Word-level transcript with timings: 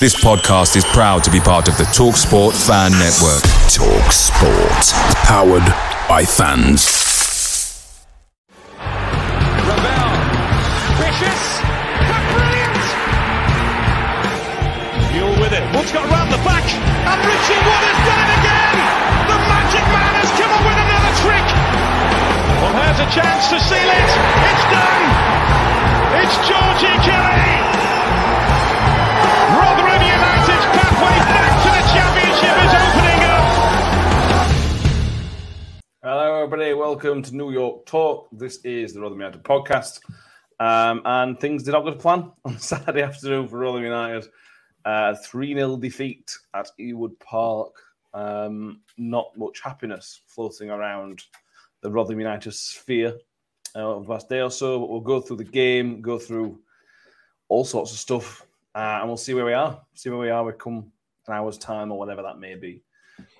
This 0.00 0.18
podcast 0.18 0.74
is 0.74 0.84
proud 0.84 1.22
to 1.22 1.30
be 1.30 1.38
part 1.38 1.68
of 1.68 1.78
the 1.78 1.84
TalkSport 1.84 2.50
Fan 2.50 2.90
Network. 2.98 3.46
TalkSport, 3.70 4.90
powered 5.22 5.62
by 6.10 6.26
fans. 6.26 6.82
Ravel. 8.74 10.10
Vicious. 10.98 11.42
That's 12.10 12.26
brilliant. 12.34 12.74
Mule 15.14 15.38
with 15.38 15.54
it. 15.54 15.62
Wood's 15.70 15.94
got 15.94 16.10
round 16.10 16.26
the 16.34 16.42
back. 16.42 16.66
And 16.74 17.20
Richie 17.22 17.60
Wood 17.62 17.82
has 17.86 18.00
done 18.02 18.18
it 18.18 18.34
again. 18.34 18.76
The 19.30 19.38
magic 19.46 19.84
man 19.94 20.12
has 20.18 20.30
come 20.34 20.50
up 20.58 20.64
with 20.74 20.78
another 20.90 21.14
trick. 21.22 21.46
Well, 22.60 22.74
here's 22.82 22.98
a 22.98 23.08
chance 23.14 23.46
to 23.46 23.62
seal 23.62 23.88
it. 23.94 24.10
It's 24.42 24.64
done. 24.74 25.06
It's 26.18 26.34
Georgie 26.50 26.98
Kelly. 27.06 27.63
Everybody. 36.44 36.74
Welcome 36.74 37.22
to 37.22 37.34
New 37.34 37.52
York 37.52 37.86
Talk. 37.86 38.28
This 38.30 38.58
is 38.64 38.92
the 38.92 39.00
Rotherham 39.00 39.22
United 39.22 39.42
podcast. 39.44 40.00
Um, 40.60 41.00
and 41.06 41.40
things 41.40 41.62
did 41.62 41.70
not 41.70 41.84
go 41.84 41.90
to 41.90 41.96
plan 41.96 42.32
on 42.44 42.58
Saturday 42.58 43.00
afternoon 43.00 43.48
for 43.48 43.60
Rotherham 43.60 43.84
United. 43.84 44.28
3 45.24 45.54
0 45.54 45.78
defeat 45.78 46.36
at 46.52 46.68
Ewood 46.78 47.18
Park. 47.18 47.72
Um, 48.12 48.82
not 48.98 49.28
much 49.38 49.60
happiness 49.62 50.20
floating 50.26 50.68
around 50.68 51.22
the 51.80 51.90
Rotherham 51.90 52.20
United 52.20 52.52
sphere 52.52 53.14
uh, 53.74 53.78
over 53.78 54.04
the 54.04 54.12
last 54.12 54.28
day 54.28 54.42
or 54.42 54.50
so. 54.50 54.80
But 54.80 54.90
we'll 54.90 55.00
go 55.00 55.22
through 55.22 55.38
the 55.38 55.44
game, 55.44 56.02
go 56.02 56.18
through 56.18 56.60
all 57.48 57.64
sorts 57.64 57.90
of 57.92 57.98
stuff, 57.98 58.44
uh, 58.74 58.98
and 59.00 59.08
we'll 59.08 59.16
see 59.16 59.32
where 59.32 59.46
we 59.46 59.54
are. 59.54 59.80
See 59.94 60.10
where 60.10 60.18
we 60.18 60.28
are. 60.28 60.44
We 60.44 60.52
come 60.52 60.92
an 61.26 61.32
hour's 61.32 61.56
time 61.56 61.90
or 61.90 61.98
whatever 61.98 62.20
that 62.20 62.38
may 62.38 62.54
be. 62.54 62.82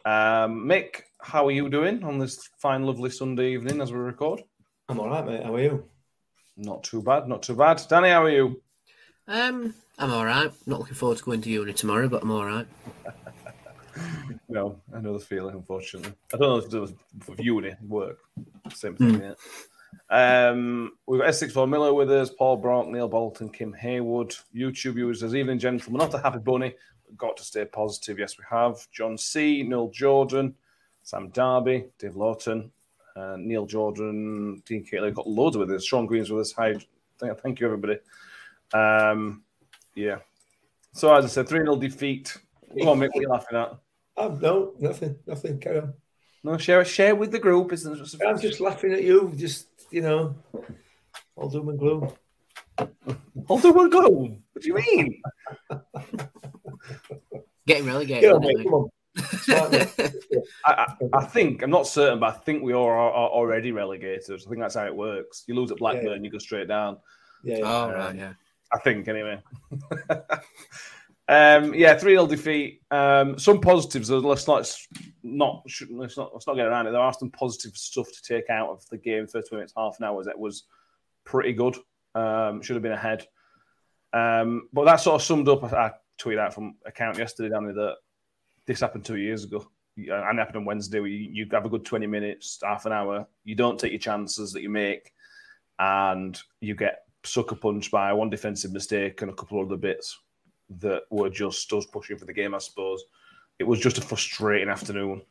Um, 0.07 0.65
Mick, 0.67 1.03
how 1.25 1.47
are 1.47 1.51
you 1.51 1.71
doing 1.71 2.05
on 2.05 2.19
this 2.19 2.51
fine, 2.59 2.85
lovely 2.85 3.11
Sunday 3.11 3.53
evening 3.53 3.81
as 3.81 3.91
we 3.91 3.99
record? 3.99 4.43
I'm 4.89 5.01
all 5.01 5.09
right, 5.09 5.25
mate. 5.25 5.43
How 5.43 5.55
are 5.55 5.61
you? 5.61 5.85
Not 6.57 6.85
too 6.85 7.03
bad, 7.03 7.27
not 7.29 7.43
too 7.43 7.57
bad. 7.57 7.83
Danny, 7.89 8.11
how 8.11 8.23
are 8.25 8.31
you? 8.31 8.61
Um, 9.27 9.75
I'm 9.99 10.13
all 10.13 10.27
right. 10.27 10.53
Not 10.67 10.81
looking 10.81 10.95
forward 10.95 11.19
to 11.19 11.25
going 11.25 11.41
to 11.41 11.51
uni 11.51 11.73
tomorrow, 11.73 12.09
but 12.09 12.23
I'm 12.23 12.31
all 12.31 12.45
right. 12.45 12.67
No, 14.49 14.81
I 14.95 15.01
know 15.01 15.19
the 15.19 15.25
feeling, 15.25 15.55
unfortunately. 15.55 16.13
I 16.33 16.37
don't 16.37 16.49
know 16.49 16.57
if 16.59 16.73
it 16.73 16.79
was 16.79 16.93
for 17.21 17.35
uni 17.39 17.75
work. 17.89 18.19
Same 18.75 18.95
thing, 18.95 19.21
yeah. 19.21 19.35
Um, 20.11 20.93
we've 21.07 21.21
got 21.21 21.31
S64 21.31 21.69
Miller 21.69 21.95
with 21.95 22.11
us, 22.11 22.31
Paul 22.31 22.59
Brock, 22.59 22.89
Neil 22.89 23.09
Bolton, 23.09 23.49
Kim 23.49 23.73
Haywood, 23.73 24.37
YouTube 24.55 24.97
users, 24.97 25.35
evening 25.35 25.59
gentlemen, 25.59 26.01
not 26.01 26.15
a 26.15 26.19
happy 26.19 26.39
bunny, 26.39 26.75
but 27.07 27.17
got 27.17 27.37
to 27.39 27.45
stay 27.45 27.65
positive. 27.65 28.19
Yes, 28.19 28.37
we 28.37 28.45
have. 28.51 28.87
John 28.93 29.17
C, 29.17 29.63
Neil 29.63 29.89
Jordan, 29.89 30.55
Sam 31.05 31.29
Darby, 31.29 31.85
Dave 31.99 32.17
Lawton, 32.17 32.73
uh, 33.15 33.37
Neil 33.39 33.67
Jordan, 33.67 34.63
Dean 34.67 34.85
Catley, 34.85 35.13
got 35.13 35.29
loads 35.29 35.57
with 35.57 35.71
us. 35.71 35.85
Sean 35.85 36.07
Green's 36.07 36.31
with 36.31 36.41
us. 36.41 36.53
Hi, 36.53 36.75
thank, 37.21 37.39
thank 37.41 37.61
you, 37.61 37.67
everybody. 37.67 37.99
Um, 38.73 39.45
yeah. 39.95 40.17
So, 40.93 41.15
as 41.15 41.27
I 41.27 41.29
said, 41.29 41.49
3 41.49 41.61
0 41.61 41.77
defeat. 41.77 42.37
Go 42.81 42.91
on, 42.91 42.99
Mick, 42.99 43.11
what 43.13 43.19
are 43.19 43.23
you 43.23 43.29
laughing 43.29 43.59
at? 43.59 43.77
Oh, 44.17 44.29
no, 44.41 44.73
nothing, 44.79 45.17
nothing. 45.27 45.61
Carry 45.61 45.81
on. 45.81 45.95
No, 46.43 46.57
share 46.57 46.85
share 46.85 47.15
with 47.15 47.33
the 47.33 47.39
group, 47.39 47.73
isn't 47.73 48.01
it? 48.01 48.23
I'm 48.27 48.41
just 48.41 48.61
laughing 48.61 48.93
at 48.93 49.03
you. 49.03 49.33
Just 49.37 49.69
you 49.91 50.03
know, 50.03 50.35
all 51.37 51.49
doom 51.49 51.69
and 51.69 51.79
gloom. 51.79 52.13
all 53.49 53.59
doom 53.59 53.79
and 53.79 53.91
gloom. 53.91 54.43
What 54.53 54.63
do 54.63 54.69
you 54.69 54.75
mean? 54.75 55.23
Getting 57.67 57.87
relegated. 57.87 58.23
Get 58.23 58.33
on, 58.33 58.43
mate. 58.43 58.63
Come 58.63 58.75
on. 58.75 58.91
Smart, 59.17 59.73
mate. 59.73 59.91
I, 60.65 60.73
I, 60.73 60.95
I 61.19 61.25
think 61.25 61.63
I'm 61.63 61.71
not 61.71 61.87
certain, 61.87 62.21
but 62.21 62.35
I 62.35 62.39
think 62.39 62.63
we 62.63 62.73
are, 62.73 62.99
are, 62.99 63.11
are 63.13 63.29
already 63.31 63.73
relegated. 63.73 64.41
I 64.41 64.49
think 64.49 64.61
that's 64.61 64.75
how 64.75 64.87
it 64.87 64.95
works. 64.95 65.45
You 65.47 65.55
lose 65.55 65.71
at 65.71 65.79
Blackburn, 65.79 66.25
you 66.25 66.31
go 66.31 66.39
straight 66.39 66.69
down. 66.69 66.99
Yeah, 67.43 67.59
yeah. 67.59 67.65
Oh, 67.65 67.93
right, 67.93 68.17
yeah. 68.17 68.33
I 68.73 68.79
think 68.79 69.07
anyway. 69.07 69.41
um, 71.29 71.75
yeah, 71.75 71.97
three 71.97 72.15
0 72.15 72.27
defeat. 72.27 72.83
Um, 72.91 73.39
some 73.39 73.61
positives. 73.61 74.09
though, 74.09 74.19
Let's 74.19 74.49
not 74.49 74.69
not 75.23 75.63
should- 75.67 75.91
let's 75.91 76.17
not 76.17 76.33
let's 76.33 76.47
not 76.47 76.57
get 76.57 76.67
around 76.67 76.87
it. 76.87 76.93
There 76.93 77.01
are 77.01 77.13
some 77.13 77.31
positive 77.31 77.77
stuff 77.77 78.07
to 78.07 78.23
take 78.23 78.51
out 78.51 78.71
of 78.71 78.85
the 78.91 78.99
game. 78.99 79.27
Thirty 79.27 79.55
minutes, 79.55 79.75
half 79.77 79.97
an 79.99 80.07
hour. 80.07 80.25
That 80.25 80.39
was 80.39 80.65
pretty 81.25 81.53
good. 81.53 81.77
Um, 82.15 82.63
should 82.63 82.77
have 82.77 82.83
been 82.83 82.93
ahead. 82.93 83.27
Um, 84.13 84.69
but 84.73 84.85
that 84.85 84.97
sort 84.97 85.17
of 85.17 85.23
summed 85.23 85.49
up. 85.49 85.65
I, 85.65 85.87
I 85.87 85.93
tweeted 86.21 86.39
out 86.39 86.55
from 86.55 86.77
account 86.87 87.19
yesterday, 87.19 87.49
Danny, 87.49 87.73
that 87.73 87.97
this 88.67 88.81
happened 88.81 89.05
two 89.05 89.17
years 89.17 89.45
ago. 89.45 89.69
And 89.97 90.09
it 90.09 90.41
happened 90.41 90.57
on 90.57 90.65
Wednesday. 90.65 90.99
Where 90.99 91.09
you, 91.09 91.31
you 91.33 91.47
have 91.53 91.67
a 91.67 91.69
good 91.69 91.85
twenty 91.85 92.09
minutes, 92.09 92.59
half 92.63 92.85
an 92.85 92.93
hour. 92.93 93.27
You 93.45 93.55
don't 93.55 93.79
take 93.79 93.93
your 93.93 94.01
chances 94.01 94.53
that 94.53 94.63
you 94.63 94.69
make, 94.69 95.13
and 95.79 96.37
you 96.61 96.75
get 96.75 97.05
sucker 97.23 97.55
punched 97.55 97.91
by 97.91 98.13
one 98.13 98.29
defensive 98.29 98.73
mistake 98.73 99.23
and 99.23 99.31
a 99.31 99.35
couple 99.35 99.61
of 99.61 99.69
other 99.69 99.77
bits 99.77 100.19
that 100.81 101.03
were 101.11 101.31
just 101.31 101.73
us 101.73 101.87
pushing 101.87 102.19
for 102.19 102.25
the 102.25 102.33
game. 102.33 102.55
I 102.55 102.59
suppose 102.59 103.05
it 103.59 103.65
was 103.65 103.79
just 103.79 103.99
a 103.99 104.01
frustrating 104.01 104.69
afternoon. 104.69 105.23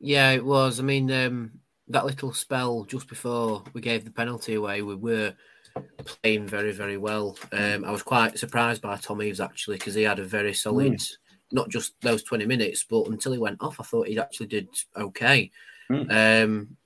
Yeah, 0.00 0.30
it 0.30 0.44
was. 0.44 0.80
I 0.80 0.82
mean, 0.82 1.10
um, 1.12 1.52
that 1.88 2.06
little 2.06 2.32
spell 2.32 2.84
just 2.84 3.06
before 3.06 3.64
we 3.74 3.80
gave 3.80 4.04
the 4.04 4.10
penalty 4.10 4.54
away, 4.54 4.80
we 4.82 4.94
were 4.94 5.34
playing 6.04 6.46
very, 6.46 6.72
very 6.72 6.96
well. 6.96 7.36
Um, 7.52 7.84
I 7.84 7.90
was 7.90 8.02
quite 8.02 8.38
surprised 8.38 8.80
by 8.80 8.96
Tom 8.96 9.22
Eaves 9.22 9.40
actually 9.40 9.76
because 9.76 9.94
he 9.94 10.04
had 10.04 10.18
a 10.18 10.24
very 10.24 10.54
solid, 10.54 11.02
not 11.52 11.68
just 11.68 11.94
those 12.00 12.22
20 12.22 12.46
minutes, 12.46 12.84
but 12.88 13.06
until 13.08 13.32
he 13.32 13.38
went 13.38 13.58
off, 13.60 13.80
I 13.80 13.84
thought 13.84 14.08
he 14.08 14.18
actually 14.18 14.46
did 14.46 14.68
okay. 14.96 15.50
Mm. 15.90 16.44
Um, 16.44 16.76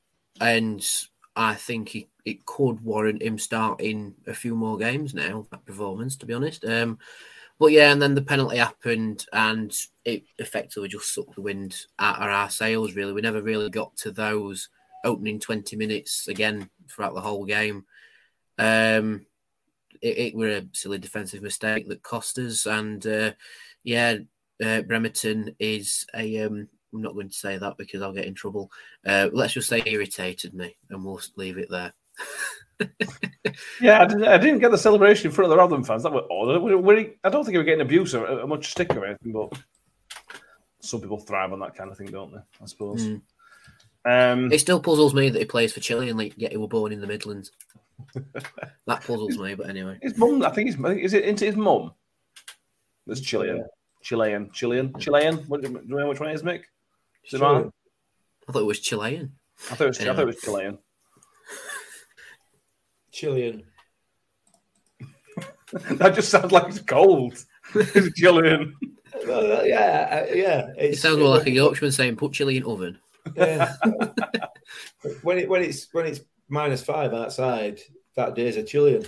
and 0.41 0.87
I 1.37 1.55
think 1.55 1.89
he, 1.91 2.09
it 2.25 2.45
could 2.45 2.81
warrant 2.83 3.23
him 3.23 3.39
starting 3.39 4.15
a 4.27 4.35
few 4.35 4.55
more 4.55 4.77
games 4.77 5.15
now, 5.15 5.47
that 5.51 5.65
performance, 5.65 6.17
to 6.17 6.27
be 6.27 6.35
honest. 6.35 6.65
Um, 6.65 6.99
but 7.59 7.73
yeah, 7.73 7.93
and 7.93 8.01
then 8.01 8.15
the 8.15 8.23
penalty 8.23 8.57
happened, 8.57 9.27
and 9.35 9.75
it 10.07 10.25
effectively 10.39 10.89
just 10.89 11.15
sucked 11.15 11.35
the 11.35 11.43
wind 11.43 11.77
out 11.99 12.17
of 12.17 12.23
our 12.23 12.49
sails. 12.49 12.95
Really, 12.95 13.13
we 13.13 13.21
never 13.21 13.43
really 13.43 13.69
got 13.69 13.95
to 13.99 14.11
those 14.11 14.71
opening 15.05 15.39
twenty 15.39 15.77
minutes 15.77 16.27
again 16.27 16.71
throughout 16.89 17.15
the 17.15 17.21
whole 17.21 17.45
game. 17.45 17.85
Um, 18.59 19.27
it, 20.01 20.19
it 20.19 20.35
were 20.35 20.49
a 20.49 20.67
silly 20.73 20.97
defensive 20.97 21.43
mistake 21.43 21.87
that 21.89 22.03
cost 22.03 22.39
us, 22.39 22.65
and 22.65 23.07
uh, 23.07 23.33
yeah, 23.85 24.17
uh, 24.65 24.83
Brereton 24.83 25.55
is 25.59 26.07
a. 26.15 26.43
Um, 26.45 26.69
I'm 26.93 27.03
not 27.03 27.15
going 27.15 27.29
to 27.29 27.35
say 27.35 27.57
that 27.57 27.77
because 27.77 28.03
I'll 28.03 28.13
get 28.13 28.27
in 28.27 28.35
trouble. 28.35 28.71
Uh, 29.07 29.29
let's 29.33 29.53
just 29.53 29.69
say 29.69 29.83
irritated 29.87 30.55
me, 30.55 30.77
and 30.91 31.05
we'll 31.05 31.21
leave 31.37 31.59
it 31.59 31.71
there. 31.71 31.93
Yeah, 33.81 34.03
I 34.03 34.07
didn't, 34.07 34.25
I 34.25 34.39
didn't 34.39 34.61
get 34.61 34.71
the 34.71 34.79
celebration 34.79 35.27
in 35.27 35.33
front 35.33 35.47
of 35.47 35.51
the 35.51 35.57
Rotherham 35.57 35.85
fans. 35.85 36.03
That 36.03 36.13
was 36.13 36.25
odd. 36.31 36.63
Were- 36.63 36.79
were 36.79 37.07
I 37.25 37.29
don't 37.29 37.45
think 37.45 37.53
he 37.53 37.59
was 37.59 37.65
getting 37.65 37.81
abuse 37.81 38.15
or 38.15 38.25
a, 38.25 38.45
a 38.45 38.47
much 38.47 38.71
stick 38.71 38.95
or 38.95 39.05
anything, 39.05 39.33
but 39.33 39.53
some 40.81 41.01
people 41.01 41.19
thrive 41.19 41.53
on 41.53 41.61
that 41.61 41.75
kind 41.75 41.91
of 41.91 41.99
thing, 41.99 42.09
don't 42.09 42.33
they? 42.33 42.41
I 42.63 42.67
suppose. 42.67 43.07
Mm. 43.07 43.23
Um, 44.05 44.53
It 44.53 44.61
still 44.61 44.81
puzzles 44.81 45.15
me 45.15 45.29
that 45.29 45.39
he 45.39 45.45
plays 45.45 45.73
for 45.73 45.81
Chile 45.81 46.09
and 46.09 46.19
like, 46.19 46.35
yet 46.37 46.53
he 46.53 46.57
was 46.57 46.69
born 46.69 46.93
in 46.93 47.01
the 47.01 47.07
Midlands. 47.07 47.53
that 48.15 49.03
puzzles 49.03 49.39
me, 49.39 49.55
but 49.55 49.69
anyway. 49.69 49.99
His 50.01 50.17
mum, 50.17 50.43
I 50.43 50.51
think 50.51 50.71
he's 50.71 51.05
is 51.05 51.15
it 51.15 51.25
into 51.25 51.45
his 51.45 51.57
mum? 51.57 51.93
That's 53.07 53.21
Chilean. 53.21 53.65
Chilean. 54.03 54.51
Chilean. 54.53 54.93
Chilean. 54.99 55.37
What, 55.49 55.63
do 55.63 55.69
you 55.69 55.77
remember 55.77 56.09
which 56.09 56.21
one 56.21 56.31
it 56.31 56.35
is, 56.35 56.43
Mick? 56.43 56.63
Is 57.25 57.35
it 57.35 57.39
Sure. 57.39 57.73
I 58.49 58.53
thought 58.53 58.63
it 58.63 58.67
was 58.67 58.81
Chilean. 58.81 59.33
I 59.71 59.75
thought 59.75 59.85
it 59.85 59.89
was, 59.89 60.01
I 60.01 60.05
thought 60.07 60.19
it 60.21 60.27
was 60.27 60.41
Chilean. 60.41 60.79
Chilean. 63.13 63.63
That 65.93 66.17
just 66.17 66.31
sounds 66.31 66.51
like 66.51 66.67
it's 66.67 66.81
cold. 66.81 67.45
It's 67.77 68.19
Chilean. 68.19 68.75
Well, 69.25 69.65
yeah, 69.65 70.27
uh, 70.29 70.35
yeah. 70.35 70.73
It 70.77 70.99
sounds 70.99 71.19
more 71.19 71.29
like 71.29 71.47
a 71.47 71.51
Yorkshireman 71.53 71.93
saying 71.93 72.17
put 72.17 72.33
chili 72.33 72.57
in 72.57 72.65
oven. 72.65 72.99
Yeah. 73.37 73.77
when 75.23 75.39
it 75.39 75.49
when 75.49 75.63
it's 75.63 75.87
when 75.93 76.07
it's 76.07 76.21
minus 76.49 76.83
five 76.83 77.15
outside, 77.15 77.81
that 78.17 78.35
day's 78.35 78.57
a 78.57 78.65
Chilean. 78.65 79.05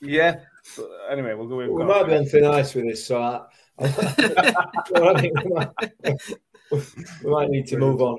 Yeah. 0.00 0.40
But 0.76 0.90
anyway, 1.10 1.34
we'll 1.34 1.46
go. 1.46 1.56
We've 1.56 1.70
We 1.70 1.84
might 1.84 2.06
be 2.06 2.14
on 2.14 2.26
thin 2.26 2.44
ice 2.44 2.74
with 2.74 2.84
this, 2.84 3.06
so 3.06 3.22
I, 3.22 3.46
I 3.78 5.20
think 5.20 5.44
we, 5.44 5.50
might, 5.50 5.70
we 7.24 7.30
might 7.30 7.50
need 7.50 7.66
to 7.68 7.78
move 7.78 8.00
on. 8.00 8.18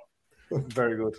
Very 0.52 0.98
good. 0.98 1.16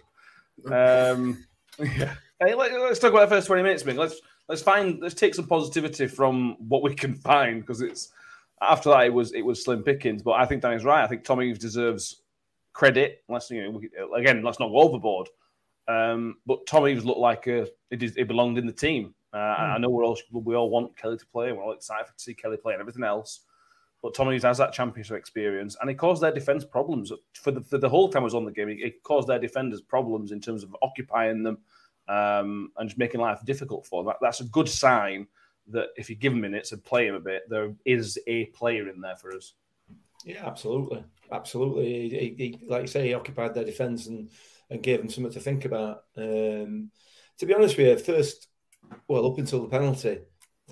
Um, 0.72 1.44
yeah. 1.78 2.14
Hey, 2.40 2.54
let, 2.54 2.72
us 2.72 2.98
talk 2.98 3.12
about 3.12 3.28
the 3.28 3.36
first 3.36 3.46
twenty 3.46 3.62
minutes, 3.62 3.82
Mick. 3.82 3.96
Let's 3.96 4.20
let's 4.48 4.62
find 4.62 5.00
let's 5.00 5.14
take 5.14 5.34
some 5.34 5.46
positivity 5.46 6.06
from 6.06 6.56
what 6.68 6.82
we 6.82 6.94
can 6.94 7.14
find 7.14 7.60
because 7.60 7.80
it's 7.80 8.12
after 8.60 8.90
that 8.90 9.06
it 9.06 9.14
was 9.14 9.32
it 9.32 9.42
was 9.42 9.62
slim 9.64 9.82
pickings. 9.82 10.22
But 10.22 10.32
I 10.32 10.46
think 10.46 10.62
Danny's 10.62 10.84
right. 10.84 11.04
I 11.04 11.06
think 11.06 11.24
Tommy 11.24 11.52
deserves 11.52 12.22
credit. 12.72 13.22
Let's 13.28 13.50
you 13.50 13.64
know 13.64 13.70
we- 13.70 13.90
again 14.16 14.42
let's 14.42 14.58
not 14.58 14.68
go 14.68 14.78
overboard. 14.78 15.28
Um, 15.88 16.36
but 16.46 16.66
Tommy 16.66 16.92
Eaves 16.92 17.04
looked 17.04 17.18
like 17.18 17.48
a, 17.48 17.66
it, 17.90 18.02
is, 18.02 18.16
it 18.16 18.28
belonged 18.28 18.58
in 18.58 18.66
the 18.66 18.72
team. 18.72 19.12
Uh, 19.32 19.36
I 19.36 19.78
know 19.78 19.90
we're 19.90 20.04
all 20.04 20.18
we 20.32 20.54
all 20.54 20.70
want 20.70 20.96
Kelly 20.96 21.16
to 21.16 21.26
play. 21.26 21.52
We're 21.52 21.62
all 21.62 21.72
excited 21.72 22.06
to 22.06 22.22
see 22.22 22.34
Kelly 22.34 22.56
play 22.56 22.74
and 22.74 22.80
everything 22.80 23.04
else. 23.04 23.40
But 24.02 24.14
Tommy 24.14 24.34
Eaves 24.34 24.44
has 24.44 24.58
that 24.58 24.72
championship 24.72 25.16
experience, 25.16 25.76
and 25.80 25.90
it 25.90 25.94
caused 25.94 26.22
their 26.22 26.32
defense 26.32 26.64
problems 26.64 27.12
for 27.34 27.50
the, 27.50 27.60
for 27.60 27.76
the 27.76 27.88
whole 27.88 28.08
time 28.08 28.22
I 28.22 28.24
was 28.24 28.34
on 28.34 28.46
the 28.46 28.52
game. 28.52 28.70
It, 28.70 29.02
caused 29.02 29.28
their 29.28 29.38
defenders 29.38 29.82
problems 29.82 30.32
in 30.32 30.40
terms 30.40 30.62
of 30.62 30.74
occupying 30.80 31.42
them 31.42 31.58
um, 32.08 32.72
and 32.78 32.88
just 32.88 32.98
making 32.98 33.20
life 33.20 33.40
difficult 33.44 33.86
for 33.86 34.02
them. 34.02 34.08
That, 34.08 34.16
that's 34.22 34.40
a 34.40 34.44
good 34.44 34.68
sign 34.68 35.26
that 35.68 35.88
if 35.96 36.08
you 36.08 36.16
give 36.16 36.32
him 36.32 36.40
minutes 36.40 36.72
and 36.72 36.82
play 36.82 37.06
him 37.06 37.14
a 37.14 37.20
bit, 37.20 37.42
there 37.48 37.74
is 37.84 38.18
a 38.26 38.46
player 38.46 38.88
in 38.88 39.02
there 39.02 39.16
for 39.16 39.36
us. 39.36 39.52
Yeah, 40.24 40.46
absolutely, 40.46 41.04
absolutely. 41.30 42.08
He, 42.08 42.34
he, 42.38 42.66
like 42.66 42.82
you 42.82 42.88
say, 42.88 43.06
he 43.06 43.14
occupied 43.14 43.54
their 43.54 43.64
defence 43.64 44.06
and, 44.06 44.30
and 44.70 44.82
gave 44.82 45.00
them 45.00 45.10
something 45.10 45.32
to 45.32 45.40
think 45.40 45.66
about. 45.66 46.04
Um, 46.16 46.90
to 47.38 47.46
be 47.46 47.54
honest 47.54 47.76
with 47.76 47.86
you, 47.86 48.14
first, 48.14 48.48
well, 49.08 49.26
up 49.26 49.38
until 49.38 49.62
the 49.62 49.68
penalty, 49.68 50.20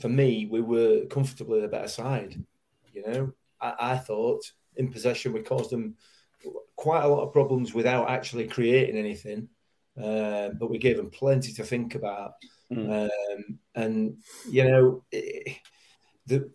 for 0.01 0.09
me, 0.09 0.47
we 0.51 0.61
were 0.61 1.07
comfortably 1.07 1.61
the 1.61 1.69
better 1.69 1.89
side. 1.89 2.43
You 2.93 3.03
know, 3.07 3.33
I, 3.61 3.75
I 3.93 3.97
thought 3.97 4.43
in 4.77 4.91
possession 4.91 5.33
we 5.33 5.43
caused 5.43 5.71
them 5.71 5.97
quite 6.77 7.03
a 7.03 7.09
lot 7.09 7.23
of 7.23 7.33
problems 7.33 7.75
without 7.75 8.09
actually 8.09 8.47
creating 8.47 8.97
anything, 8.97 9.49
uh, 10.01 10.51
but 10.59 10.71
we 10.71 10.79
gave 10.79 10.97
them 10.97 11.11
plenty 11.11 11.53
to 11.53 11.65
think 11.65 11.95
about. 11.95 12.33
Mm. 12.73 13.09
Um, 13.09 13.59
and 13.75 14.19
you 14.49 14.65
know, 14.65 15.05
eh, 15.13 15.55
the 16.27 16.51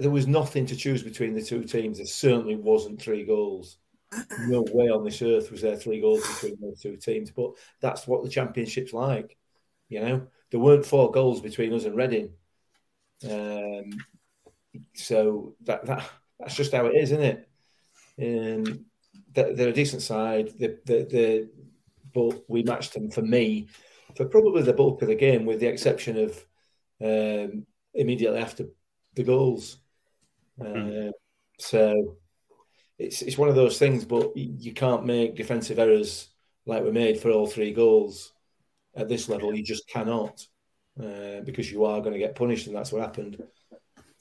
there 0.00 0.10
was 0.10 0.26
nothing 0.26 0.66
to 0.66 0.76
choose 0.76 1.02
between 1.02 1.34
the 1.34 1.42
two 1.42 1.64
teams. 1.64 1.98
There 1.98 2.06
certainly 2.06 2.56
wasn't 2.56 3.00
three 3.00 3.24
goals. 3.24 3.78
No 4.46 4.64
way 4.72 4.88
on 4.88 5.04
this 5.04 5.22
earth 5.22 5.50
was 5.50 5.62
there 5.62 5.76
three 5.76 6.00
goals 6.00 6.26
between 6.26 6.58
those 6.60 6.80
two 6.80 6.96
teams. 6.96 7.30
But 7.30 7.52
that's 7.80 8.06
what 8.06 8.22
the 8.22 8.30
championship's 8.30 8.92
like. 8.92 9.36
You 9.88 10.00
know, 10.00 10.26
there 10.50 10.60
weren't 10.60 10.86
four 10.86 11.10
goals 11.10 11.40
between 11.40 11.72
us 11.72 11.84
and 11.84 11.96
Reading. 11.96 12.30
Um, 13.28 13.90
so 14.94 15.54
that 15.64 15.84
that 15.86 16.08
that's 16.38 16.54
just 16.54 16.72
how 16.72 16.86
it 16.86 16.96
is, 16.96 17.12
isn't 17.12 17.24
it? 17.24 17.48
Um, 18.20 18.84
they're, 19.32 19.54
they're 19.54 19.68
a 19.68 19.72
decent 19.72 20.02
side. 20.02 20.52
The 20.58 20.78
they, 20.84 21.46
but 22.14 22.42
we 22.48 22.62
matched 22.62 22.94
them 22.94 23.10
for 23.10 23.22
me 23.22 23.68
for 24.16 24.24
probably 24.24 24.62
the 24.62 24.72
bulk 24.72 25.02
of 25.02 25.08
the 25.08 25.14
game, 25.14 25.44
with 25.44 25.60
the 25.60 25.66
exception 25.66 26.16
of 26.16 26.44
um, 27.02 27.66
immediately 27.94 28.38
after 28.38 28.66
the 29.14 29.24
goals. 29.24 29.78
Uh, 30.60 31.10
so 31.58 32.16
it's 32.98 33.22
it's 33.22 33.38
one 33.38 33.48
of 33.48 33.54
those 33.54 33.78
things, 33.78 34.04
but 34.04 34.36
you 34.36 34.72
can't 34.72 35.04
make 35.04 35.36
defensive 35.36 35.78
errors 35.78 36.28
like 36.66 36.82
we 36.82 36.90
made 36.90 37.18
for 37.18 37.30
all 37.30 37.46
three 37.46 37.72
goals 37.72 38.32
at 38.98 39.08
this 39.08 39.28
level. 39.28 39.54
You 39.54 39.62
just 39.62 39.88
cannot 39.88 40.46
uh, 41.00 41.40
because 41.44 41.70
you 41.70 41.84
are 41.84 42.00
going 42.00 42.12
to 42.12 42.18
get 42.18 42.34
punished, 42.34 42.66
and 42.66 42.76
that's 42.76 42.92
what 42.92 43.02
happened. 43.02 43.42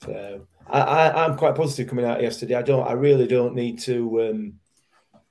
So 0.03 0.47
I, 0.67 0.79
I, 0.79 1.25
I'm 1.25 1.37
quite 1.37 1.55
positive 1.55 1.87
coming 1.87 2.05
out 2.05 2.21
yesterday. 2.21 2.55
I 2.55 2.61
don't. 2.61 2.87
I 2.87 2.93
really 2.93 3.27
don't 3.27 3.55
need 3.55 3.79
to. 3.79 4.29
Um, 4.29 4.53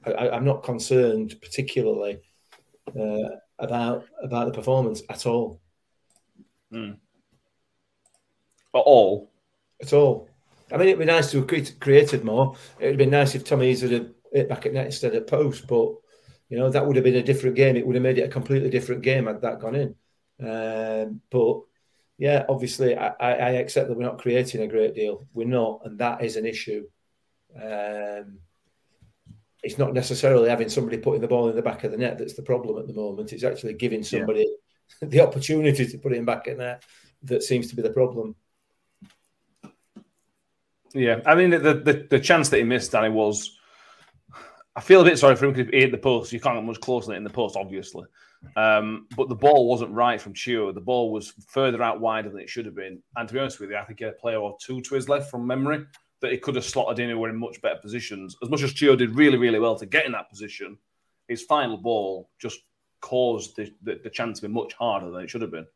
I, 0.05 0.31
I'm 0.31 0.45
not 0.45 0.65
concerned 0.65 1.37
particularly 1.41 2.21
uh, 2.99 3.29
about 3.59 4.05
about 4.23 4.47
the 4.47 4.53
performance 4.53 5.03
at 5.09 5.27
all. 5.27 5.61
At 8.75 8.81
all. 8.81 9.31
At 9.81 9.93
all. 9.93 10.29
I 10.73 10.77
mean, 10.77 10.89
it'd 10.89 10.99
be 10.99 11.05
nice 11.05 11.31
to 11.31 11.39
have 11.39 11.81
created 11.81 12.25
more. 12.25 12.57
It'd 12.81 12.99
been 12.99 13.11
nice 13.11 13.37
if 13.37 13.45
Tommy 13.45 13.71
Eaves 13.71 13.83
had 13.83 13.93
hit 13.93 14.17
it 14.33 14.49
back 14.49 14.67
at 14.67 14.73
net 14.73 14.87
instead 14.87 15.15
of 15.15 15.27
post, 15.29 15.67
but 15.69 15.95
you 16.49 16.59
know 16.59 16.71
that 16.71 16.87
would 16.87 16.97
have 16.97 17.05
been 17.05 17.17
a 17.17 17.23
different 17.23 17.57
game. 17.57 17.77
It 17.77 17.87
would 17.87 17.97
have 17.97 18.03
made 18.03 18.19
it 18.19 18.29
a 18.29 18.29
completely 18.29 18.71
different 18.71 19.03
game 19.03 19.27
had 19.27 19.41
that 19.43 19.61
gone 19.61 19.75
in. 19.75 19.95
Um, 20.41 21.21
but 21.31 21.63
yeah, 22.19 22.45
obviously, 22.49 22.97
I, 22.97 23.09
I 23.09 23.33
I 23.33 23.51
accept 23.53 23.89
that 23.89 23.97
we're 23.97 24.05
not 24.05 24.19
creating 24.21 24.63
a 24.63 24.69
great 24.69 24.95
deal. 24.95 25.27
We're 25.35 25.47
not, 25.47 25.83
and 25.85 25.99
that 25.99 26.23
is 26.23 26.37
an 26.37 26.47
issue. 26.47 26.87
Um, 27.55 28.39
it's 29.63 29.79
not 29.79 29.95
necessarily 29.95 30.49
having 30.49 30.69
somebody 30.69 30.99
putting 30.99 31.21
the 31.21 31.29
ball 31.29 31.49
in 31.49 31.57
the 31.57 31.63
back 31.63 31.83
of 31.83 31.91
the 31.91 31.97
net 31.97 32.19
that's 32.19 32.35
the 32.35 32.43
problem 32.43 32.79
at 32.79 32.87
the 32.87 32.95
moment. 32.95 33.33
It's 33.33 33.45
actually 33.45 33.75
giving 33.75 34.05
somebody 34.05 34.47
the 35.03 35.21
opportunity 35.21 35.87
to 35.87 35.99
put 35.99 36.13
it 36.13 36.19
in 36.19 36.25
back 36.25 36.47
in 36.47 36.59
net 36.59 36.85
that 37.25 37.43
seems 37.43 37.69
to 37.69 37.77
be 37.77 37.83
the 37.83 37.91
problem. 37.91 38.37
Yeah, 40.95 41.21
I 41.27 41.35
mean 41.35 41.51
the, 41.51 41.59
the 41.59 42.07
the 42.09 42.21
chance 42.21 42.49
that 42.51 42.59
he 42.59 42.65
missed, 42.65 42.93
Danny, 42.93 43.09
was. 43.09 43.59
I 44.77 44.81
feel 44.81 45.01
a 45.01 45.05
bit 45.05 45.19
sorry 45.19 45.35
for 45.37 45.47
him 45.47 45.53
because 45.55 45.71
he 45.73 45.81
hit 45.81 45.91
the 45.91 45.99
post. 45.99 46.33
You 46.33 46.41
can't 46.41 46.57
get 46.57 46.65
much 46.65 46.81
closer 46.81 47.07
than 47.07 47.15
it 47.15 47.19
in 47.19 47.25
the 47.25 47.31
post, 47.31 47.57
obviously. 47.57 48.05
Um, 48.57 49.07
but 49.17 49.29
the 49.31 49.35
ball 49.35 49.67
wasn't 49.69 49.91
right 49.91 50.21
from 50.21 50.35
Chio. 50.35 50.71
The 50.71 50.81
ball 50.81 51.11
was 51.11 51.33
further 51.49 51.83
out 51.83 52.01
wider 52.01 52.29
than 52.29 52.41
it 52.41 52.51
should 52.51 52.67
have 52.67 52.75
been. 52.77 53.03
And 53.17 53.27
to 53.27 53.35
be 53.35 53.41
honest 53.41 53.59
with 53.59 53.71
you, 53.71 53.77
I 53.77 53.85
think 53.85 53.99
he 53.99 54.05
had 54.05 54.15
a 54.15 54.19
player 54.19 54.39
or 54.39 54.57
two 54.61 54.83
to 54.83 54.95
his 54.95 55.09
left 55.09 55.31
from 55.31 55.47
memory 55.47 55.87
that 56.21 56.31
he 56.31 56.39
could 56.39 56.55
have 56.55 56.65
slotted 56.65 56.99
in 56.99 57.11
who 57.11 57.19
were 57.19 57.31
in 57.31 57.37
much 57.37 57.61
better 57.63 57.81
positions. 57.81 58.37
As 58.43 58.51
much 58.51 58.63
as 58.63 58.75
Chio 58.75 58.97
did 58.97 59.17
really, 59.17 59.39
really 59.39 59.59
well 59.59 59.77
to 59.77 59.87
get 59.87 60.07
in 60.07 60.13
that 60.13 60.29
position, 60.29 60.77
his 61.27 61.43
final 61.43 61.79
ball 61.79 62.29
just 62.39 62.61
caused 63.01 63.57
the, 63.57 63.73
the, 63.83 64.01
the 64.05 64.11
chance 64.11 64.41
to 64.41 64.49
be 64.49 64.53
much 64.53 64.75
harder 64.75 65.11
than 65.11 65.23
it 65.23 65.31
should 65.31 65.43
have 65.43 65.51
been. 65.51 65.67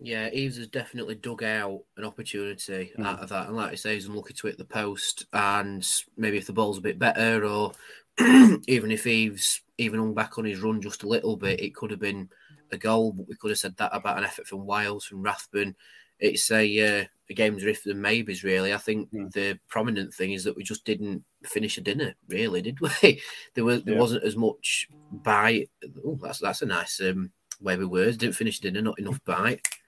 Yeah, 0.00 0.30
Eaves 0.32 0.56
has 0.56 0.68
definitely 0.68 1.16
dug 1.16 1.42
out 1.42 1.82
an 1.96 2.04
opportunity 2.04 2.92
Mm. 2.98 3.06
out 3.06 3.20
of 3.20 3.28
that. 3.28 3.48
And 3.48 3.56
like 3.56 3.72
I 3.72 3.74
say, 3.74 3.94
he's 3.94 4.06
unlucky 4.06 4.32
to 4.34 4.46
hit 4.46 4.58
the 4.58 4.64
post. 4.64 5.26
And 5.32 5.86
maybe 6.16 6.38
if 6.38 6.46
the 6.46 6.52
ball's 6.52 6.78
a 6.78 6.82
bit 6.82 6.98
better, 6.98 7.44
or 7.44 7.72
even 8.68 8.90
if 8.90 9.06
Eaves 9.06 9.60
even 9.78 9.98
hung 10.00 10.14
back 10.14 10.38
on 10.38 10.44
his 10.44 10.60
run 10.60 10.80
just 10.80 11.02
a 11.02 11.08
little 11.08 11.36
bit, 11.36 11.60
it 11.60 11.74
could 11.74 11.90
have 11.90 12.00
been 12.00 12.28
a 12.70 12.76
goal. 12.78 13.12
But 13.12 13.28
we 13.28 13.36
could 13.36 13.50
have 13.50 13.58
said 13.58 13.76
that 13.78 13.94
about 13.94 14.18
an 14.18 14.24
effort 14.24 14.46
from 14.46 14.66
Wiles, 14.66 15.04
from 15.04 15.22
Rathbone. 15.22 15.74
It's 16.18 16.50
a, 16.52 17.00
uh, 17.00 17.04
a 17.30 17.34
game's 17.34 17.64
riff 17.64 17.82
than 17.82 18.00
maybes, 18.00 18.44
really. 18.44 18.72
I 18.72 18.76
think 18.76 19.10
Mm. 19.12 19.32
the 19.32 19.58
prominent 19.68 20.14
thing 20.14 20.32
is 20.32 20.44
that 20.44 20.56
we 20.56 20.62
just 20.62 20.84
didn't 20.84 21.24
finish 21.44 21.78
a 21.78 21.80
dinner, 21.80 22.14
really, 22.28 22.62
did 22.62 22.78
we? 22.80 23.20
there 23.54 23.64
was 23.64 23.82
there 23.82 23.94
Yeah. 23.94 24.00
wasn't 24.00 24.24
as 24.24 24.36
much 24.36 24.86
bite. 25.10 25.70
Oh, 26.04 26.18
that's 26.22 26.38
that's 26.38 26.62
a 26.62 26.66
nice 26.66 27.00
um, 27.00 27.32
way 27.60 27.76
with 27.76 27.88
words. 27.88 28.16
Didn't 28.16 28.36
finish 28.36 28.60
dinner, 28.60 28.82
not 28.82 28.98
enough 28.98 29.22
bite. 29.24 29.66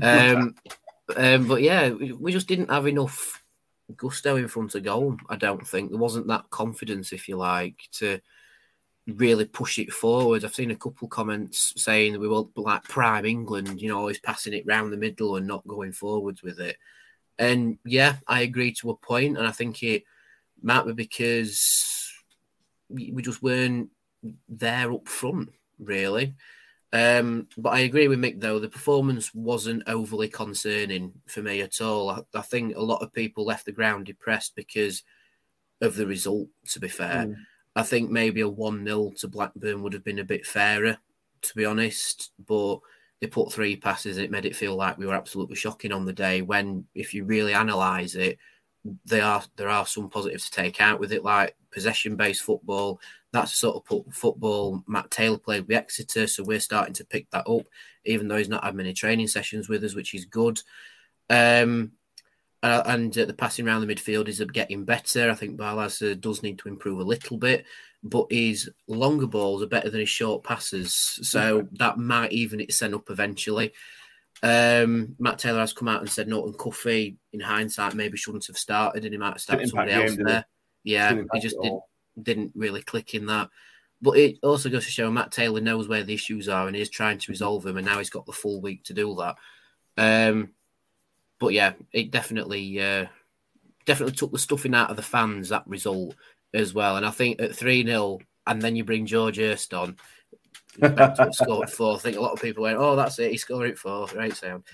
Um, 0.00 0.54
um, 1.16 1.46
but 1.46 1.60
yeah, 1.60 1.90
we, 1.90 2.12
we 2.12 2.32
just 2.32 2.48
didn't 2.48 2.70
have 2.70 2.86
enough 2.86 3.41
gusto 3.96 4.36
in 4.36 4.48
front 4.48 4.74
of 4.74 4.84
goal. 4.84 5.16
I 5.28 5.36
don't 5.36 5.66
think 5.66 5.90
there 5.90 5.98
wasn't 5.98 6.26
that 6.28 6.50
confidence, 6.50 7.12
if 7.12 7.28
you 7.28 7.36
like, 7.36 7.88
to 7.92 8.20
really 9.06 9.44
push 9.44 9.78
it 9.78 9.92
forward. 9.92 10.44
I've 10.44 10.54
seen 10.54 10.70
a 10.70 10.76
couple 10.76 11.08
comments 11.08 11.72
saying 11.76 12.18
we 12.18 12.28
were 12.28 12.44
like 12.56 12.84
prime 12.84 13.24
England, 13.24 13.80
you 13.80 13.88
know, 13.88 13.98
always 13.98 14.20
passing 14.20 14.52
it 14.52 14.66
round 14.66 14.92
the 14.92 14.96
middle 14.96 15.36
and 15.36 15.46
not 15.46 15.66
going 15.66 15.92
forwards 15.92 16.42
with 16.42 16.60
it. 16.60 16.76
And 17.38 17.78
yeah, 17.84 18.16
I 18.26 18.42
agree 18.42 18.72
to 18.74 18.90
a 18.90 18.96
point, 18.96 19.38
and 19.38 19.46
I 19.46 19.52
think 19.52 19.82
it 19.82 20.04
might 20.62 20.86
be 20.86 20.92
because 20.92 22.12
we 22.88 23.10
we 23.10 23.22
just 23.22 23.42
weren't 23.42 23.90
there 24.48 24.92
up 24.92 25.08
front, 25.08 25.50
really. 25.78 26.34
Um, 26.92 27.48
but 27.56 27.70
I 27.70 27.80
agree 27.80 28.08
with 28.08 28.18
Mick 28.18 28.40
though. 28.40 28.58
The 28.58 28.68
performance 28.68 29.34
wasn't 29.34 29.82
overly 29.86 30.28
concerning 30.28 31.12
for 31.26 31.42
me 31.42 31.62
at 31.62 31.80
all. 31.80 32.10
I, 32.10 32.20
I 32.34 32.42
think 32.42 32.76
a 32.76 32.82
lot 32.82 33.02
of 33.02 33.12
people 33.12 33.44
left 33.44 33.64
the 33.64 33.72
ground 33.72 34.06
depressed 34.06 34.54
because 34.54 35.02
of 35.80 35.96
the 35.96 36.06
result. 36.06 36.48
To 36.68 36.80
be 36.80 36.88
fair, 36.88 37.34
I 37.74 37.82
think 37.82 38.10
maybe 38.10 38.42
a 38.42 38.48
one 38.48 38.84
0 38.84 39.12
to 39.18 39.28
Blackburn 39.28 39.82
would 39.82 39.94
have 39.94 40.04
been 40.04 40.18
a 40.18 40.24
bit 40.24 40.46
fairer, 40.46 40.98
to 41.42 41.54
be 41.54 41.64
honest. 41.64 42.32
But 42.46 42.80
they 43.20 43.26
put 43.26 43.52
three 43.52 43.76
passes. 43.76 44.18
It 44.18 44.30
made 44.30 44.44
it 44.44 44.56
feel 44.56 44.76
like 44.76 44.98
we 44.98 45.06
were 45.06 45.14
absolutely 45.14 45.56
shocking 45.56 45.92
on 45.92 46.04
the 46.04 46.12
day. 46.12 46.42
When, 46.42 46.84
if 46.94 47.14
you 47.14 47.24
really 47.24 47.54
analyse 47.54 48.16
it, 48.16 48.36
there 49.06 49.24
are 49.24 49.42
there 49.56 49.68
are 49.68 49.86
some 49.86 50.10
positives 50.10 50.50
to 50.50 50.50
take 50.50 50.80
out 50.80 51.00
with 51.00 51.12
it, 51.12 51.24
like 51.24 51.56
possession 51.70 52.16
based 52.16 52.42
football. 52.42 53.00
That's 53.32 53.54
sort 53.54 53.82
of 53.90 54.14
football 54.14 54.82
Matt 54.86 55.10
Taylor 55.10 55.38
played 55.38 55.66
with 55.66 55.76
Exeter, 55.76 56.26
so 56.26 56.44
we're 56.44 56.60
starting 56.60 56.94
to 56.94 57.04
pick 57.04 57.30
that 57.30 57.48
up, 57.48 57.66
even 58.04 58.28
though 58.28 58.36
he's 58.36 58.48
not 58.48 58.64
had 58.64 58.74
many 58.74 58.92
training 58.92 59.28
sessions 59.28 59.68
with 59.68 59.84
us, 59.84 59.94
which 59.94 60.14
is 60.14 60.26
good. 60.26 60.60
Um, 61.30 61.92
uh, 62.62 62.82
and 62.86 63.16
uh, 63.18 63.24
the 63.24 63.32
passing 63.32 63.66
around 63.66 63.86
the 63.86 63.92
midfield 63.92 64.28
is 64.28 64.40
getting 64.52 64.84
better. 64.84 65.30
I 65.30 65.34
think 65.34 65.58
Barlas 65.58 66.08
uh, 66.08 66.14
does 66.14 66.42
need 66.42 66.58
to 66.58 66.68
improve 66.68 67.00
a 67.00 67.04
little 67.04 67.36
bit, 67.36 67.64
but 68.04 68.26
his 68.30 68.70
longer 68.86 69.26
balls 69.26 69.62
are 69.62 69.68
better 69.68 69.90
than 69.90 70.00
his 70.00 70.08
short 70.08 70.44
passes. 70.44 70.94
So 70.94 71.66
that 71.72 71.98
might 71.98 72.32
even 72.32 72.60
it 72.60 72.72
send 72.72 72.94
up 72.94 73.10
eventually. 73.10 73.72
Um, 74.44 75.16
Matt 75.18 75.38
Taylor 75.38 75.60
has 75.60 75.72
come 75.72 75.88
out 75.88 76.00
and 76.00 76.10
said 76.10 76.28
Norton 76.28 76.54
Cuffy, 76.54 77.16
in 77.32 77.40
hindsight, 77.40 77.94
maybe 77.94 78.16
shouldn't 78.16 78.46
have 78.46 78.58
started 78.58 79.04
and 79.04 79.14
he 79.14 79.18
might 79.18 79.34
have 79.34 79.40
started 79.40 79.68
somebody 79.68 79.92
else 79.92 80.16
game, 80.16 80.24
there. 80.24 80.44
Yeah, 80.84 81.22
he 81.32 81.40
just 81.40 81.56
did, 81.62 81.72
didn't 82.20 82.52
really 82.54 82.82
click 82.82 83.14
in 83.14 83.26
that. 83.26 83.48
But 84.00 84.18
it 84.18 84.38
also 84.42 84.68
goes 84.68 84.84
to 84.84 84.90
show 84.90 85.10
Matt 85.10 85.30
Taylor 85.30 85.60
knows 85.60 85.86
where 85.86 86.02
the 86.02 86.14
issues 86.14 86.48
are 86.48 86.66
and 86.66 86.76
is 86.76 86.90
trying 86.90 87.18
to 87.18 87.30
resolve 87.30 87.62
them, 87.62 87.76
and 87.76 87.86
now 87.86 87.98
he's 87.98 88.10
got 88.10 88.26
the 88.26 88.32
full 88.32 88.60
week 88.60 88.82
to 88.84 88.94
do 88.94 89.14
that. 89.16 89.36
Um, 89.96 90.50
but 91.38 91.52
yeah, 91.52 91.74
it 91.92 92.10
definitely 92.10 92.80
uh, 92.80 93.06
definitely 93.86 94.14
took 94.14 94.32
the 94.32 94.38
stuffing 94.38 94.74
out 94.74 94.90
of 94.90 94.96
the 94.96 95.02
fans 95.02 95.50
that 95.50 95.66
result 95.66 96.14
as 96.52 96.74
well. 96.74 96.96
And 96.96 97.06
I 97.06 97.10
think 97.10 97.40
at 97.40 97.54
three 97.54 97.84
0 97.84 98.18
and 98.46 98.60
then 98.60 98.76
you 98.76 98.84
bring 98.84 99.06
George 99.06 99.38
Hurst 99.38 99.72
on, 99.72 99.96
scored 101.32 101.70
four. 101.70 101.94
I 101.96 101.98
think 101.98 102.16
a 102.16 102.20
lot 102.20 102.32
of 102.32 102.42
people 102.42 102.64
went, 102.64 102.78
"Oh, 102.78 102.96
that's 102.96 103.18
it, 103.18 103.30
he 103.30 103.36
scored 103.36 103.70
it 103.70 103.78
four." 103.78 104.06
Right 104.14 104.34
sound. 104.34 104.64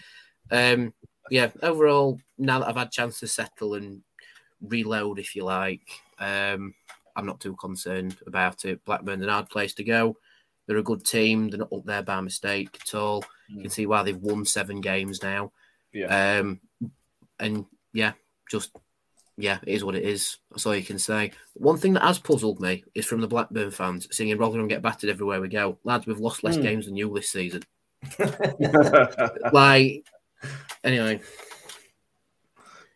Um, 0.50 0.94
yeah, 1.30 1.50
overall, 1.62 2.18
now 2.38 2.60
that 2.60 2.68
I've 2.68 2.76
had 2.76 2.90
chance 2.90 3.20
to 3.20 3.26
settle 3.26 3.74
and 3.74 4.02
reload, 4.62 5.18
if 5.18 5.36
you 5.36 5.44
like, 5.44 5.86
um, 6.18 6.74
I'm 7.18 7.26
not 7.26 7.40
too 7.40 7.56
concerned 7.56 8.16
about 8.26 8.64
it. 8.64 8.84
Blackburn's 8.84 9.24
an 9.24 9.28
hard 9.28 9.50
place 9.50 9.74
to 9.74 9.84
go. 9.84 10.16
They're 10.66 10.76
a 10.76 10.82
good 10.84 11.04
team. 11.04 11.48
They're 11.48 11.58
not 11.58 11.72
up 11.72 11.84
there 11.84 12.02
by 12.02 12.20
mistake 12.20 12.78
at 12.80 12.94
all. 12.94 13.24
You 13.48 13.62
can 13.62 13.70
mm. 13.70 13.72
see 13.72 13.86
why 13.86 14.04
they've 14.04 14.16
won 14.16 14.44
seven 14.44 14.80
games 14.80 15.20
now. 15.22 15.50
Yeah. 15.92 16.38
Um, 16.38 16.60
and 17.40 17.64
yeah, 17.92 18.12
just 18.48 18.70
yeah, 19.36 19.58
it 19.66 19.72
is 19.72 19.82
what 19.82 19.96
it 19.96 20.04
is. 20.04 20.36
That's 20.50 20.64
all 20.64 20.76
you 20.76 20.84
can 20.84 20.98
say. 21.00 21.32
One 21.54 21.76
thing 21.76 21.94
that 21.94 22.02
has 22.02 22.20
puzzled 22.20 22.60
me 22.60 22.84
is 22.94 23.06
from 23.06 23.20
the 23.20 23.28
Blackburn 23.28 23.72
fans 23.72 24.06
singing 24.10 24.38
Rotherham 24.38 24.68
get 24.68 24.82
battered 24.82 25.10
everywhere 25.10 25.40
we 25.40 25.48
go. 25.48 25.78
Lads, 25.82 26.06
we've 26.06 26.20
lost 26.20 26.44
less 26.44 26.56
mm. 26.56 26.62
games 26.62 26.86
than 26.86 26.96
you 26.96 27.12
this 27.14 27.30
season. 27.30 27.62
like, 29.52 30.04
anyway. 30.84 31.20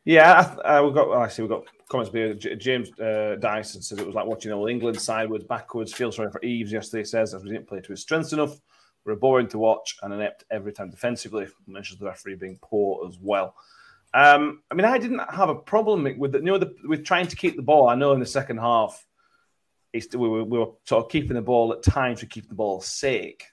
Yeah, 0.05 0.55
uh, 0.65 0.83
we've 0.85 0.95
got. 0.95 1.09
Well, 1.09 1.29
see, 1.29 1.43
we've 1.43 1.51
got 1.51 1.65
comments 1.93 2.13
here. 2.13 2.35
James 2.35 2.91
uh, 2.99 3.37
Dyson 3.39 3.83
says 3.83 3.99
it 3.99 4.07
was 4.07 4.15
like 4.15 4.27
watching 4.27 4.51
all 4.53 4.67
England 4.67 5.01
sideways, 5.01 5.45
backwards. 5.45 5.93
Feel 5.93 6.11
sorry 6.11 6.31
for 6.33 6.43
Eaves 6.43 6.73
yesterday. 6.73 7.05
Says 7.05 7.35
as 7.35 7.45
we 7.45 7.51
didn't 7.51 7.69
play 7.69 7.81
to 7.81 7.93
his 7.93 8.01
strengths 8.01 8.33
enough. 8.33 8.59
We're 9.05 9.17
boring 9.17 9.49
to 9.49 9.59
watch 9.59 9.97
and 10.03 10.15
inept 10.15 10.45
every 10.51 10.73
time 10.73 10.91
defensively. 10.91 11.47
Mentions 11.67 11.99
the 11.99 12.07
referee 12.07 12.37
being 12.37 12.59
poor 12.63 13.07
as 13.07 13.19
well. 13.21 13.55
Um, 14.15 14.63
I 14.71 14.75
mean, 14.75 14.85
I 14.85 14.99
didn't 14.99 15.23
have 15.31 15.49
a 15.49 15.55
problem 15.55 16.05
with 16.19 16.33
the, 16.33 16.39
you 16.39 16.45
know 16.45 16.59
the, 16.59 16.75
with 16.85 17.05
trying 17.05 17.27
to 17.27 17.37
keep 17.37 17.57
the 17.57 17.63
ball. 17.63 17.89
I 17.89 17.95
know 17.95 18.13
in 18.13 18.21
the 18.21 18.27
second 18.27 18.59
half, 18.59 19.05
we 19.93 20.01
were, 20.17 20.45
we 20.45 20.59
were 20.59 20.71
sort 20.85 21.05
of 21.05 21.11
keeping 21.11 21.35
the 21.35 21.43
ball 21.43 21.73
at 21.73 21.83
times 21.83 22.21
to 22.21 22.27
keep 22.27 22.49
the 22.49 22.55
ball's 22.55 22.87
sake, 22.87 23.45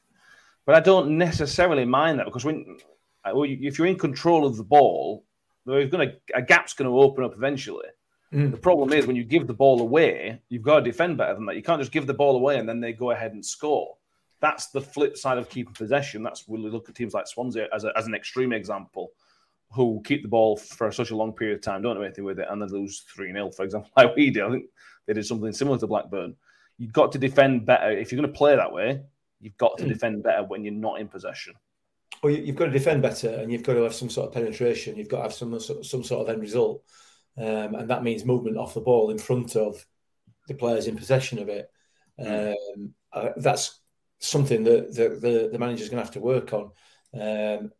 but 0.65 0.75
I 0.75 0.79
don't 0.79 1.17
necessarily 1.17 1.85
mind 1.85 2.19
that 2.19 2.25
because 2.25 2.45
when 2.45 2.77
if 3.25 3.77
you're 3.77 3.87
in 3.87 3.97
control 3.97 4.45
of 4.45 4.57
the 4.57 4.63
ball, 4.63 5.25
there's 5.65 5.89
going 5.89 6.09
to 6.09 6.15
a 6.35 6.41
gap's 6.41 6.73
going 6.73 6.89
to 6.89 6.99
open 6.99 7.23
up 7.23 7.33
eventually. 7.35 7.87
Mm. 8.33 8.51
The 8.51 8.57
problem 8.57 8.93
is 8.93 9.07
when 9.07 9.15
you 9.15 9.23
give 9.23 9.47
the 9.47 9.53
ball 9.53 9.81
away, 9.81 10.41
you've 10.49 10.61
got 10.61 10.77
to 10.77 10.81
defend 10.81 11.17
better 11.17 11.33
than 11.33 11.45
that. 11.47 11.55
You 11.55 11.63
can't 11.63 11.81
just 11.81 11.91
give 11.91 12.07
the 12.07 12.13
ball 12.13 12.35
away 12.35 12.57
and 12.57 12.69
then 12.69 12.79
they 12.79 12.93
go 12.93 13.11
ahead 13.11 13.33
and 13.33 13.45
score. 13.45 13.95
That's 14.39 14.67
the 14.67 14.81
flip 14.81 15.17
side 15.17 15.37
of 15.37 15.49
keeping 15.49 15.73
possession. 15.73 16.23
That's 16.23 16.47
when 16.47 16.63
we 16.63 16.69
look 16.69 16.87
at 16.87 16.95
teams 16.95 17.13
like 17.13 17.27
Swansea 17.27 17.67
as, 17.73 17.83
a, 17.83 17.91
as 17.97 18.07
an 18.07 18.15
extreme 18.15 18.53
example, 18.53 19.11
who 19.71 20.01
keep 20.03 20.23
the 20.23 20.29
ball 20.29 20.57
for 20.57 20.91
such 20.91 21.11
a 21.11 21.15
long 21.15 21.33
period 21.33 21.55
of 21.55 21.61
time, 21.61 21.81
don't 21.81 21.95
do 21.95 22.03
anything 22.03 22.23
with 22.23 22.39
it, 22.39 22.47
and 22.49 22.61
then 22.61 22.69
lose 22.69 23.01
3 23.13 23.31
0, 23.31 23.51
for 23.51 23.63
example, 23.63 23.89
like 23.97 24.15
we 24.15 24.29
did. 24.29 24.43
I 24.43 24.49
think 24.51 24.65
they 25.05 25.13
did 25.13 25.25
something 25.25 25.51
similar 25.51 25.77
to 25.77 25.87
Blackburn. 25.87 26.35
You've 26.77 26.93
got 26.93 27.11
to 27.11 27.17
defend 27.17 27.65
better. 27.65 27.91
If 27.91 28.11
you're 28.11 28.21
going 28.21 28.31
to 28.31 28.37
play 28.37 28.55
that 28.55 28.71
way, 28.71 29.01
you've 29.39 29.57
got 29.57 29.77
to 29.77 29.83
mm. 29.83 29.89
defend 29.89 30.23
better 30.23 30.43
when 30.43 30.63
you're 30.63 30.73
not 30.73 30.99
in 30.99 31.07
possession. 31.07 31.53
Well, 32.23 32.33
you've 32.33 32.55
got 32.55 32.65
to 32.65 32.71
defend 32.71 33.01
better, 33.01 33.29
and 33.29 33.51
you've 33.51 33.63
got 33.63 33.73
to 33.73 33.83
have 33.83 33.93
some 33.93 34.09
sort 34.09 34.27
of 34.27 34.33
penetration. 34.33 34.95
You've 34.95 35.09
got 35.09 35.17
to 35.17 35.23
have 35.23 35.33
some 35.33 35.59
some 35.59 36.03
sort 36.03 36.27
of 36.27 36.29
end 36.29 36.41
result, 36.41 36.83
um, 37.37 37.75
and 37.75 37.89
that 37.89 38.03
means 38.03 38.25
movement 38.25 38.57
off 38.57 38.73
the 38.73 38.81
ball 38.81 39.09
in 39.09 39.17
front 39.17 39.55
of 39.55 39.85
the 40.47 40.53
players 40.53 40.87
in 40.87 40.97
possession 40.97 41.39
of 41.39 41.49
it. 41.49 41.69
Um, 42.17 42.93
uh, 43.13 43.29
that's 43.37 43.79
something 44.19 44.63
that 44.63 44.93
the, 44.93 45.09
the, 45.09 45.49
the 45.51 45.59
manager's 45.59 45.89
going 45.89 45.99
to 45.99 46.05
have 46.05 46.13
to 46.13 46.19
work 46.19 46.53
on. 46.53 46.71
Um, 47.13 47.71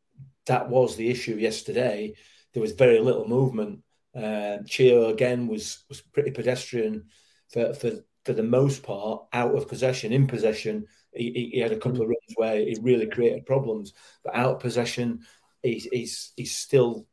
that 0.46 0.70
was 0.70 0.96
the 0.96 1.10
issue 1.10 1.36
yesterday. 1.36 2.14
There 2.54 2.62
was 2.62 2.72
very 2.72 3.00
little 3.00 3.28
movement. 3.28 3.82
Uh, 4.16 4.60
Chio 4.66 5.10
again 5.10 5.48
was 5.48 5.84
was 5.88 6.02
pretty 6.02 6.32
pedestrian 6.32 7.06
for, 7.52 7.74
for 7.74 7.92
for 8.26 8.34
the 8.34 8.44
most 8.44 8.84
part, 8.84 9.24
out 9.34 9.56
of 9.56 9.68
possession. 9.68 10.12
In 10.12 10.28
possession, 10.28 10.86
he, 11.14 11.52
he 11.54 11.60
had 11.60 11.72
a 11.72 11.78
couple 11.78 12.02
of 12.02 12.10
runs 12.10 12.34
where 12.36 12.58
he 12.58 12.78
really 12.82 13.08
created 13.08 13.46
problems, 13.46 13.94
but 14.24 14.36
out 14.36 14.56
of 14.56 14.60
possession, 14.60 15.22
he's, 15.64 16.32
he's 16.36 16.56
still 16.56 17.08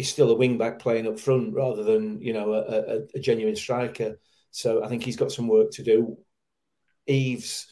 he's 0.00 0.10
still 0.10 0.30
a 0.30 0.36
wing 0.36 0.56
back 0.56 0.78
playing 0.78 1.06
up 1.06 1.20
front 1.20 1.52
rather 1.52 1.84
than 1.84 2.20
you 2.22 2.32
know 2.32 2.54
a, 2.54 2.60
a, 2.60 3.00
a 3.14 3.20
genuine 3.20 3.56
striker. 3.56 4.18
So 4.50 4.82
I 4.82 4.88
think 4.88 5.02
he's 5.02 5.16
got 5.16 5.30
some 5.30 5.46
work 5.46 5.70
to 5.72 5.82
do. 5.82 6.16
Eaves 7.06 7.66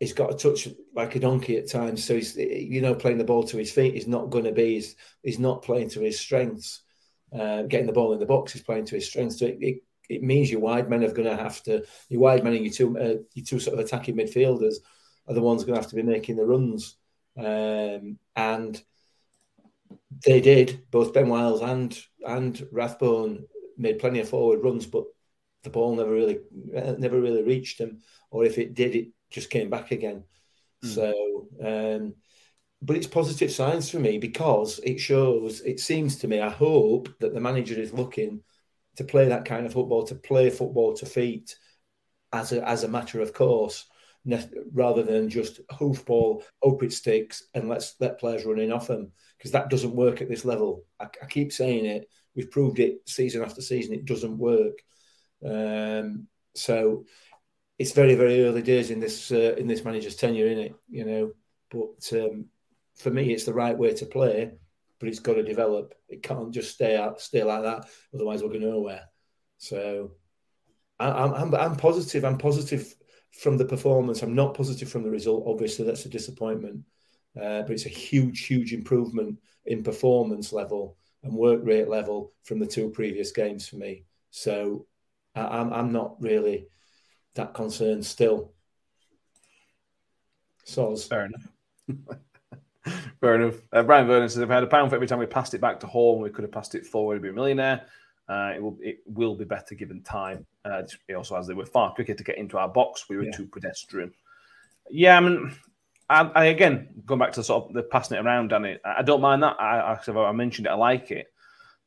he's 0.00 0.14
got 0.14 0.32
a 0.32 0.36
touch 0.36 0.66
like 0.94 1.14
a 1.14 1.20
donkey 1.20 1.58
at 1.58 1.70
times. 1.70 2.02
So 2.02 2.14
he's 2.14 2.36
you 2.36 2.80
know 2.80 2.94
playing 2.94 3.18
the 3.18 3.24
ball 3.24 3.44
to 3.44 3.58
his 3.58 3.70
feet 3.70 3.94
is 3.94 4.08
not 4.08 4.30
going 4.30 4.46
to 4.46 4.52
be. 4.52 4.74
He's, 4.74 4.96
he's 5.22 5.38
not 5.38 5.62
playing 5.62 5.90
to 5.90 6.00
his 6.00 6.18
strengths. 6.18 6.82
Uh, 7.32 7.62
getting 7.62 7.86
the 7.86 7.92
ball 7.92 8.12
in 8.12 8.18
the 8.18 8.26
box 8.26 8.56
is 8.56 8.62
playing 8.62 8.86
to 8.86 8.96
his 8.96 9.06
strengths. 9.06 9.38
So 9.38 9.46
it, 9.46 9.58
it, 9.60 9.76
it 10.08 10.22
means 10.24 10.50
your 10.50 10.60
wide 10.60 10.90
men 10.90 11.04
are 11.04 11.12
going 11.12 11.28
to 11.28 11.40
have 11.40 11.62
to 11.64 11.84
your 12.08 12.22
wide 12.22 12.42
men 12.42 12.54
and 12.54 12.64
your 12.64 12.74
two 12.74 12.98
uh, 12.98 13.22
your 13.34 13.46
two 13.46 13.60
sort 13.60 13.78
of 13.78 13.84
attacking 13.84 14.16
midfielders 14.16 14.76
are 15.28 15.34
the 15.34 15.42
ones 15.42 15.62
going 15.62 15.76
to 15.76 15.80
have 15.80 15.90
to 15.90 15.96
be 15.96 16.02
making 16.02 16.36
the 16.36 16.44
runs. 16.44 16.96
Um, 17.38 18.18
and 18.34 18.82
they 20.24 20.40
did 20.40 20.82
both 20.90 21.12
Ben 21.12 21.28
Wiles 21.28 21.62
and 21.62 21.98
and 22.26 22.66
Rathbone 22.70 23.46
made 23.76 23.98
plenty 23.98 24.20
of 24.20 24.28
forward 24.28 24.62
runs, 24.62 24.86
but 24.86 25.04
the 25.62 25.70
ball 25.70 25.94
never 25.94 26.10
really 26.10 26.40
never 26.98 27.20
really 27.20 27.42
reached 27.42 27.78
them, 27.78 28.00
or 28.30 28.44
if 28.44 28.58
it 28.58 28.74
did, 28.74 28.94
it 28.94 29.08
just 29.30 29.50
came 29.50 29.70
back 29.70 29.90
again. 29.90 30.24
Mm. 30.84 30.94
So, 30.94 31.48
um, 31.64 32.14
but 32.82 32.96
it's 32.96 33.06
positive 33.06 33.50
signs 33.50 33.90
for 33.90 33.98
me 33.98 34.18
because 34.18 34.80
it 34.80 34.98
shows. 34.98 35.60
It 35.62 35.80
seems 35.80 36.16
to 36.16 36.28
me. 36.28 36.40
I 36.40 36.50
hope 36.50 37.08
that 37.20 37.34
the 37.34 37.40
manager 37.40 37.78
is 37.78 37.92
looking 37.92 38.42
to 38.96 39.04
play 39.04 39.28
that 39.28 39.44
kind 39.44 39.66
of 39.66 39.72
football, 39.72 40.04
to 40.04 40.14
play 40.14 40.50
football 40.50 40.94
to 40.94 41.06
feet, 41.06 41.56
as 42.32 42.52
a 42.52 42.66
as 42.68 42.84
a 42.84 42.88
matter 42.88 43.20
of 43.20 43.32
course, 43.32 43.86
rather 44.72 45.02
than 45.02 45.30
just 45.30 45.66
hoofball, 45.68 46.42
hope 46.62 46.82
it 46.82 46.92
sticks, 46.92 47.44
and 47.54 47.68
let's 47.68 47.94
let 48.00 48.18
players 48.18 48.44
run 48.44 48.58
in 48.58 48.72
off 48.72 48.88
them 48.88 49.12
because 49.40 49.52
that 49.52 49.70
doesn't 49.70 49.96
work 49.96 50.20
at 50.20 50.28
this 50.28 50.44
level. 50.44 50.84
I, 51.00 51.06
I, 51.22 51.26
keep 51.26 51.50
saying 51.50 51.86
it. 51.86 52.10
We've 52.36 52.50
proved 52.50 52.78
it 52.78 53.08
season 53.08 53.42
after 53.42 53.62
season. 53.62 53.94
It 53.94 54.04
doesn't 54.04 54.36
work. 54.36 54.74
Um, 55.42 56.28
so 56.54 57.06
it's 57.78 57.92
very 57.92 58.14
very 58.16 58.44
early 58.44 58.60
days 58.60 58.90
in 58.90 59.00
this 59.00 59.32
uh, 59.32 59.54
in 59.56 59.66
this 59.66 59.82
manager's 59.82 60.16
tenure, 60.16 60.46
in 60.46 60.58
it, 60.58 60.74
you 60.90 61.06
know. 61.06 61.32
But 61.70 62.20
um, 62.20 62.46
for 62.96 63.10
me, 63.10 63.32
it's 63.32 63.44
the 63.44 63.54
right 63.54 63.76
way 63.76 63.94
to 63.94 64.04
play, 64.04 64.52
but 64.98 65.08
it's 65.08 65.20
got 65.20 65.34
to 65.34 65.42
develop. 65.42 65.94
It 66.10 66.22
can't 66.22 66.52
just 66.52 66.74
stay 66.74 66.94
out, 66.96 67.22
stay 67.22 67.42
like 67.42 67.62
that. 67.62 67.86
Otherwise, 68.14 68.42
we're 68.42 68.50
going 68.50 68.68
nowhere. 68.68 69.04
So, 69.56 70.12
I, 70.98 71.08
I'm, 71.08 71.54
I'm 71.54 71.76
positive. 71.76 72.26
I'm 72.26 72.36
positive 72.36 72.94
from 73.32 73.56
the 73.56 73.64
performance. 73.64 74.22
I'm 74.22 74.34
not 74.34 74.54
positive 74.54 74.90
from 74.90 75.04
the 75.04 75.10
result. 75.10 75.44
Obviously, 75.46 75.86
that's 75.86 76.04
a 76.04 76.10
disappointment. 76.10 76.84
Uh, 77.36 77.62
but 77.62 77.70
it's 77.70 77.86
a 77.86 77.90
huge, 77.90 78.46
huge 78.46 78.72
improvement 78.72 79.38
in 79.66 79.82
performance 79.82 80.52
level 80.52 80.96
and 81.22 81.32
work 81.32 81.60
rate 81.62 81.88
level 81.88 82.32
from 82.44 82.58
the 82.58 82.66
two 82.66 82.88
previous 82.90 83.30
games 83.30 83.68
for 83.68 83.76
me. 83.76 84.04
So 84.30 84.86
I, 85.34 85.42
I'm, 85.42 85.72
I'm 85.72 85.92
not 85.92 86.20
really 86.20 86.66
that 87.34 87.54
concerned 87.54 88.04
still. 88.04 88.52
So 90.64 90.96
fair 90.96 91.26
enough. 91.26 92.18
fair 93.20 93.34
enough. 93.40 93.60
Uh, 93.72 93.82
Brian 93.82 94.06
Vernon 94.06 94.28
says, 94.28 94.42
"If 94.42 94.50
I 94.50 94.54
had 94.54 94.64
a 94.64 94.68
pound 94.68 94.90
for 94.90 94.96
every 94.96 95.06
time 95.06 95.18
we 95.18 95.26
passed 95.26 95.54
it 95.54 95.60
back 95.60 95.80
to 95.80 95.86
home, 95.86 96.20
we 96.20 96.30
could 96.30 96.44
have 96.44 96.52
passed 96.52 96.74
it 96.74 96.86
forward 96.86 97.16
to 97.16 97.20
be 97.20 97.28
a 97.28 97.32
millionaire. 97.32 97.86
Uh, 98.28 98.52
it 98.54 98.62
will 98.62 98.78
it 98.80 98.98
will 99.06 99.34
be 99.34 99.44
better 99.44 99.74
given 99.74 100.02
time. 100.02 100.46
Uh, 100.64 100.82
also, 101.16 101.36
as 101.36 101.46
they 101.46 101.54
were 101.54 101.66
far 101.66 101.92
quicker 101.92 102.14
to 102.14 102.24
get 102.24 102.38
into 102.38 102.56
our 102.58 102.68
box, 102.68 103.06
we 103.08 103.16
were 103.16 103.24
yeah. 103.24 103.32
too 103.32 103.46
pedestrian. 103.46 104.12
Yeah, 104.88 105.16
I 105.16 105.20
mean, 105.20 105.52
I, 106.10 106.22
I, 106.34 106.44
again 106.46 106.88
going 107.06 107.20
back 107.20 107.32
to 107.32 107.44
sort 107.44 107.68
of 107.68 107.72
the 107.72 107.82
passing 107.84 108.18
it 108.18 108.26
around, 108.26 108.48
Danny. 108.48 108.78
I 108.84 109.02
don't 109.02 109.20
mind 109.20 109.42
that. 109.44 109.56
I, 109.60 109.94
I, 109.94 110.28
I 110.28 110.32
mentioned 110.32 110.66
it. 110.66 110.70
I 110.70 110.74
like 110.74 111.10
it. 111.12 111.32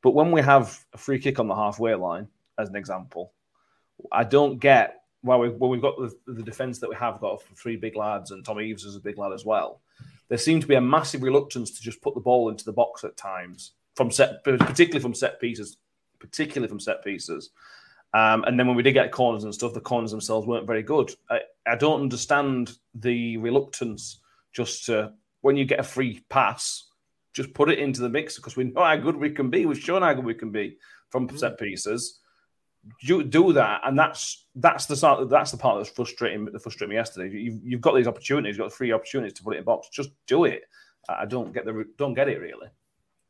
But 0.01 0.11
when 0.11 0.31
we 0.31 0.41
have 0.41 0.79
a 0.93 0.97
free 0.97 1.19
kick 1.19 1.39
on 1.39 1.47
the 1.47 1.55
halfway 1.55 1.93
line, 1.95 2.27
as 2.57 2.69
an 2.69 2.75
example, 2.75 3.33
I 4.11 4.23
don't 4.23 4.59
get 4.59 5.01
why 5.21 5.37
we 5.37 5.49
when 5.49 5.69
we've 5.69 5.81
got 5.81 5.97
the, 5.97 6.13
the 6.25 6.43
defence 6.43 6.79
that 6.79 6.89
we 6.89 6.95
have 6.95 7.19
got 7.19 7.43
three 7.55 7.75
big 7.75 7.95
lads 7.95 8.31
and 8.31 8.45
Tom 8.45 8.61
Eaves 8.61 8.85
is 8.85 8.95
a 8.95 9.01
big 9.01 9.17
lad 9.17 9.33
as 9.33 9.45
well. 9.45 9.81
There 10.29 10.37
seems 10.37 10.63
to 10.63 10.67
be 10.67 10.75
a 10.75 10.81
massive 10.81 11.21
reluctance 11.21 11.71
to 11.71 11.81
just 11.81 12.01
put 12.01 12.15
the 12.15 12.21
ball 12.21 12.49
into 12.49 12.65
the 12.65 12.73
box 12.73 13.03
at 13.03 13.17
times 13.17 13.73
from 13.95 14.09
set, 14.09 14.43
particularly 14.43 15.01
from 15.01 15.13
set 15.13 15.39
pieces, 15.39 15.77
particularly 16.19 16.69
from 16.69 16.79
set 16.79 17.03
pieces. 17.03 17.51
Um, 18.13 18.43
and 18.43 18.59
then 18.59 18.67
when 18.67 18.75
we 18.75 18.83
did 18.83 18.93
get 18.93 19.11
corners 19.11 19.43
and 19.43 19.53
stuff, 19.53 19.73
the 19.73 19.79
corners 19.81 20.11
themselves 20.11 20.47
weren't 20.47 20.67
very 20.67 20.83
good. 20.83 21.11
I, 21.29 21.41
I 21.67 21.75
don't 21.75 22.01
understand 22.01 22.77
the 22.93 23.37
reluctance 23.37 24.19
just 24.53 24.85
to 24.85 25.13
when 25.41 25.57
you 25.57 25.65
get 25.65 25.79
a 25.79 25.83
free 25.83 26.23
pass, 26.29 26.89
just 27.33 27.53
put 27.53 27.69
it 27.69 27.79
into 27.79 28.01
the 28.01 28.09
mix 28.09 28.37
because 28.37 28.55
we 28.55 28.65
know 28.65 28.83
how 28.83 28.95
good 28.95 29.17
we 29.17 29.29
can 29.29 29.49
be. 29.49 29.65
We've 29.65 29.77
shown 29.77 30.01
how 30.01 30.13
good 30.13 30.25
we 30.25 30.33
can 30.33 30.51
be 30.51 30.77
from 31.09 31.27
mm. 31.27 31.37
set 31.37 31.59
pieces. 31.59 32.19
You 33.01 33.23
do 33.23 33.53
that, 33.53 33.81
and 33.85 33.97
that's 33.97 34.47
that's 34.55 34.85
the 34.85 35.27
that's 35.29 35.51
the 35.51 35.57
part 35.57 35.79
that's 35.79 35.95
frustrating. 35.95 36.45
That 36.45 36.61
frustrated 36.61 36.89
me 36.89 36.95
yesterday. 36.95 37.33
You've, 37.33 37.59
you've 37.63 37.81
got 37.81 37.95
these 37.95 38.07
opportunities, 38.07 38.57
you've 38.57 38.65
got 38.65 38.73
three 38.73 38.91
opportunities 38.91 39.33
to 39.33 39.43
put 39.43 39.55
it 39.55 39.59
in 39.59 39.63
box. 39.63 39.87
Just 39.89 40.09
do 40.27 40.43
it. 40.45 40.63
I 41.07 41.25
don't 41.25 41.53
get 41.53 41.65
the 41.65 41.85
don't 41.97 42.13
get 42.13 42.29
it 42.29 42.39
really. 42.39 42.67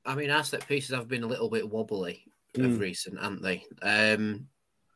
I 0.05 0.15
mean, 0.15 0.31
our 0.31 0.43
set 0.43 0.67
pieces 0.67 0.95
have 0.95 1.07
been 1.07 1.23
a 1.23 1.27
little 1.27 1.49
bit 1.49 1.69
wobbly 1.69 2.25
mm. 2.55 2.65
of 2.65 2.79
recent, 2.79 3.21
haven't 3.21 3.43
they? 3.43 3.63
Um, 3.81 4.47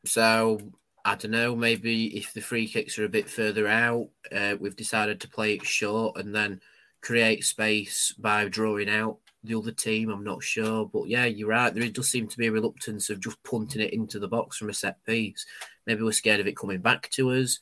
so 0.06 0.60
I 1.08 1.16
don't 1.16 1.32
know. 1.32 1.56
Maybe 1.56 2.18
if 2.18 2.34
the 2.34 2.42
free 2.42 2.68
kicks 2.68 3.00
are 3.00 3.06
a 3.06 3.10
bit 3.10 3.30
further 3.30 3.66
out, 3.66 4.10
uh, 4.30 4.56
we've 4.60 4.76
decided 4.76 5.22
to 5.22 5.30
play 5.30 5.54
it 5.54 5.66
short 5.66 6.18
and 6.18 6.36
then 6.36 6.60
create 7.02 7.46
space 7.46 8.14
by 8.20 8.50
drawing 8.50 8.90
out 8.90 9.20
the 9.42 9.58
other 9.58 9.72
team. 9.72 10.10
I'm 10.10 10.26
not 10.26 10.44
sure, 10.44 10.86
but 10.86 11.08
yeah, 11.08 11.24
you're 11.24 11.48
right. 11.48 11.74
There 11.74 11.88
does 11.88 12.10
seem 12.10 12.28
to 12.28 12.38
be 12.38 12.48
a 12.48 12.52
reluctance 12.52 13.10
of 13.10 13.22
just 13.22 13.42
punting 13.44 13.82
it 13.82 13.94
into 13.94 14.20
the 14.20 14.28
box 14.28 14.58
from 14.58 14.70
a 14.70 14.74
set 14.74 15.02
piece. 15.06 15.46
Maybe 15.86 16.04
we're 16.04 16.12
scared 16.12 16.42
of 16.42 16.48
it 16.48 16.58
coming 16.58 16.82
back 16.82 17.10
to 17.12 17.32
us, 17.32 17.62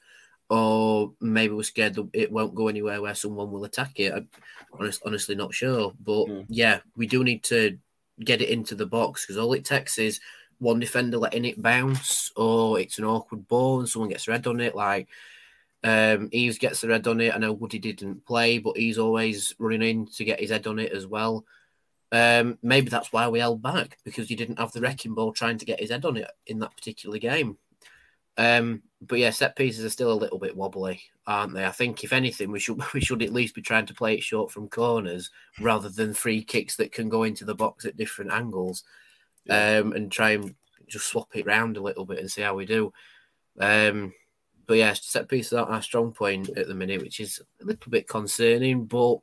or 0.49 1.11
maybe 1.21 1.53
we're 1.53 1.61
scared 1.61 1.93
that 1.93 2.09
it 2.13 2.31
won't 2.31 2.55
go 2.55 2.67
anywhere 2.67 2.99
where 2.99 3.13
someone 3.13 3.51
will 3.51 3.65
attack 3.65 3.99
it. 3.99 4.11
I'm 4.11 4.27
honest, 4.79 5.03
honestly 5.05 5.35
not 5.35 5.53
sure, 5.53 5.93
but 6.03 6.25
mm. 6.25 6.45
yeah, 6.49 6.79
we 6.97 7.05
do 7.05 7.23
need 7.23 7.43
to 7.43 7.77
get 8.21 8.41
it 8.41 8.49
into 8.49 8.73
the 8.73 8.87
box 8.87 9.23
because 9.23 9.37
all 9.37 9.53
it 9.53 9.65
takes 9.65 9.99
is 9.99 10.19
one 10.59 10.79
defender 10.79 11.17
letting 11.17 11.45
it 11.45 11.61
bounce, 11.61 12.31
or 12.35 12.79
it's 12.79 12.97
an 12.97 13.05
awkward 13.05 13.47
ball 13.47 13.79
and 13.79 13.89
someone 13.89 14.09
gets 14.09 14.27
red 14.27 14.47
on 14.47 14.59
it. 14.59 14.75
Like 14.75 15.07
um, 15.83 16.29
Eaves 16.31 16.57
gets 16.57 16.81
the 16.81 16.87
red 16.87 17.07
on 17.07 17.21
it. 17.21 17.33
I 17.33 17.37
know 17.37 17.53
Woody 17.53 17.79
didn't 17.79 18.25
play, 18.25 18.57
but 18.57 18.77
he's 18.77 18.97
always 18.97 19.53
running 19.59 19.81
in 19.81 20.05
to 20.07 20.25
get 20.25 20.39
his 20.39 20.49
head 20.49 20.67
on 20.67 20.79
it 20.79 20.91
as 20.91 21.05
well. 21.05 21.45
Um, 22.11 22.57
maybe 22.61 22.89
that's 22.89 23.11
why 23.11 23.27
we 23.27 23.39
held 23.39 23.61
back 23.61 23.97
because 24.03 24.29
he 24.29 24.35
didn't 24.35 24.59
have 24.59 24.71
the 24.71 24.81
wrecking 24.81 25.15
ball 25.15 25.33
trying 25.33 25.57
to 25.57 25.65
get 25.65 25.79
his 25.79 25.91
head 25.91 26.05
on 26.05 26.17
it 26.17 26.29
in 26.47 26.59
that 26.59 26.75
particular 26.75 27.17
game. 27.17 27.57
Um, 28.37 28.83
but 29.01 29.19
yeah, 29.19 29.29
set 29.29 29.55
pieces 29.55 29.85
are 29.85 29.89
still 29.89 30.11
a 30.11 30.13
little 30.13 30.39
bit 30.39 30.55
wobbly, 30.55 31.01
aren't 31.27 31.53
they? 31.53 31.65
I 31.65 31.71
think 31.71 32.03
if 32.03 32.13
anything, 32.13 32.51
we 32.51 32.59
should 32.59 32.81
we 32.93 33.01
should 33.01 33.21
at 33.21 33.33
least 33.33 33.55
be 33.55 33.61
trying 33.61 33.85
to 33.87 33.93
play 33.93 34.15
it 34.15 34.23
short 34.23 34.51
from 34.51 34.69
corners 34.69 35.29
rather 35.59 35.89
than 35.89 36.13
free 36.13 36.43
kicks 36.43 36.75
that 36.77 36.91
can 36.91 37.09
go 37.09 37.23
into 37.23 37.45
the 37.45 37.55
box 37.55 37.85
at 37.85 37.97
different 37.97 38.31
angles, 38.31 38.83
um, 39.49 39.93
and 39.93 40.11
try 40.11 40.31
and 40.31 40.55
just 40.87 41.07
swap 41.07 41.29
it 41.35 41.45
round 41.45 41.77
a 41.77 41.81
little 41.81 42.05
bit 42.05 42.19
and 42.19 42.29
see 42.29 42.41
how 42.41 42.55
we 42.55 42.65
do. 42.65 42.93
Um, 43.59 44.13
but 44.67 44.77
yeah, 44.77 44.93
set 44.93 45.27
pieces 45.27 45.53
are 45.53 45.67
our 45.67 45.81
strong 45.81 46.11
point 46.11 46.49
at 46.57 46.67
the 46.67 46.75
minute, 46.75 47.01
which 47.01 47.19
is 47.19 47.41
a 47.61 47.65
little 47.65 47.91
bit 47.91 48.07
concerning. 48.07 48.85
But 48.85 49.19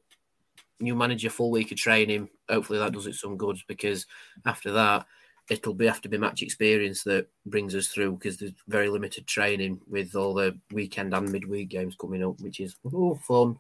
you 0.79 0.95
manage 0.95 1.25
a 1.25 1.31
full 1.31 1.51
week 1.51 1.73
of 1.73 1.79
training. 1.79 2.29
Hopefully 2.49 2.79
that 2.79 2.93
does 2.93 3.07
it 3.07 3.15
some 3.15 3.37
good 3.37 3.59
because 3.67 4.07
after 4.45 4.73
that, 4.73 5.07
it'll 5.49 5.75
be 5.75 5.87
have 5.87 6.01
to 6.03 6.09
be 6.09 6.19
match 6.19 6.43
experience 6.43 7.03
that 7.05 7.29
brings 7.47 7.75
us 7.75 7.89
through 7.89 8.13
because 8.13 8.37
there's 8.37 8.53
very 8.69 8.89
limited 8.89 9.27
training 9.27 9.81
with 9.89 10.15
all 10.15 10.35
the 10.35 10.57
weekend 10.71 11.15
and 11.15 11.31
midweek 11.31 11.69
games 11.69 11.97
coming 12.01 12.25
up, 12.25 12.41
which 12.41 12.61
is 12.61 12.77
oh, 12.93 13.17
fun. 13.17 13.59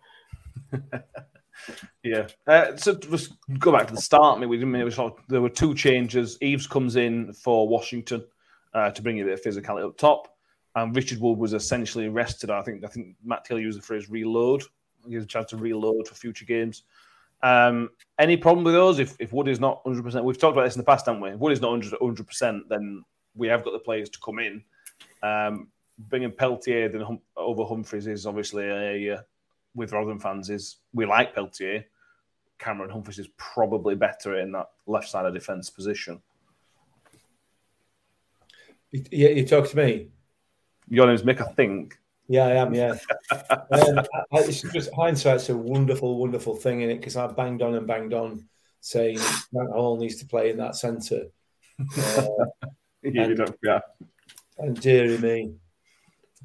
yeah. 2.03 2.27
Uh, 2.47 2.77
so 2.77 2.99
let's 3.09 3.29
go 3.59 3.73
back 3.73 3.87
to 3.88 3.95
the 3.95 4.01
start. 4.01 4.37
I 4.37 4.41
mean, 4.41 4.49
we 4.49 4.57
didn't. 4.57 4.73
Mean, 4.73 4.91
saw, 4.91 5.11
there 5.29 5.41
were 5.41 5.49
two 5.49 5.75
changes. 5.75 6.38
Eaves 6.41 6.67
comes 6.67 6.97
in 6.97 7.33
for 7.33 7.69
Washington 7.69 8.25
uh, 8.75 8.91
to 8.91 9.03
bring 9.03 9.21
a 9.21 9.25
bit 9.25 9.35
of 9.35 9.43
physicality 9.43 9.87
up 9.87 9.97
top, 9.97 10.37
and 10.77 10.95
Richard 10.95 11.21
Wood 11.21 11.38
was 11.38 11.53
essentially 11.53 12.09
rested. 12.09 12.51
I 12.51 12.62
think. 12.62 12.85
I 12.85 12.88
think 12.88 13.17
Matt 13.25 13.45
Taylor 13.45 13.61
used 13.61 13.79
the 13.79 13.83
phrase 13.83 14.11
"reload." 14.11 14.62
He 15.07 15.15
has 15.15 15.25
a 15.25 15.27
chance 15.27 15.51
to 15.51 15.57
reload 15.57 16.07
for 16.07 16.15
future 16.15 16.45
games. 16.45 16.85
Um, 17.43 17.91
any 18.19 18.37
problem 18.37 18.65
with 18.65 18.75
those? 18.75 18.99
If, 18.99 19.17
if 19.19 19.33
Wood 19.33 19.49
is 19.49 19.59
not 19.59 19.85
100%, 19.85 20.23
we've 20.23 20.38
talked 20.38 20.57
about 20.57 20.65
this 20.65 20.77
in 20.77 20.81
the 20.81 20.87
past, 20.87 21.07
haven't 21.07 21.21
we? 21.21 21.31
If 21.31 21.41
Wood 21.41 21.53
is 21.53 21.61
not 21.61 21.73
100%, 21.73 22.27
percent 22.27 22.69
then 22.69 23.05
we 23.35 23.49
have 23.49 23.65
got 23.65 23.73
the 23.73 23.79
players 23.79 24.09
to 24.11 24.19
come 24.25 24.38
in. 24.38 24.62
Um, 25.23 25.69
bringing 25.99 26.31
Peltier 26.31 26.88
than 26.88 27.01
hum- 27.01 27.21
over 27.37 27.65
Humphreys 27.65 28.07
is 28.07 28.27
obviously 28.27 28.65
a, 28.65 29.17
uh, 29.17 29.23
with 29.75 29.93
Rotherham 29.93 30.21
fans, 30.21 30.51
is 30.51 30.77
we 30.93 31.07
like 31.07 31.35
Peltier. 31.35 31.85
Cameron 32.59 32.91
Humphreys 32.91 33.19
is 33.19 33.29
probably 33.37 33.95
better 33.95 34.39
in 34.39 34.53
that 34.53 34.69
left 34.87 35.09
side 35.09 35.27
of 35.27 35.35
defence 35.35 35.69
position. 35.69 36.23
Yeah, 38.93 39.31
you 39.31 39.47
talk 39.47 39.69
to 39.69 39.77
me. 39.77 40.09
Your 40.89 41.07
name's 41.07 41.23
Mick, 41.23 41.41
I 41.41 41.51
think. 41.53 41.99
Yeah, 42.29 42.47
I 42.47 42.53
am. 42.53 42.73
Yeah, 42.73 42.95
um, 43.51 44.05
it's 44.33 44.63
just 44.63 44.91
hindsight's 44.95 45.49
a 45.49 45.57
wonderful, 45.57 46.19
wonderful 46.19 46.55
thing 46.55 46.83
in 46.83 46.91
it 46.91 46.99
because 46.99 47.17
I 47.17 47.27
banged 47.27 47.63
on 47.63 47.75
and 47.75 47.87
banged 47.87 48.15
on 48.15 48.47
saying 48.81 49.19
Grant 49.53 49.73
Hall 49.73 49.99
needs 49.99 50.17
to 50.17 50.27
play 50.27 50.51
in 50.51 50.59
that 50.59 50.77
centre. 50.77 51.27
Uh, 51.99 52.27
yeah, 53.03 53.25
and, 53.25 53.55
yeah. 53.65 53.81
And 54.59 54.81
dearie 54.81 55.19
me, 55.19 55.55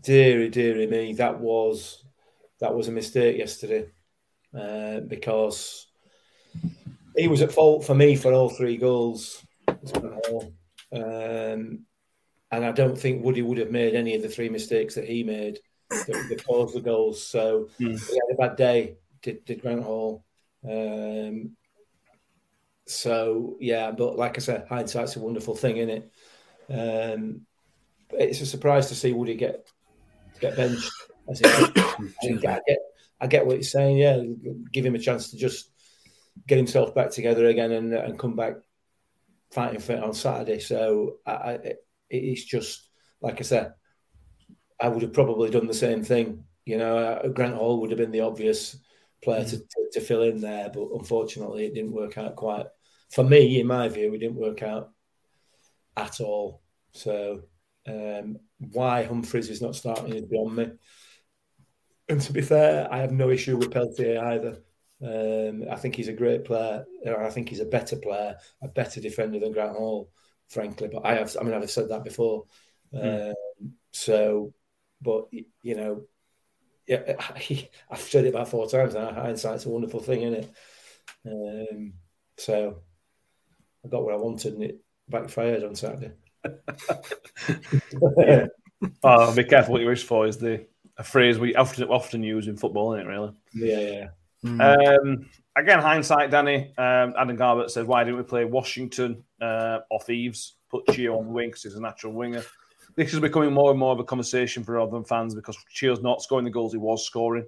dearie, 0.02 0.50
dearie 0.50 0.88
me, 0.88 1.14
that 1.14 1.40
was 1.40 2.04
that 2.60 2.74
was 2.74 2.88
a 2.88 2.92
mistake 2.92 3.38
yesterday 3.38 3.88
uh, 4.58 5.02
because 5.02 5.88
he 7.16 7.28
was 7.28 7.42
at 7.42 7.52
fault 7.52 7.86
for 7.86 7.96
me 7.96 8.16
for 8.16 8.34
all 8.34 8.50
three 8.50 8.78
goals. 8.78 9.44
Um, 10.92 11.86
and 12.52 12.66
I 12.66 12.72
don't 12.72 12.98
think 12.98 13.24
Woody 13.24 13.42
would 13.42 13.58
have 13.58 13.72
made 13.72 13.96
any 13.96 14.16
of 14.16 14.22
the 14.22 14.30
three 14.30 14.50
mistakes 14.50 14.96
that 14.96 15.08
he 15.08 15.24
made 15.24 15.60
that, 15.90 16.26
that 16.30 16.46
caused 16.46 16.76
the 16.76 16.82
goals. 16.82 17.24
So 17.24 17.70
mm. 17.80 18.00
he 18.10 18.16
had 18.16 18.34
a 18.34 18.38
bad 18.38 18.56
day, 18.56 18.98
did, 19.22 19.44
did 19.46 19.62
Grant 19.62 19.84
Hall. 19.84 20.24
Um, 20.68 21.56
so 22.88 23.58
yeah, 23.60 23.92
but 23.92 24.16
like 24.16 24.38
I 24.38 24.42
said, 24.42 24.66
hindsight's 24.70 25.18
a 25.18 25.20
wonderful 25.20 25.56
thing, 25.56 25.78
isn't 25.78 26.04
it? 26.70 27.14
Um, 27.14 27.42
it's 28.12 28.42
a 28.42 28.46
surprise 28.46 28.88
to 28.88 28.96
see 28.96 29.12
Woody 29.14 29.36
get 29.36 29.70
get 30.40 30.56
benched. 30.56 30.92
As 31.30 31.42
I 31.46 32.60
get, 32.68 32.80
I 33.20 33.28
get 33.28 33.46
what 33.46 33.56
you're 33.56 33.64
saying. 33.64 33.98
Yeah, 33.98 34.22
give 34.72 34.86
him 34.86 34.96
a 34.96 35.00
chance 35.00 35.32
to 35.32 35.38
just 35.38 35.72
get 36.48 36.58
himself 36.58 36.94
back 36.94 37.12
together 37.12 37.48
again 37.48 37.72
and 37.72 37.94
and 37.94 38.20
come 38.20 38.36
back 38.36 38.56
fighting 39.52 39.80
fit 39.80 40.04
on 40.04 40.14
Saturday. 40.14 40.60
So 40.60 41.18
I, 41.26 41.32
I, 41.32 41.74
it's 42.10 42.44
just 42.44 42.88
like 43.22 43.40
I 43.40 43.44
said, 43.44 43.74
I 44.80 44.90
would 44.90 45.02
have 45.02 45.14
probably 45.14 45.50
done 45.50 45.68
the 45.68 45.74
same 45.74 46.04
thing. 46.04 46.44
You 46.66 46.78
know, 46.78 46.98
uh, 46.98 47.28
Grant 47.30 47.56
Hall 47.56 47.82
would 47.82 47.92
have 47.92 47.98
been 47.98 48.12
the 48.12 48.22
obvious 48.22 48.78
player 49.24 49.44
mm. 49.44 49.50
to, 49.50 49.58
to, 49.58 49.90
to, 49.94 50.02
fill 50.02 50.24
in 50.24 50.42
there, 50.42 50.70
but 50.74 50.90
unfortunately, 50.94 51.66
it 51.66 51.74
didn't 51.74 51.94
work 51.94 52.18
out 52.18 52.36
quite. 52.36 52.66
For 53.12 53.24
me, 53.24 53.60
in 53.60 53.68
my 53.68 53.88
view, 53.88 54.14
it 54.14 54.20
didn't 54.20 54.36
work 54.36 54.62
out 54.62 54.92
at 55.96 56.20
all. 56.20 56.62
So, 56.92 57.44
um, 57.88 58.38
why 58.60 59.04
Humphreys 59.04 59.50
is 59.50 59.62
not 59.62 59.76
starting 59.76 60.14
is 60.14 60.26
beyond 60.26 60.56
me. 60.56 60.72
And 62.10 62.22
to 62.22 62.34
be 62.34 62.42
fair, 62.42 62.92
I 62.92 63.00
have 63.00 63.12
no 63.12 63.30
issue 63.30 63.58
with 63.58 63.72
Peltier 63.72 64.24
either. 64.24 64.62
Um, 65.02 65.66
I 65.70 65.76
think 65.76 65.96
he's 65.96 66.08
a 66.08 66.14
great 66.14 66.46
player. 66.46 66.86
I 67.06 67.30
think 67.30 67.50
he's 67.50 67.60
a 67.60 67.66
better 67.66 67.98
player, 67.98 68.38
a 68.62 68.68
better 68.68 69.02
defender 69.02 69.40
than 69.40 69.52
Grant 69.52 69.76
Hall, 69.76 70.10
frankly. 70.48 70.90
But 70.92 71.06
I 71.06 71.16
have, 71.16 71.36
I 71.40 71.44
mean, 71.44 71.54
I've 71.54 71.70
said 71.70 71.90
that 71.90 72.04
before. 72.04 72.46
Mm. 72.94 73.30
Um, 73.30 73.36
so 73.92 74.54
but 75.02 75.28
you 75.62 75.76
know, 75.76 76.04
yeah, 76.88 77.16
I've 77.92 78.00
said 78.00 78.26
it 78.26 78.30
about 78.30 78.50
four 78.50 78.70
times 78.70 78.94
now. 78.94 79.12
Hindsight's 79.12 79.66
a 79.66 79.70
wonderful 79.70 80.00
thing, 80.00 80.22
isn't 80.24 80.44
it? 80.44 80.52
Um, 81.26 81.94
so 82.38 82.82
I 83.86 83.90
got 83.90 84.04
what 84.04 84.14
I 84.14 84.18
wanted, 84.18 84.54
and 84.54 84.64
it 84.64 84.80
backfired 85.10 85.64
on 85.64 85.76
Saturday. 85.76 86.12
oh, 89.04 89.36
be 89.36 89.44
careful 89.44 89.74
what 89.74 89.82
you 89.82 89.88
wish 89.88 90.04
for. 90.04 90.28
Is 90.28 90.38
the 90.38 90.66
a 90.98 91.04
phrase 91.04 91.40
we 91.40 91.56
often 91.56 91.86
often 91.90 92.24
use 92.24 92.48
in 92.48 92.58
football, 92.58 92.94
isn't 92.94 93.08
it? 93.08 93.10
Really? 93.10 93.32
Yeah, 93.54 93.80
yeah. 93.80 94.08
Mm. 94.46 95.00
Um, 95.00 95.30
again, 95.56 95.80
hindsight, 95.80 96.32
Danny. 96.32 96.74
Um, 96.78 97.14
Adam 97.18 97.36
Garbett 97.36 97.72
said, 97.72 97.88
"Why 97.88 98.04
didn't 98.04 98.18
we 98.18 98.24
play 98.24 98.46
Washington 98.46 99.24
uh, 99.42 99.80
off 99.90 100.10
Eaves? 100.10 100.56
Put 100.70 100.88
Chio 100.88 101.18
on 101.18 101.26
the 101.26 101.32
wing 101.32 101.50
because 101.50 101.64
he's 101.64 101.76
a 101.76 101.82
natural 101.82 102.14
winger." 102.14 102.44
this 102.98 103.14
is 103.14 103.20
becoming 103.20 103.54
more 103.54 103.70
and 103.70 103.80
more 103.80 103.94
of 103.94 104.00
a 104.00 104.04
conversation 104.04 104.64
for 104.64 104.74
Rotherham 104.74 105.06
fans 105.06 105.36
because 105.36 105.56
Chio's 105.70 106.02
not 106.02 106.22
scoring 106.22 106.46
the 106.46 106.52
goals 106.52 106.74
he 106.74 106.80
was 106.80 107.06
scoring. 107.06 107.46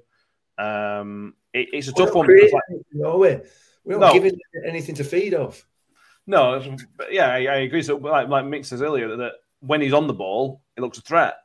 Um, 0.60 1.34
it, 1.54 1.70
it's 1.74 1.88
a 1.88 1.92
tough 1.92 2.14
one. 2.14 2.28
Because, 2.28 2.54
like, 2.54 2.82
no, 2.94 3.18
we 3.18 3.40
we're 3.84 3.98
not 3.98 4.08
no. 4.08 4.14
giving 4.14 4.40
anything 4.66 4.96
to 4.96 5.04
feed 5.04 5.34
off. 5.34 5.66
No, 6.28 6.76
yeah, 7.10 7.28
I, 7.28 7.46
I, 7.46 7.56
agree. 7.58 7.82
So, 7.82 7.98
like, 7.98 8.28
like 8.28 8.46
Mick 8.46 8.64
says 8.64 8.84
earlier, 8.84 9.16
that 9.16 9.34
when 9.62 9.82
he's 9.82 9.94
on 9.94 10.06
the 10.06 10.14
ball, 10.14 10.62
it 10.78 10.82
looks 10.82 11.00
a 11.00 11.02
threat, 11.02 11.38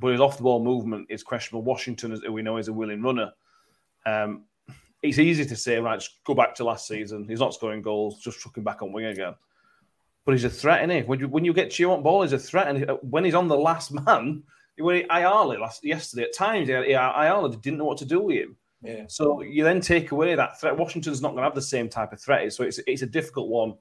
but 0.00 0.12
his 0.12 0.20
off 0.20 0.36
the 0.36 0.42
ball 0.42 0.62
movement 0.62 1.06
is 1.10 1.22
questionable. 1.22 1.64
Washington, 1.64 2.12
as 2.12 2.22
we 2.22 2.42
know, 2.42 2.56
is 2.56 2.68
a 2.68 2.72
willing 2.72 3.02
runner. 3.02 3.32
Um, 4.06 4.44
it's 5.02 5.18
easy 5.18 5.44
to 5.44 5.56
say, 5.56 5.78
right, 5.78 6.00
just 6.00 6.22
go 6.24 6.34
back 6.34 6.54
to 6.56 6.64
last 6.64 6.86
season. 6.86 7.26
He's 7.28 7.40
not 7.40 7.54
scoring 7.54 7.82
goals, 7.82 8.20
just 8.20 8.40
chucking 8.40 8.64
back 8.64 8.82
on 8.82 8.92
wing 8.92 9.06
again. 9.06 9.34
But 10.24 10.32
he's 10.32 10.44
a 10.44 10.50
threat, 10.50 10.80
isn't 10.80 10.96
he? 10.96 11.02
When 11.02 11.20
you 11.20 11.28
when 11.28 11.44
you 11.44 11.52
get 11.52 11.76
ball, 12.02 12.22
he's 12.22 12.32
a 12.32 12.38
threat. 12.38 12.68
And 12.68 12.98
when 13.02 13.24
he's 13.24 13.34
on 13.34 13.48
the 13.48 13.56
last 13.56 13.92
man, 14.06 14.42
when 14.78 15.04
Ayala 15.10 15.58
last 15.58 15.84
yesterday 15.84 16.24
at 16.24 16.34
times, 16.34 16.68
Ayala 16.68 17.50
didn't 17.56 17.78
know 17.78 17.84
what 17.84 17.98
to 17.98 18.04
do 18.04 18.20
with 18.20 18.36
him. 18.36 18.56
Yeah. 18.82 19.04
So 19.08 19.42
you 19.42 19.64
then 19.64 19.80
take 19.80 20.12
away 20.12 20.34
that 20.34 20.60
threat. 20.60 20.76
Washington's 20.76 21.20
not 21.22 21.30
going 21.30 21.38
to 21.38 21.44
have 21.44 21.54
the 21.54 21.62
same 21.62 21.88
type 21.88 22.12
of 22.12 22.20
threat, 22.20 22.52
so 22.52 22.64
it's 22.64 22.78
it's 22.86 23.02
a 23.02 23.06
difficult 23.06 23.48
one 23.48 23.74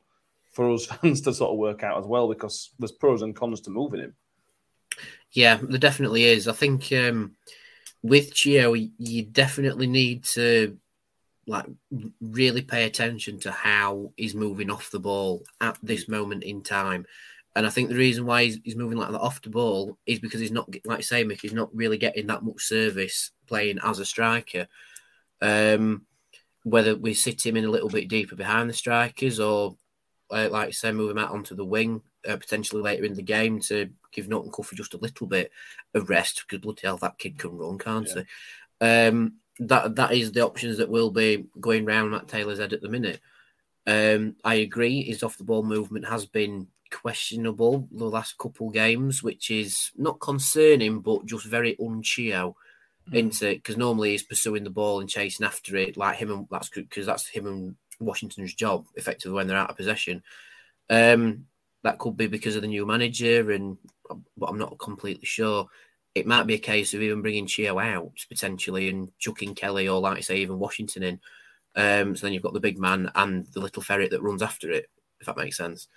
for 0.52 0.72
us 0.72 0.86
fans 1.02 1.22
to 1.22 1.34
sort 1.34 1.52
of 1.52 1.58
work 1.58 1.84
out 1.84 2.00
as 2.00 2.06
well 2.06 2.28
because 2.28 2.72
there's 2.80 2.92
pros 2.92 3.22
and 3.22 3.36
cons 3.36 3.62
to 3.62 3.70
moving 3.70 4.02
him. 4.02 4.16
Yeah, 5.34 5.58
there 5.62 5.78
definitely 5.78 6.26
is. 6.26 6.48
I 6.48 6.54
think 6.54 6.92
um, 6.94 7.36
with 8.02 8.34
Chio, 8.34 8.74
you 8.74 9.24
definitely 9.24 9.88
need 9.88 10.24
to 10.36 10.78
like 11.48 11.66
really 12.20 12.62
pay 12.62 12.86
attention 12.86 13.40
to 13.40 13.52
how 13.52 14.12
he's 14.18 14.36
moving 14.36 14.70
off 14.70 14.92
the 14.92 15.00
ball 15.00 15.44
at 15.62 15.78
this 15.82 16.08
moment 16.08 16.44
in 16.44 16.62
time. 16.62 17.06
And 17.56 17.66
I 17.66 17.70
think 17.70 17.90
the 17.90 17.96
reason 17.96 18.26
why 18.26 18.44
he's, 18.44 18.60
he's 18.64 18.76
moving 18.76 18.98
like 18.98 19.12
that 19.12 19.20
off 19.20 19.42
the 19.42 19.50
ball 19.50 19.98
is 20.06 20.20
because 20.20 20.40
he's 20.40 20.52
not, 20.52 20.70
like 20.86 21.00
I 21.00 21.02
say, 21.02 21.24
Mick, 21.24 21.42
he's 21.42 21.54
not 21.54 21.74
really 21.76 21.98
getting 21.98 22.28
that 22.28 22.44
much 22.44 22.62
service 22.64 23.32
playing 23.48 23.80
as 23.84 24.00
a 24.00 24.06
striker. 24.06 24.68
Um, 25.42 26.06
whether 26.64 26.96
we 26.96 27.14
sit 27.14 27.46
him 27.46 27.56
in 27.56 27.66
a 27.66 27.72
little 27.72 27.90
bit 27.90 28.10
deeper 28.10 28.36
behind 28.36 28.70
the 28.70 28.74
strikers 28.74 29.40
or, 29.40 29.78
uh, 30.30 30.50
like 30.52 30.68
I 30.68 30.72
say, 30.72 30.92
move 30.92 31.10
him 31.10 31.18
out 31.18 31.32
onto 31.32 31.56
the 31.56 31.66
wing 31.66 32.02
uh, 32.28 32.38
potentially 32.38 32.82
later 32.82 33.06
in 33.06 33.14
the 33.14 33.22
game 33.22 33.60
to 33.62 33.90
give 34.12 34.28
Norton 34.28 34.52
Cuffy 34.52 34.76
just 34.76 34.94
a 34.94 35.00
little 35.00 35.28
bit 35.28 35.52
of 35.94 36.10
rest 36.10 36.44
because 36.48 36.62
bloody 36.62 36.82
hell, 36.84 36.98
that 36.98 37.18
kid 37.18 37.38
can 37.38 37.58
run, 37.58 37.78
can't 37.78 38.08
yeah. 38.16 38.24
he? 38.80 39.08
Um, 39.08 39.34
that 39.60 39.96
that 39.96 40.14
is 40.14 40.32
the 40.32 40.46
options 40.46 40.78
that 40.78 40.90
will 40.90 41.10
be 41.10 41.48
going 41.60 41.86
round 41.86 42.12
Matt 42.12 42.28
Taylor's 42.28 42.60
head 42.60 42.74
at 42.74 42.82
the 42.82 42.90
minute. 42.90 43.20
Um, 43.86 44.36
I 44.44 44.56
agree. 44.56 45.04
His 45.04 45.24
off 45.24 45.38
the 45.38 45.44
ball 45.44 45.64
movement 45.64 46.08
has 46.08 46.26
been 46.26 46.68
questionable 46.92 47.88
the 47.92 48.06
last 48.06 48.38
couple 48.38 48.70
games, 48.70 49.24
which 49.24 49.50
is 49.50 49.92
not 49.96 50.20
concerning, 50.20 51.00
but 51.00 51.26
just 51.26 51.46
very 51.46 51.76
unchio 51.78 52.54
mm. 53.10 53.16
into 53.18 53.54
because 53.54 53.78
normally 53.78 54.12
he's 54.12 54.24
pursuing 54.24 54.64
the 54.64 54.70
ball 54.70 55.00
and 55.00 55.10
chasing 55.10 55.46
after 55.46 55.76
it 55.78 55.98
like 55.98 56.18
him 56.18 56.32
and 56.32 56.48
that's 56.52 56.70
because 56.70 57.06
that's 57.06 57.28
him 57.28 57.48
and 57.48 57.76
Washington's 58.00 58.54
job 58.54 58.86
effectively 58.96 59.36
when 59.36 59.48
they're 59.48 59.58
out 59.58 59.70
of 59.70 59.78
possession. 59.78 60.22
Um, 60.90 61.46
that 61.88 62.00
could 62.00 62.18
be 62.18 62.28
because 62.28 62.58
of 62.58 62.64
the 62.64 62.68
new 62.68 62.86
manager, 62.86 63.52
and 63.52 63.78
but 64.36 64.48
I'm 64.48 64.58
not 64.58 64.78
completely 64.78 65.26
sure. 65.26 65.68
It 66.14 66.28
might 66.28 66.46
be 66.46 66.56
a 66.56 66.60
case 66.60 66.94
of 66.94 67.02
even 67.02 67.22
bringing 67.22 67.48
Chio 67.48 67.80
out 67.80 68.12
potentially 68.28 68.90
and 68.90 69.10
chucking 69.20 69.56
Kelly 69.56 69.88
or, 69.88 70.02
like 70.02 70.18
I 70.18 70.20
say, 70.20 70.38
even 70.40 70.60
Washington 70.60 71.04
in. 71.04 71.20
Um, 71.78 72.14
so 72.14 72.26
then 72.26 72.34
you've 72.34 72.44
got 72.44 72.54
the 72.54 72.60
big 72.60 72.78
man 72.78 73.10
and 73.16 73.46
the 73.54 73.62
little 73.62 73.82
ferret 73.82 74.12
that 74.12 74.22
runs 74.22 74.42
after 74.42 74.70
it, 74.70 74.90
if 75.22 75.28
that 75.28 75.38
makes 75.38 75.56
sense. 75.56 75.88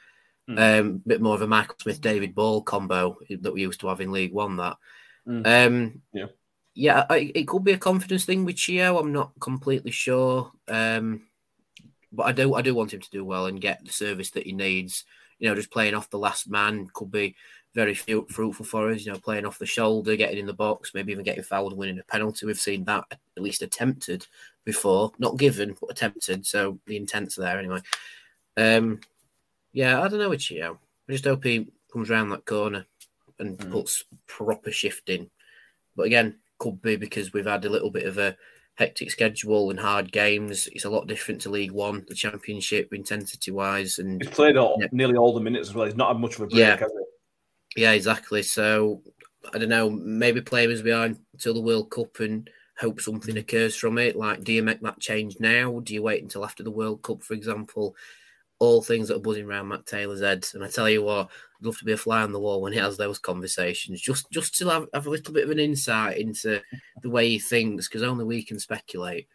Mm. 0.48 0.80
Um, 0.80 1.02
bit 1.04 1.20
more 1.20 1.34
of 1.34 1.42
a 1.42 1.46
Michael 1.48 1.74
Smith 1.80 2.00
David 2.00 2.36
Ball 2.36 2.62
combo 2.62 3.16
that 3.40 3.52
we 3.52 3.62
used 3.62 3.80
to 3.80 3.88
have 3.88 4.00
in 4.00 4.12
League 4.12 4.32
One. 4.32 4.58
That, 4.58 4.76
mm. 5.26 5.66
um, 5.66 6.02
yeah, 6.12 6.26
yeah, 6.74 7.04
I, 7.10 7.32
it 7.34 7.48
could 7.48 7.64
be 7.64 7.72
a 7.72 7.78
confidence 7.78 8.24
thing 8.24 8.44
with 8.44 8.56
Chio. 8.56 8.96
I'm 8.96 9.12
not 9.12 9.32
completely 9.40 9.90
sure, 9.90 10.52
um, 10.68 11.22
but 12.12 12.26
I 12.26 12.32
do, 12.32 12.54
I 12.54 12.62
do 12.62 12.76
want 12.76 12.94
him 12.94 13.00
to 13.00 13.10
do 13.10 13.24
well 13.24 13.46
and 13.46 13.60
get 13.60 13.84
the 13.84 13.92
service 13.92 14.30
that 14.32 14.46
he 14.46 14.52
needs. 14.52 15.04
You 15.40 15.48
know, 15.48 15.56
just 15.56 15.72
playing 15.72 15.94
off 15.94 16.10
the 16.10 16.18
last 16.18 16.48
man 16.48 16.88
could 16.92 17.10
be 17.10 17.34
very 17.74 17.94
fruitful 17.94 18.64
for 18.64 18.90
us. 18.90 19.04
You 19.04 19.12
know, 19.12 19.18
playing 19.18 19.46
off 19.46 19.58
the 19.58 19.66
shoulder, 19.66 20.16
getting 20.16 20.38
in 20.38 20.46
the 20.46 20.52
box, 20.52 20.92
maybe 20.94 21.12
even 21.12 21.24
getting 21.24 21.42
fouled 21.42 21.72
and 21.72 21.78
winning 21.78 21.98
a 21.98 22.04
penalty. 22.04 22.46
We've 22.46 22.58
seen 22.58 22.84
that 22.84 23.04
at 23.10 23.42
least 23.42 23.62
attempted 23.62 24.26
before, 24.64 25.12
not 25.18 25.38
given 25.38 25.76
but 25.80 25.90
attempted. 25.90 26.46
So 26.46 26.78
the 26.86 26.96
intent's 26.96 27.34
there 27.34 27.58
anyway. 27.58 27.80
Um, 28.56 29.00
yeah, 29.72 30.00
I 30.00 30.08
don't 30.08 30.18
know 30.18 30.30
with 30.30 30.40
Chio. 30.40 30.78
I 31.08 31.12
just 31.12 31.24
hope 31.24 31.44
he 31.44 31.68
comes 31.92 32.10
around 32.10 32.30
that 32.30 32.44
corner 32.44 32.86
and 33.38 33.58
mm. 33.58 33.70
puts 33.70 34.04
proper 34.26 34.70
shift 34.70 35.08
in. 35.08 35.30
But 35.96 36.06
again, 36.06 36.36
could 36.58 36.80
be 36.82 36.96
because 36.96 37.32
we've 37.32 37.46
had 37.46 37.64
a 37.64 37.70
little 37.70 37.90
bit 37.90 38.06
of 38.06 38.18
a 38.18 38.36
hectic 38.80 39.10
schedule 39.10 39.70
and 39.70 39.78
hard 39.78 40.10
games. 40.10 40.68
It's 40.72 40.86
a 40.86 40.90
lot 40.90 41.06
different 41.06 41.42
to 41.42 41.50
League 41.50 41.70
One, 41.70 42.04
the 42.08 42.14
Championship, 42.14 42.92
intensity 42.92 43.50
wise. 43.50 43.98
And 43.98 44.20
he's 44.20 44.30
played 44.30 44.56
all, 44.56 44.78
yeah. 44.80 44.88
nearly 44.90 45.16
all 45.16 45.34
the 45.34 45.40
minutes 45.40 45.68
as 45.68 45.74
well. 45.74 45.84
He's 45.84 45.94
not 45.94 46.08
had 46.08 46.20
much 46.20 46.36
of 46.36 46.40
a 46.40 46.46
break, 46.46 46.58
yeah. 46.58 46.76
has 46.76 46.90
he? 47.74 47.82
Yeah, 47.82 47.92
exactly. 47.92 48.42
So 48.42 49.02
I 49.52 49.58
don't 49.58 49.68
know. 49.68 49.90
Maybe 49.90 50.40
play 50.40 50.64
him 50.64 50.72
as 50.72 50.82
behind 50.82 51.18
until 51.34 51.54
the 51.54 51.60
World 51.60 51.90
Cup 51.90 52.18
and 52.20 52.48
hope 52.78 53.00
something 53.00 53.34
mm. 53.34 53.40
occurs 53.40 53.76
from 53.76 53.98
it. 53.98 54.16
Like, 54.16 54.42
do 54.42 54.52
you 54.52 54.62
make 54.62 54.80
that 54.80 54.98
change 54.98 55.36
now? 55.38 55.80
Do 55.80 55.94
you 55.94 56.02
wait 56.02 56.22
until 56.22 56.44
after 56.44 56.62
the 56.62 56.70
World 56.70 57.02
Cup, 57.02 57.22
for 57.22 57.34
example? 57.34 57.94
all 58.60 58.82
things 58.82 59.08
that 59.08 59.16
are 59.16 59.20
buzzing 59.20 59.46
around 59.46 59.68
Matt 59.68 59.86
Taylor's 59.86 60.20
head. 60.20 60.46
And 60.54 60.62
I 60.62 60.68
tell 60.68 60.88
you 60.88 61.02
what, 61.02 61.30
love 61.62 61.78
to 61.78 61.84
be 61.84 61.92
a 61.92 61.96
fly 61.96 62.22
on 62.22 62.32
the 62.32 62.40
wall 62.40 62.60
when 62.60 62.72
he 62.72 62.78
has 62.78 62.96
those 62.96 63.18
conversations, 63.18 64.00
just 64.00 64.30
just 64.30 64.56
to 64.58 64.68
have, 64.68 64.86
have 64.94 65.06
a 65.06 65.10
little 65.10 65.32
bit 65.32 65.44
of 65.44 65.50
an 65.50 65.58
insight 65.58 66.18
into 66.18 66.60
the 67.02 67.10
way 67.10 67.28
he 67.28 67.38
thinks, 67.38 67.88
because 67.88 68.02
only 68.02 68.24
we 68.24 68.42
can 68.42 68.58
speculate. 68.58 69.28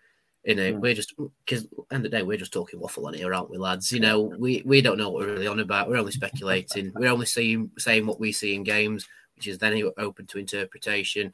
You 0.44 0.56
know, 0.56 0.74
mm. 0.74 0.80
we're 0.80 0.94
just 0.94 1.16
because 1.46 1.68
end 1.92 2.06
of 2.06 2.12
the 2.12 2.18
day 2.18 2.24
we're 2.24 2.38
just 2.38 2.54
talking 2.54 2.80
waffle 2.80 3.08
on 3.08 3.14
here, 3.14 3.34
aren't 3.34 3.50
we, 3.50 3.58
lads? 3.58 3.92
You 3.92 4.00
know, 4.00 4.22
we 4.22 4.62
we 4.66 4.82
don't 4.82 4.98
know 4.98 5.10
what 5.10 5.26
we're 5.26 5.34
really 5.34 5.48
on 5.48 5.60
about. 5.60 5.90
We're 5.90 5.98
only 5.98 6.12
speculating. 6.12 6.92
we're 6.96 7.12
only 7.12 7.26
seeing 7.26 7.72
saying 7.78 8.06
what 8.06 8.20
we 8.20 8.32
see 8.32 8.54
in 8.54 8.64
games, 8.64 9.08
which 9.36 9.48
is 9.48 9.58
then 9.58 9.82
open 9.98 10.28
to 10.28 10.40
interpretation. 10.40 11.34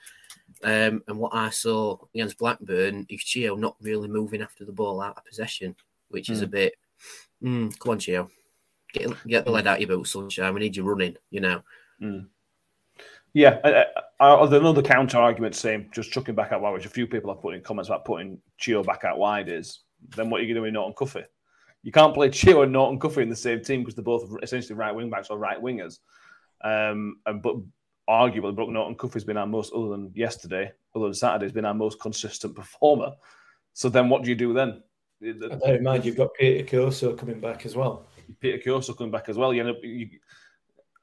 Um, 0.64 1.02
and 1.08 1.18
what 1.18 1.34
I 1.34 1.50
saw 1.50 1.98
against 2.14 2.38
Blackburn 2.38 3.08
is 3.10 3.24
Chio 3.24 3.56
not 3.56 3.76
really 3.82 4.08
moving 4.08 4.42
after 4.42 4.64
the 4.64 4.72
ball 4.72 5.02
out 5.02 5.18
of 5.18 5.26
possession, 5.26 5.76
which 6.10 6.28
mm. 6.28 6.32
is 6.32 6.42
a 6.42 6.46
hmm. 6.46 6.52
bit 6.52 6.74
Mm, 7.44 7.78
come 7.80 7.92
on, 7.92 8.00
Chio. 8.00 8.30
Get, 8.94 9.28
get 9.28 9.46
the 9.46 9.52
lead 9.52 9.68
out 9.68 9.82
of 9.82 9.82
your 9.82 9.98
boots, 9.98 10.12
sunshine. 10.12 10.54
We 10.54 10.60
need 10.60 10.76
you 10.76 10.84
running, 10.84 11.16
you 11.30 11.40
know. 11.40 11.62
Mm. 12.02 12.28
Yeah, 13.34 13.60
I, 13.64 13.86
I, 14.20 14.46
another 14.46 14.82
counter 14.82 15.18
argument 15.18 15.56
saying 15.56 15.90
just 15.94 16.12
chucking 16.12 16.36
back 16.36 16.52
out 16.52 16.62
wide, 16.62 16.74
which 16.74 16.86
a 16.86 16.90
few 16.90 17.08
people 17.08 17.34
have 17.34 17.42
put 17.42 17.56
in 17.56 17.62
comments 17.62 17.90
about 17.90 18.04
putting 18.04 18.40
Chio 18.58 18.84
back 18.84 19.06
out 19.06 19.18
wide 19.18 19.48
is 19.48 19.80
then 20.16 20.30
what 20.30 20.42
are 20.42 20.44
you 20.44 20.54
going 20.54 20.56
to 20.56 20.60
do 20.60 20.64
with 20.64 20.74
Norton 20.74 20.96
Cuffy? 20.96 21.24
You 21.84 21.92
can't 21.92 22.14
play 22.14 22.30
Chio 22.30 22.64
and 22.64 22.74
Norton 22.74 23.00
Cuffy 23.00 23.22
in 23.22 23.30
the 23.30 23.36
same 23.36 23.64
team 23.64 23.82
because 23.82 23.96
they're 23.96 24.04
both 24.04 24.30
essentially 24.44 24.76
right 24.76 24.94
wing 24.94 25.10
backs 25.10 25.30
or 25.30 25.38
right 25.38 25.62
wingers. 25.62 26.00
Um, 26.64 27.20
and 27.26 27.42
but 27.42 27.56
arguably, 28.10 28.54
Brooke 28.54 28.70
Norton 28.70 28.96
Cuffy's 28.96 29.24
been 29.24 29.38
our 29.38 29.48
most, 29.48 29.74
other 29.74 29.90
than 29.90 30.12
yesterday, 30.14 30.72
other 30.96 31.06
than 31.06 31.14
Saturday, 31.14 31.46
has 31.46 31.54
been 31.54 31.66
our 31.66 31.74
most 31.74 32.00
consistent 32.00 32.56
performer. 32.56 33.12
So 33.74 33.88
then 33.88 34.10
what 34.10 34.24
do 34.24 34.30
you 34.30 34.36
do 34.36 34.54
then? 34.54 34.84
I 35.24 35.56
bear 35.56 35.76
in 35.76 35.84
mind 35.84 36.04
you've 36.04 36.18
got 36.18 36.34
Peter 36.34 36.64
Kioso 36.66 37.18
coming 37.18 37.40
back 37.40 37.66
as 37.66 37.76
well. 37.76 38.08
Peter 38.40 38.58
Kioso 38.58 38.98
coming 38.98 39.12
back 39.12 39.30
as 39.30 39.38
well. 39.38 39.54
You 39.54 39.64
know, 39.64 39.76
you, 39.84 40.10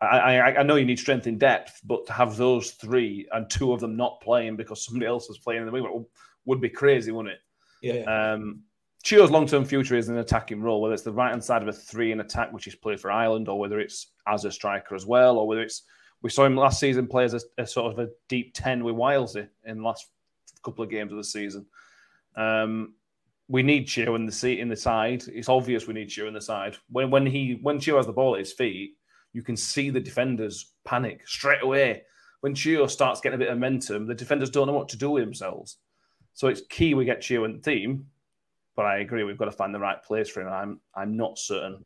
I, 0.00 0.36
I, 0.36 0.60
I 0.60 0.62
know 0.62 0.76
you 0.76 0.84
need 0.84 0.98
strength 0.98 1.26
in 1.26 1.38
depth, 1.38 1.80
but 1.84 2.06
to 2.06 2.12
have 2.12 2.36
those 2.36 2.72
three 2.72 3.26
and 3.32 3.48
two 3.50 3.72
of 3.72 3.80
them 3.80 3.96
not 3.96 4.20
playing 4.20 4.56
because 4.56 4.84
somebody 4.84 5.06
else 5.06 5.28
is 5.28 5.38
playing 5.38 5.60
in 5.60 5.66
the 5.66 5.72
wing 5.72 6.04
would 6.44 6.60
be 6.60 6.68
crazy, 6.68 7.10
wouldn't 7.10 7.34
it? 7.34 7.40
Yeah. 7.82 8.32
Um, 8.32 8.62
Chio's 9.04 9.30
long 9.30 9.46
term 9.46 9.64
future 9.64 9.96
is 9.96 10.08
an 10.08 10.18
attacking 10.18 10.60
role, 10.60 10.80
whether 10.80 10.94
it's 10.94 11.02
the 11.02 11.12
right 11.12 11.30
hand 11.30 11.42
side 11.42 11.62
of 11.62 11.68
a 11.68 11.72
three 11.72 12.12
in 12.12 12.20
attack, 12.20 12.52
which 12.52 12.64
he's 12.64 12.74
played 12.74 13.00
for 13.00 13.10
Ireland, 13.10 13.48
or 13.48 13.58
whether 13.58 13.78
it's 13.78 14.12
as 14.26 14.44
a 14.44 14.52
striker 14.52 14.94
as 14.94 15.06
well, 15.06 15.38
or 15.38 15.46
whether 15.46 15.62
it's 15.62 15.82
we 16.22 16.30
saw 16.30 16.44
him 16.44 16.56
last 16.56 16.80
season 16.80 17.06
play 17.06 17.24
as 17.24 17.34
a, 17.34 17.40
a 17.58 17.66
sort 17.66 17.92
of 17.92 17.98
a 17.98 18.10
deep 18.28 18.52
10 18.54 18.82
with 18.82 18.96
Wilesy 18.96 19.48
in 19.64 19.78
the 19.78 19.84
last 19.84 20.08
couple 20.64 20.82
of 20.82 20.90
games 20.90 21.12
of 21.12 21.18
the 21.18 21.24
season. 21.24 21.66
Um, 22.36 22.94
we 23.48 23.62
need 23.62 23.86
Chio 23.86 24.14
in 24.14 24.26
the 24.26 24.32
seat 24.32 24.60
in 24.60 24.68
the 24.68 24.76
side. 24.76 25.24
It's 25.28 25.48
obvious 25.48 25.86
we 25.86 25.94
need 25.94 26.10
Chio 26.10 26.28
in 26.28 26.34
the 26.34 26.40
side. 26.40 26.76
When 26.90 27.10
when 27.10 27.26
he 27.26 27.58
when 27.62 27.80
Chio 27.80 27.96
has 27.96 28.06
the 28.06 28.12
ball 28.12 28.34
at 28.34 28.40
his 28.40 28.52
feet, 28.52 28.96
you 29.32 29.42
can 29.42 29.56
see 29.56 29.90
the 29.90 30.00
defenders 30.00 30.74
panic 30.84 31.26
straight 31.26 31.62
away. 31.62 32.02
When 32.40 32.54
Chio 32.54 32.86
starts 32.86 33.20
getting 33.20 33.36
a 33.36 33.38
bit 33.38 33.48
of 33.48 33.56
momentum, 33.56 34.06
the 34.06 34.14
defenders 34.14 34.50
don't 34.50 34.66
know 34.66 34.74
what 34.74 34.90
to 34.90 34.98
do 34.98 35.10
with 35.10 35.24
themselves. 35.24 35.78
So 36.34 36.48
it's 36.48 36.62
key 36.68 36.94
we 36.94 37.04
get 37.04 37.22
Chio 37.22 37.44
in 37.44 37.54
the 37.54 37.58
team. 37.58 38.06
But 38.76 38.86
I 38.86 38.98
agree, 38.98 39.24
we've 39.24 39.38
got 39.38 39.46
to 39.46 39.52
find 39.52 39.74
the 39.74 39.80
right 39.80 40.00
place 40.04 40.28
for 40.28 40.42
him. 40.42 40.48
I'm 40.48 40.80
I'm 40.94 41.16
not 41.16 41.38
certain 41.38 41.84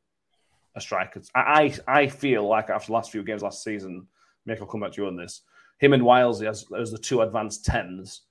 a 0.75 0.81
striker. 0.81 1.22
I 1.35 1.75
I, 1.87 2.01
I 2.01 2.07
feel 2.09 2.46
like 2.46 2.70
after 2.70 2.88
the 2.88 2.94
last 2.94 3.12
few 3.12 3.22
games 3.22 3.42
last 3.42 3.62
season, 3.62 4.09
Mick, 4.48 4.61
I'll 4.61 4.66
come 4.66 4.81
back 4.81 4.92
to 4.92 5.03
you 5.03 5.07
on 5.07 5.16
this. 5.16 5.42
Him 5.79 5.92
and 5.92 6.03
Wilesy 6.03 6.48
as, 6.48 6.64
as 6.79 6.90
the 6.90 6.98
two 6.98 7.22
advanced 7.22 7.64
tens 7.64 8.22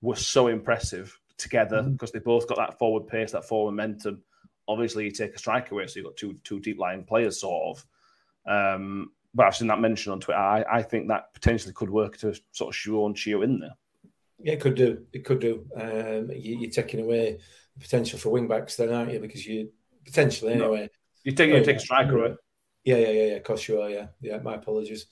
were 0.00 0.16
so 0.16 0.48
impressive 0.48 1.18
together 1.38 1.78
mm-hmm. 1.78 1.92
because 1.92 2.12
they 2.12 2.18
both 2.18 2.48
got 2.48 2.58
that 2.58 2.78
forward 2.78 3.06
pace, 3.06 3.32
that 3.32 3.46
forward 3.46 3.72
momentum. 3.72 4.22
Obviously, 4.68 5.04
you 5.04 5.10
take 5.10 5.34
a 5.34 5.38
striker 5.38 5.74
away, 5.74 5.86
so 5.86 5.96
you've 5.96 6.06
got 6.06 6.16
two 6.16 6.34
two 6.44 6.60
deep 6.60 6.78
lying 6.78 7.04
players, 7.04 7.40
sort 7.40 7.78
of. 7.78 7.86
Um, 8.46 9.10
but 9.34 9.46
I've 9.46 9.56
seen 9.56 9.68
that 9.68 9.80
mentioned 9.80 10.14
on 10.14 10.20
Twitter. 10.20 10.40
I, 10.40 10.64
I 10.70 10.82
think 10.82 11.08
that 11.08 11.32
potentially 11.34 11.74
could 11.74 11.90
work 11.90 12.16
to 12.18 12.34
sort 12.52 12.70
of 12.70 12.76
shoehorn 12.76 13.14
Chio 13.14 13.42
in 13.42 13.60
there. 13.60 13.76
Yeah, 14.38 14.54
it 14.54 14.60
could 14.60 14.74
do. 14.74 15.04
It 15.12 15.24
could 15.24 15.40
do. 15.40 15.66
Um, 15.76 16.30
you, 16.34 16.66
are 16.66 16.70
taking 16.70 17.00
away 17.00 17.38
the 17.74 17.80
potential 17.80 18.18
for 18.18 18.30
wing 18.30 18.48
backs, 18.48 18.76
then, 18.76 18.92
aren't 18.92 19.12
you? 19.12 19.20
Because 19.20 19.46
you 19.46 19.70
potentially 20.04 20.54
anyway. 20.54 20.82
No. 20.82 20.88
You're 21.24 21.34
taking 21.34 21.54
oh, 21.54 21.58
you 21.58 21.64
take 21.64 21.76
a 21.76 21.80
striker 21.80 22.18
away. 22.18 22.36
Yeah, 22.84 22.96
yeah, 22.96 23.10
yeah, 23.10 23.26
yeah. 23.26 23.34
Of 23.34 23.44
course 23.44 23.66
you 23.68 23.80
are. 23.80 23.90
Yeah, 23.90 24.06
yeah. 24.20 24.38
My 24.38 24.54
apologies. 24.54 25.06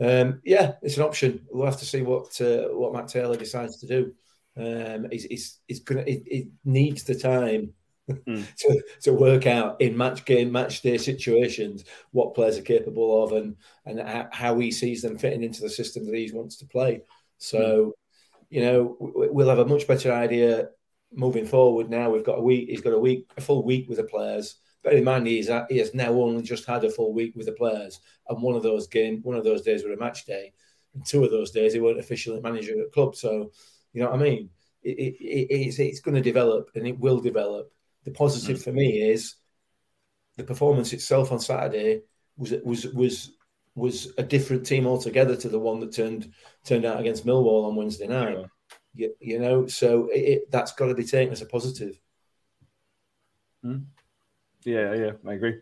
Um, 0.00 0.40
yeah, 0.44 0.72
it's 0.82 0.96
an 0.96 1.04
option. 1.04 1.46
We'll 1.50 1.66
have 1.66 1.78
to 1.78 1.86
see 1.86 2.02
what 2.02 2.40
uh, 2.40 2.68
what 2.68 2.92
Matt 2.92 3.08
Taylor 3.08 3.36
decides 3.36 3.80
to 3.80 3.86
do. 3.86 4.12
Um, 4.56 5.08
he's, 5.10 5.24
he's, 5.24 5.58
he's 5.66 5.80
gonna. 5.80 6.02
It, 6.02 6.22
it 6.26 6.48
needs 6.64 7.04
the 7.04 7.14
time 7.14 7.72
mm. 8.08 8.46
to, 8.56 8.82
to 9.02 9.12
work 9.12 9.46
out 9.46 9.80
in 9.80 9.96
match 9.96 10.24
game, 10.24 10.52
match 10.52 10.82
day 10.82 10.98
situations 10.98 11.84
what 12.12 12.34
players 12.34 12.58
are 12.58 12.62
capable 12.62 13.24
of 13.24 13.32
and 13.32 13.56
and 13.86 14.28
how 14.32 14.58
he 14.58 14.70
sees 14.70 15.02
them 15.02 15.18
fitting 15.18 15.42
into 15.42 15.62
the 15.62 15.70
system 15.70 16.06
that 16.06 16.14
he 16.14 16.30
wants 16.32 16.56
to 16.56 16.66
play. 16.66 17.02
So, 17.38 17.58
mm. 17.58 17.92
you 18.50 18.62
know, 18.62 18.96
we'll 19.00 19.48
have 19.48 19.58
a 19.58 19.66
much 19.66 19.86
better 19.86 20.12
idea 20.12 20.68
moving 21.12 21.46
forward. 21.46 21.90
Now 21.90 22.10
we've 22.10 22.24
got 22.24 22.38
a 22.38 22.42
week. 22.42 22.68
He's 22.68 22.80
got 22.80 22.92
a 22.92 22.98
week, 22.98 23.30
a 23.36 23.40
full 23.40 23.64
week 23.64 23.88
with 23.88 23.98
the 23.98 24.04
players. 24.04 24.56
Bear 24.82 24.94
in 24.94 25.04
mind, 25.04 25.26
he's 25.26 25.50
he 25.70 25.78
has 25.78 25.94
now 25.94 26.12
only 26.12 26.42
just 26.42 26.66
had 26.66 26.84
a 26.84 26.90
full 26.90 27.14
week 27.14 27.34
with 27.36 27.46
the 27.46 27.52
players, 27.52 28.00
and 28.28 28.42
one 28.42 28.54
of 28.54 28.62
those 28.62 28.86
game, 28.86 29.20
one 29.22 29.36
of 29.36 29.44
those 29.44 29.62
days 29.62 29.82
were 29.82 29.92
a 29.92 29.96
match 29.96 30.26
day, 30.26 30.52
and 30.94 31.06
two 31.06 31.24
of 31.24 31.30
those 31.30 31.50
days 31.50 31.72
he 31.72 31.80
weren't 31.80 31.98
officially 31.98 32.40
manager 32.40 32.72
at 32.72 32.86
the 32.86 32.92
club. 32.92 33.16
So, 33.16 33.52
you 33.94 34.02
know 34.02 34.10
what 34.10 34.20
I 34.20 34.22
mean? 34.22 34.50
It, 34.82 34.98
it, 34.98 35.24
it, 35.24 35.46
it's 35.50 35.78
it's 35.78 36.00
going 36.00 36.16
to 36.16 36.20
develop, 36.20 36.70
and 36.74 36.86
it 36.86 36.98
will 36.98 37.20
develop. 37.20 37.72
The 38.04 38.10
positive 38.10 38.56
mm-hmm. 38.56 38.64
for 38.64 38.72
me 38.72 39.00
is 39.00 39.36
the 40.36 40.44
performance 40.44 40.92
itself 40.92 41.32
on 41.32 41.40
Saturday 41.40 42.02
was 42.36 42.52
was 42.64 42.86
was 42.88 43.30
was 43.74 44.12
a 44.18 44.22
different 44.22 44.66
team 44.66 44.86
altogether 44.86 45.36
to 45.36 45.48
the 45.48 45.58
one 45.58 45.80
that 45.80 45.94
turned 45.94 46.32
turned 46.64 46.84
out 46.84 47.00
against 47.00 47.26
Millwall 47.26 47.66
on 47.66 47.76
Wednesday 47.76 48.06
night. 48.06 48.36
Yeah. 48.38 48.46
You, 48.96 49.14
you, 49.18 49.38
know, 49.40 49.66
so 49.66 50.08
it, 50.08 50.20
it, 50.20 50.50
that's 50.52 50.70
got 50.72 50.86
to 50.86 50.94
be 50.94 51.02
taken 51.02 51.32
as 51.32 51.42
a 51.42 51.46
positive. 51.46 51.98
Mm. 53.64 53.86
Yeah, 54.62 54.94
yeah, 54.94 55.10
I 55.26 55.32
agree. 55.32 55.60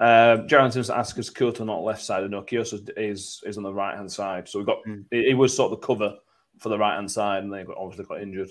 Uh, 0.00 0.38
Jaron 0.48 0.72
Simpson 0.72 0.96
asks 0.96 1.16
us 1.16 1.30
Kioso 1.30 1.64
not 1.64 1.84
left 1.84 2.02
side. 2.02 2.28
No, 2.28 2.42
Kioso 2.42 2.88
is 2.96 3.40
is 3.46 3.56
on 3.56 3.62
the 3.62 3.72
right 3.72 3.96
hand 3.96 4.10
side. 4.10 4.48
So 4.48 4.58
we've 4.58 4.66
got 4.66 4.78
mm. 4.84 5.04
it, 5.12 5.26
it, 5.28 5.34
was 5.34 5.54
sort 5.54 5.72
of 5.72 5.80
the 5.80 5.86
cover 5.86 6.16
for 6.62 6.68
the 6.68 6.78
right 6.78 6.94
hand 6.94 7.10
side, 7.10 7.42
and 7.42 7.52
they 7.52 7.64
got, 7.64 7.76
obviously 7.76 8.04
got 8.04 8.22
injured, 8.22 8.50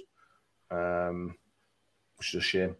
um, 0.70 1.36
which 2.18 2.34
is 2.34 2.40
a 2.40 2.42
shame. 2.42 2.76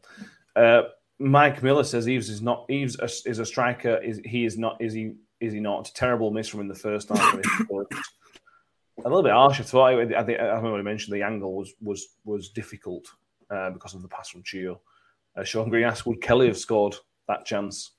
Uh, 0.56 0.84
Mike 1.20 1.64
Miller 1.64 1.84
says 1.84 2.10
Eaves 2.10 2.30
is 2.30 2.42
not 2.42 2.66
Eaves 2.70 2.98
is 3.26 3.40
a 3.40 3.46
striker. 3.46 3.98
Is 3.98 4.20
he 4.26 4.46
is 4.46 4.58
not? 4.58 4.78
Is 4.82 4.94
he 4.94 5.14
is 5.40 5.54
he 5.54 5.60
not? 5.60 5.88
A 5.88 5.94
terrible 5.94 6.32
miss 6.32 6.48
from 6.48 6.62
in 6.62 6.68
the 6.68 6.76
first 6.76 7.10
half. 7.10 7.34
a 7.70 7.78
little 9.04 9.24
bit 9.24 9.32
harsh. 9.32 9.60
I 9.60 9.64
thought. 9.64 9.88
I 9.88 10.24
think 10.24 10.40
I 10.40 10.44
remember 10.44 10.78
I 10.78 10.82
mentioned 10.82 11.16
the 11.16 11.24
angle 11.24 11.56
was 11.56 11.74
was 11.80 12.08
was 12.26 12.50
difficult 12.50 13.08
uh, 13.50 13.70
because 13.70 13.94
of 13.94 14.02
the 14.02 14.08
pass 14.08 14.30
from 14.30 14.44
Chio. 14.44 14.82
Uh, 15.36 15.44
Sean 15.44 15.70
Green 15.70 15.86
asked, 15.86 16.06
would 16.06 16.22
Kelly 16.22 16.48
have 16.48 16.58
scored 16.58 16.96
that 17.28 17.46
chance? 17.46 17.92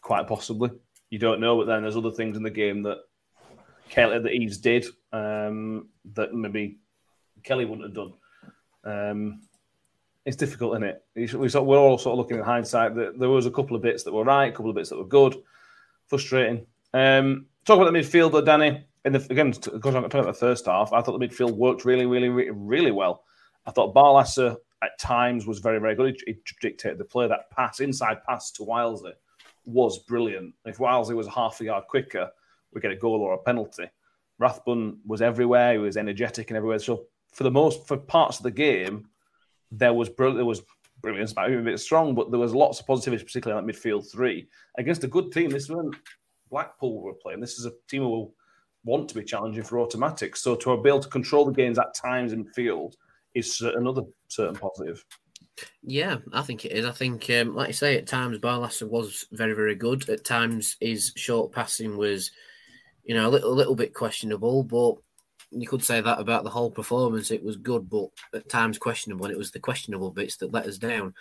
Quite 0.00 0.26
possibly. 0.26 0.70
You 1.10 1.18
don't 1.18 1.40
know, 1.40 1.58
but 1.58 1.66
then 1.66 1.82
there's 1.82 1.96
other 1.96 2.10
things 2.10 2.36
in 2.36 2.42
the 2.42 2.50
game 2.50 2.82
that 2.84 2.98
Kelly 3.90 4.18
that 4.18 4.32
Eaves 4.32 4.58
did 4.58 4.86
um, 5.12 5.88
that 6.14 6.32
maybe 6.34 6.78
Kelly 7.42 7.64
wouldn't 7.64 7.88
have 7.88 7.94
done. 7.94 8.12
Um, 8.84 9.42
it's 10.26 10.36
difficult, 10.36 10.74
isn't 10.74 11.00
it? 11.16 11.34
We're 11.34 11.78
all 11.78 11.98
sort 11.98 12.12
of 12.12 12.18
looking 12.18 12.36
in 12.36 12.44
hindsight 12.44 12.94
that 12.96 13.18
there 13.18 13.28
was 13.28 13.46
a 13.46 13.50
couple 13.50 13.74
of 13.74 13.82
bits 13.82 14.04
that 14.04 14.12
were 14.12 14.24
right, 14.24 14.52
a 14.52 14.52
couple 14.52 14.70
of 14.70 14.76
bits 14.76 14.90
that 14.90 14.98
were 14.98 15.04
good. 15.04 15.36
Frustrating. 16.08 16.66
Um, 16.92 17.46
talk 17.64 17.80
about 17.80 17.92
the 17.92 17.98
midfield, 17.98 18.32
though, 18.32 18.42
Danny. 18.42 18.84
In 19.04 19.12
the, 19.14 19.26
again, 19.30 19.50
because 19.50 19.72
I'm 19.72 19.80
talking 19.80 20.20
about 20.20 20.26
the 20.26 20.34
first 20.34 20.66
half, 20.66 20.92
I 20.92 21.00
thought 21.00 21.18
the 21.18 21.26
midfield 21.26 21.52
worked 21.52 21.86
really, 21.86 22.04
really, 22.04 22.28
really, 22.28 22.50
really 22.50 22.90
well. 22.90 23.24
I 23.64 23.70
thought 23.70 23.94
Barlaser 23.94 24.56
at 24.82 24.98
times 24.98 25.46
was 25.46 25.58
very, 25.58 25.78
very 25.78 25.94
good. 25.94 26.20
He, 26.26 26.32
he 26.32 26.40
dictated 26.60 26.98
the 26.98 27.04
play. 27.04 27.26
That 27.26 27.50
pass, 27.50 27.80
inside 27.80 28.22
pass 28.28 28.50
to 28.52 28.62
Wilesy, 28.62 29.12
was 29.64 30.00
brilliant. 30.00 30.54
If 30.66 30.78
Wilesy 30.78 31.14
was 31.14 31.28
half 31.28 31.60
a 31.60 31.64
yard 31.64 31.84
quicker, 31.88 32.30
we 32.72 32.80
get 32.80 32.92
a 32.92 32.96
goal 32.96 33.20
or 33.20 33.34
a 33.34 33.38
penalty. 33.38 33.84
Rathbone 34.40 34.98
was 35.06 35.22
everywhere. 35.22 35.74
He 35.74 35.78
was 35.78 35.96
energetic 35.96 36.50
and 36.50 36.56
everywhere. 36.56 36.80
So 36.80 37.06
for 37.32 37.44
the 37.44 37.52
most, 37.52 37.86
for 37.86 37.96
parts 37.96 38.38
of 38.38 38.42
the 38.42 38.50
game, 38.50 39.06
there 39.70 39.94
was. 39.94 40.10
There 40.16 40.44
was 40.44 40.62
brilliance, 41.02 41.34
maybe 41.34 41.54
a 41.54 41.60
bit 41.60 41.80
strong, 41.80 42.14
but 42.14 42.30
there 42.30 42.38
was 42.38 42.54
lots 42.54 42.78
of 42.78 42.86
positivity, 42.86 43.24
particularly 43.24 43.58
that 43.58 43.72
midfield 43.72 44.10
three 44.12 44.46
against 44.76 45.02
a 45.02 45.08
good 45.08 45.32
team. 45.32 45.48
This 45.48 45.70
wasn't 45.70 45.96
Blackpool 46.50 47.00
were 47.00 47.14
playing. 47.14 47.40
This 47.40 47.58
is 47.58 47.64
a 47.64 47.72
team 47.88 48.02
who 48.02 48.08
will 48.10 48.34
want 48.84 49.08
to 49.08 49.14
be 49.14 49.24
challenging 49.24 49.62
for 49.62 49.80
automatic. 49.80 50.36
So 50.36 50.54
to 50.56 50.76
be 50.82 50.90
able 50.90 51.00
to 51.00 51.08
control 51.08 51.46
the 51.46 51.52
games 51.52 51.78
at 51.78 51.94
times 51.94 52.34
in 52.34 52.44
field 52.44 52.96
is 53.34 53.62
another 53.62 54.02
certain 54.28 54.56
positive. 54.56 55.02
Yeah, 55.82 56.16
I 56.34 56.42
think 56.42 56.66
it 56.66 56.72
is. 56.72 56.84
I 56.84 56.92
think, 56.92 57.30
um, 57.30 57.54
like 57.54 57.68
you 57.68 57.72
say, 57.72 57.96
at 57.96 58.06
times 58.06 58.38
Barlaser 58.38 58.86
was 58.88 59.26
very, 59.32 59.54
very 59.54 59.76
good. 59.76 60.08
At 60.10 60.24
times 60.24 60.76
his 60.80 61.12
short 61.16 61.52
passing 61.52 61.96
was, 61.96 62.30
you 63.10 63.16
know, 63.16 63.26
a 63.26 63.28
little, 63.28 63.52
a 63.52 63.52
little 63.52 63.74
bit 63.74 63.92
questionable, 63.92 64.62
but 64.62 64.94
you 65.50 65.66
could 65.66 65.82
say 65.82 66.00
that 66.00 66.20
about 66.20 66.44
the 66.44 66.50
whole 66.50 66.70
performance. 66.70 67.32
It 67.32 67.42
was 67.42 67.56
good, 67.56 67.90
but 67.90 68.08
at 68.32 68.48
times 68.48 68.78
questionable, 68.78 69.24
and 69.24 69.34
it 69.34 69.36
was 69.36 69.50
the 69.50 69.58
questionable 69.58 70.12
bits 70.12 70.36
that 70.36 70.52
let 70.52 70.64
us 70.64 70.78
down. 70.78 71.12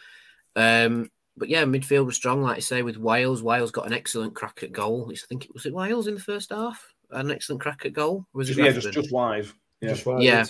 Um, 0.56 1.10
but 1.36 1.50
yeah, 1.50 1.64
midfield 1.64 2.06
was 2.06 2.16
strong, 2.16 2.44
like 2.44 2.58
I 2.58 2.60
say, 2.60 2.84
with 2.84 2.98
Wiles. 2.98 3.42
Wiles 3.42 3.72
got 3.72 3.88
an 3.88 3.94
excellent 3.94 4.36
crack 4.36 4.62
at 4.62 4.72
goal. 4.72 5.12
I 5.12 5.16
think 5.16 5.46
it 5.46 5.54
was 5.56 5.66
it 5.66 5.74
Wiles 5.74 6.06
in 6.06 6.14
the 6.14 6.20
first 6.20 6.52
half. 6.52 6.94
An 7.10 7.32
excellent 7.32 7.64
crack 7.64 7.88
at 7.88 7.94
goal. 7.94 8.28
Was 8.34 8.52
it 8.52 8.58
yeah, 8.58 8.72
just 8.72 8.94
just 8.94 9.12
wide. 9.12 9.48
Yeah, 9.82 9.90
just 9.90 10.06
wide, 10.06 10.22
yeah. 10.22 10.46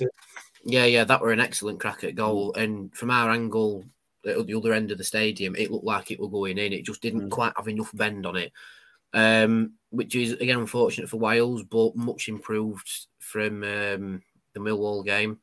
yeah, 0.65 0.84
yeah. 0.84 1.04
That 1.06 1.21
were 1.21 1.32
an 1.32 1.39
excellent 1.39 1.80
crack 1.80 2.04
at 2.04 2.15
goal. 2.15 2.54
And 2.56 2.93
from 2.93 3.12
our 3.12 3.32
angle, 3.32 3.86
at 4.25 4.45
the 4.45 4.58
other 4.58 4.73
end 4.73 4.91
of 4.91 4.97
the 4.97 5.06
stadium, 5.06 5.56
it 5.56 5.71
looked 5.71 5.86
like 5.86 6.12
it 6.12 6.19
was 6.19 6.32
going 6.32 6.58
in. 6.58 6.73
It 6.73 6.84
just 6.84 7.02
didn't 7.02 7.30
mm. 7.30 7.32
quite 7.32 7.54
have 7.56 7.69
enough 7.69 7.91
bend 7.93 8.25
on 8.25 8.36
it, 8.36 8.52
um, 9.13 9.74
which 9.89 10.15
is 10.15 10.34
again 10.34 10.60
unfortunate 10.60 11.10
for 11.10 11.17
Wiles, 11.17 11.63
but 11.63 11.95
much 11.95 12.28
improved 12.28 12.89
from 13.19 13.63
um, 13.63 14.22
the 14.54 14.60
Millwall 14.60 15.06
game. 15.06 15.39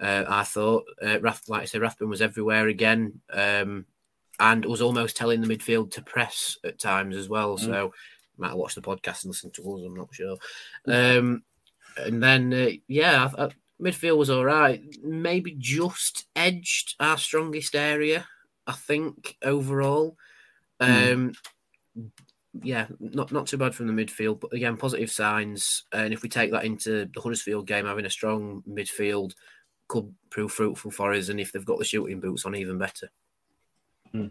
Uh, 0.00 0.24
I 0.26 0.42
thought, 0.42 0.84
uh, 1.04 1.20
Rath, 1.20 1.48
like 1.48 1.62
I 1.62 1.64
said, 1.66 1.80
Rathbone 1.80 2.08
was 2.08 2.22
everywhere 2.22 2.68
again, 2.68 3.20
um, 3.32 3.86
and 4.40 4.64
was 4.64 4.82
almost 4.82 5.16
telling 5.16 5.40
the 5.40 5.54
midfield 5.54 5.92
to 5.92 6.02
press 6.02 6.58
at 6.64 6.78
times 6.78 7.16
as 7.16 7.28
well. 7.28 7.56
Mm. 7.56 7.60
So, 7.60 7.94
might 8.36 8.48
have 8.48 8.56
watched 8.56 8.74
the 8.74 8.82
podcast 8.82 9.22
and 9.22 9.30
listened 9.30 9.54
to 9.54 9.74
us. 9.74 9.82
I'm 9.84 9.94
not 9.94 10.12
sure. 10.12 10.36
Um, 10.88 11.44
and 11.96 12.22
then, 12.22 12.52
uh, 12.52 12.70
yeah, 12.88 13.30
I, 13.36 13.44
I, 13.44 13.50
midfield 13.80 14.16
was 14.16 14.30
all 14.30 14.44
right. 14.44 14.82
Maybe 15.04 15.54
just 15.56 16.26
edged 16.34 16.96
our 16.98 17.18
strongest 17.18 17.76
area. 17.76 18.26
I 18.66 18.72
think 18.72 19.36
overall. 19.42 20.16
Mm. 20.80 21.34
Yeah, 22.60 22.86
not 23.00 23.32
not 23.32 23.46
too 23.46 23.56
bad 23.56 23.74
from 23.74 23.86
the 23.86 24.04
midfield, 24.04 24.40
but 24.40 24.52
again, 24.52 24.76
positive 24.76 25.10
signs. 25.10 25.84
And 25.92 26.12
if 26.12 26.22
we 26.22 26.28
take 26.28 26.50
that 26.50 26.64
into 26.64 27.08
the 27.14 27.20
Huddersfield 27.20 27.66
game, 27.66 27.86
having 27.86 28.04
a 28.04 28.10
strong 28.10 28.62
midfield 28.68 29.32
could 29.88 30.12
prove 30.30 30.52
fruitful 30.52 30.90
for 30.90 31.12
us. 31.12 31.28
And 31.28 31.40
if 31.40 31.52
they've 31.52 31.64
got 31.64 31.78
the 31.78 31.84
shooting 31.84 32.20
boots 32.20 32.44
on, 32.44 32.54
even 32.54 32.78
better. 32.78 33.10
Hmm. 34.12 34.28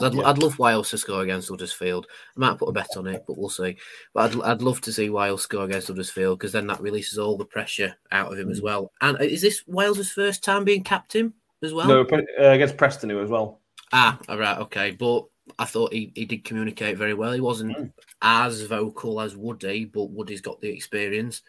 I'd, 0.00 0.14
yeah. 0.14 0.28
I'd 0.28 0.38
love 0.38 0.58
Wiles 0.58 0.90
to 0.90 0.98
score 0.98 1.22
against 1.22 1.48
Huddersfield. 1.48 2.06
I 2.36 2.40
might 2.40 2.58
put 2.58 2.68
a 2.68 2.72
bet 2.72 2.96
on 2.96 3.06
it, 3.06 3.24
but 3.26 3.36
we'll 3.36 3.50
see. 3.50 3.76
But 4.14 4.34
I'd, 4.34 4.42
I'd 4.42 4.62
love 4.62 4.80
to 4.82 4.92
see 4.92 5.10
Wiles 5.10 5.42
score 5.42 5.64
against 5.64 5.88
Huddersfield 5.88 6.38
because 6.38 6.52
then 6.52 6.66
that 6.68 6.80
releases 6.80 7.18
all 7.18 7.36
the 7.36 7.44
pressure 7.44 7.94
out 8.10 8.32
of 8.32 8.38
him 8.38 8.48
mm. 8.48 8.52
as 8.52 8.58
hmm. 8.58 8.64
well. 8.64 8.92
And 9.00 9.18
uh, 9.18 9.24
is 9.24 9.42
this 9.42 9.62
Wiles' 9.66 10.10
first 10.10 10.42
time 10.42 10.64
being 10.64 10.82
captain 10.82 11.34
as 11.62 11.72
well? 11.72 11.88
No, 11.88 12.00
uh, 12.02 12.22
against 12.38 12.76
Preston 12.76 13.10
who 13.10 13.20
as 13.20 13.30
well. 13.30 13.60
Ah, 13.92 14.18
all 14.28 14.38
right, 14.38 14.58
okay. 14.58 14.92
But 14.92 15.26
I 15.58 15.64
thought 15.64 15.92
he, 15.92 16.12
he 16.14 16.24
did 16.24 16.44
communicate 16.44 16.96
very 16.96 17.14
well. 17.14 17.32
He 17.32 17.40
wasn't 17.40 17.76
mm. 17.76 17.92
as 18.20 18.62
vocal 18.62 19.20
as 19.20 19.36
Woody, 19.36 19.84
but 19.84 20.10
Woody's 20.10 20.40
got 20.40 20.60
the 20.60 20.68
experience. 20.68 21.42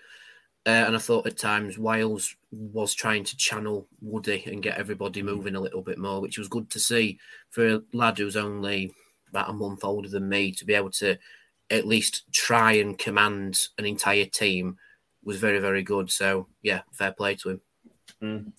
Uh, 0.65 0.69
and 0.87 0.95
I 0.95 0.99
thought 0.99 1.27
at 1.27 1.37
times 1.37 1.77
Wiles 1.77 2.35
was 2.51 2.93
trying 2.93 3.25
to 3.25 3.37
channel 3.37 3.87
Woody 4.01 4.43
and 4.47 4.63
get 4.63 4.77
everybody 4.77 5.19
hmm. 5.19 5.25
moving 5.25 5.55
a 5.55 5.59
little 5.59 5.81
bit 5.81 5.97
more, 5.97 6.21
which 6.21 6.37
was 6.37 6.47
good 6.47 6.69
to 6.69 6.79
see 6.79 7.19
for 7.49 7.67
a 7.67 7.81
lad 7.91 8.17
who's 8.17 8.37
only 8.37 8.93
about 9.29 9.49
a 9.49 9.53
month 9.53 9.83
older 9.83 10.07
than 10.07 10.29
me 10.29 10.53
to 10.53 10.63
be 10.63 10.73
able 10.73 10.91
to 10.91 11.17
at 11.69 11.85
least 11.85 12.23
try 12.31 12.73
and 12.73 12.97
command 12.97 13.59
an 13.77 13.85
entire 13.85 14.25
team 14.25 14.77
was 15.23 15.37
very, 15.37 15.59
very 15.59 15.83
good. 15.83 16.09
So, 16.09 16.47
yeah, 16.61 16.81
fair 16.93 17.11
play 17.11 17.35
to 17.35 17.49
him. 17.49 17.61
Mm. 18.21 18.51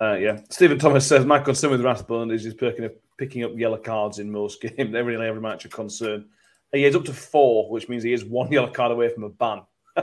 Uh, 0.00 0.14
yeah. 0.14 0.40
Stephen 0.48 0.78
Thomas 0.78 1.06
says, 1.06 1.26
My 1.26 1.38
concern 1.38 1.70
with 1.70 1.84
Rathbone 1.84 2.30
is 2.30 2.44
he's 2.44 2.54
picking 2.54 2.86
up, 2.86 2.92
picking 3.22 3.44
up 3.44 3.56
yellow 3.56 3.78
cards 3.78 4.18
in 4.18 4.32
most 4.32 4.60
games, 4.76 4.96
every, 4.96 5.14
every 5.14 5.40
match 5.40 5.64
a 5.64 5.68
concern. 5.68 6.26
He 6.72 6.84
is 6.84 6.96
up 6.96 7.04
to 7.04 7.12
four, 7.12 7.70
which 7.70 7.88
means 7.88 8.02
he 8.02 8.12
is 8.12 8.24
one 8.24 8.50
yellow 8.50 8.70
card 8.70 8.90
away 8.90 9.10
from 9.10 9.22
a 9.22 9.28
ban. 9.28 9.62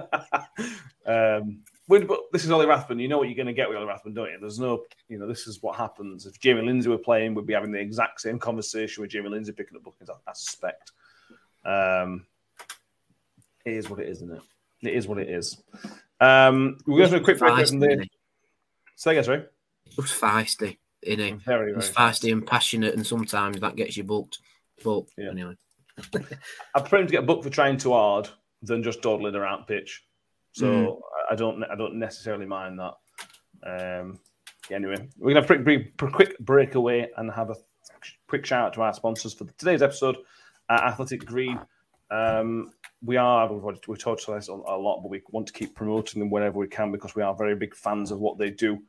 um, 1.05 1.59
but 1.89 2.07
this 2.31 2.45
is 2.45 2.51
Ollie 2.51 2.65
Rathbone. 2.65 2.99
You 2.99 3.09
know 3.09 3.17
what 3.17 3.27
you're 3.27 3.35
going 3.35 3.47
to 3.47 3.53
get 3.53 3.67
with 3.67 3.77
Ollie 3.77 3.87
Rathbone, 3.87 4.13
don't 4.13 4.31
you? 4.31 4.37
There's 4.39 4.59
no, 4.59 4.83
you 5.09 5.19
know, 5.19 5.27
this 5.27 5.47
is 5.47 5.61
what 5.61 5.75
happens. 5.75 6.27
If 6.27 6.39
Jamie 6.39 6.61
Lindsay 6.61 6.87
were 6.87 6.97
playing, 6.97 7.33
we'd 7.33 7.45
be 7.45 7.53
having 7.53 7.73
the 7.73 7.79
exact 7.79 8.21
same 8.21 8.39
conversation 8.39 9.01
with 9.01 9.11
Jamie 9.11 9.27
Lindsay 9.27 9.51
picking 9.51 9.75
up 9.75 9.83
bookings. 9.83 10.09
I, 10.09 10.13
I 10.25 10.33
suspect. 10.33 10.93
Um, 11.65 12.25
it 13.65 13.73
is 13.73 13.89
what 13.89 13.99
it 13.99 14.07
is, 14.07 14.21
isn't 14.21 14.37
it? 14.37 14.41
It 14.81 14.93
is 14.93 15.07
what 15.07 15.17
it 15.17 15.27
is. 15.27 15.61
Um, 16.21 16.77
we're 16.85 16.99
going 16.99 17.09
to 17.09 17.17
do 17.17 17.21
a 17.21 17.25
quick 17.25 17.39
break. 17.39 17.67
Say 18.95 19.11
again, 19.11 19.23
sorry. 19.23 19.45
Just 19.95 20.21
feisty, 20.21 20.77
in 21.03 21.19
it. 21.19 21.35
Very, 21.41 21.73
very 21.73 21.83
feisty 21.85 22.31
and 22.31 22.45
passionate, 22.45 22.95
and 22.95 23.05
sometimes 23.05 23.59
that 23.59 23.75
gets 23.75 23.97
you 23.97 24.03
booked. 24.03 24.39
But 24.83 25.03
Yeah. 25.17 25.31
anyway, 25.31 25.55
I 26.75 26.79
prefer 26.79 26.97
him 26.97 27.07
to 27.07 27.11
get 27.11 27.25
booked 27.25 27.43
for 27.43 27.49
trying 27.49 27.77
too 27.77 27.91
hard 27.93 28.29
than 28.61 28.83
just 28.83 29.01
dawdling 29.01 29.35
around 29.35 29.65
pitch. 29.65 30.03
So 30.53 30.65
Mm. 30.65 31.01
I 31.31 31.35
don't 31.35 31.63
I 31.63 31.75
don't 31.75 31.95
necessarily 31.99 32.45
mind 32.45 32.79
that. 32.79 32.93
Um, 34.01 34.19
anyway, 34.71 35.07
we're 35.17 35.33
gonna 35.33 35.41
have 35.45 35.51
a 35.51 35.63
quick, 35.63 35.97
quick, 35.97 36.13
quick 36.13 36.39
break 36.39 36.75
away 36.75 37.09
and 37.17 37.31
have 37.31 37.49
a 37.49 37.55
quick 38.27 38.45
shout 38.45 38.67
out 38.67 38.73
to 38.73 38.81
our 38.81 38.93
sponsors 38.93 39.33
for 39.33 39.45
today's 39.57 39.81
episode, 39.81 40.17
uh, 40.69 40.81
Athletic 40.85 41.25
Green. 41.25 41.59
Um, 42.11 42.71
we 43.03 43.17
are 43.17 43.51
we've, 43.51 43.99
talked 43.99 44.23
about 44.23 44.35
this 44.37 44.49
a 44.49 44.53
a 44.53 44.77
lot, 44.77 45.01
but 45.01 45.09
we 45.11 45.21
want 45.29 45.47
to 45.47 45.53
keep 45.53 45.75
promoting 45.75 46.19
them 46.19 46.29
whenever 46.29 46.57
we 46.57 46.67
can 46.67 46.91
because 46.91 47.15
we 47.15 47.21
are 47.21 47.35
very 47.35 47.55
big 47.55 47.75
fans 47.75 48.11
of 48.11 48.19
what 48.19 48.37
they 48.37 48.49
do. 48.49 48.79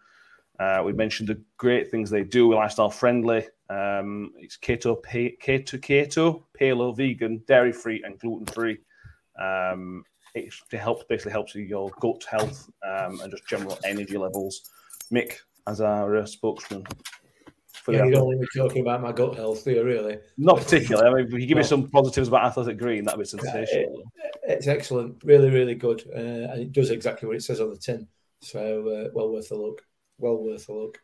Uh, 0.61 0.83
we 0.85 0.93
mentioned 0.93 1.29
the 1.29 1.43
great 1.57 1.91
things 1.91 2.11
they 2.11 2.23
do, 2.23 2.55
lifestyle 2.55 2.91
friendly. 2.91 3.47
Um, 3.71 4.33
it's 4.37 4.59
keto, 4.59 5.03
pa- 5.03 5.35
keto, 5.43 5.81
keto, 5.81 6.43
paleo, 6.61 6.95
vegan, 6.95 7.43
dairy 7.47 7.73
free, 7.73 8.03
and 8.05 8.19
gluten 8.19 8.47
free. 8.47 8.79
Um, 9.41 10.05
it 10.35 10.53
helps 10.73 11.05
basically 11.09 11.33
helps 11.33 11.55
with 11.55 11.67
your 11.67 11.91
gut 12.01 12.23
health 12.31 12.71
um, 12.87 13.21
and 13.21 13.31
just 13.31 13.49
general 13.49 13.79
energy 13.85 14.19
levels. 14.19 14.71
Mick, 15.11 15.39
as 15.67 15.81
our 15.81 16.19
uh, 16.19 16.27
spokesman 16.27 16.85
for 17.73 17.95
Yeah, 17.95 18.05
you 18.05 18.11
don't 18.11 18.27
want 18.27 18.41
me 18.41 18.47
talking 18.55 18.83
about 18.83 19.01
my 19.01 19.13
gut 19.13 19.37
health, 19.37 19.65
do 19.65 19.73
you, 19.73 19.83
really? 19.83 20.19
not 20.37 20.59
particularly. 20.59 21.09
I 21.09 21.15
mean, 21.15 21.27
if 21.27 21.41
you 21.41 21.47
give 21.47 21.57
me 21.57 21.65
some 21.65 21.89
positives 21.89 22.29
about 22.29 22.45
Athletic 22.45 22.79
Green, 22.79 23.05
that'd 23.05 23.19
be 23.19 23.25
sensational. 23.25 24.03
It's 24.43 24.67
excellent, 24.67 25.25
really, 25.25 25.49
really 25.49 25.75
good. 25.75 26.05
Uh, 26.15 26.53
and 26.53 26.61
it 26.61 26.73
does 26.73 26.91
exactly 26.91 27.27
what 27.27 27.37
it 27.37 27.43
says 27.43 27.61
on 27.61 27.71
the 27.71 27.77
tin. 27.77 28.07
So, 28.43 28.89
uh, 28.89 29.11
well 29.15 29.33
worth 29.33 29.51
a 29.51 29.57
look. 29.57 29.83
Well 30.21 30.37
worth 30.37 30.69
a 30.69 30.73
look. 30.73 31.01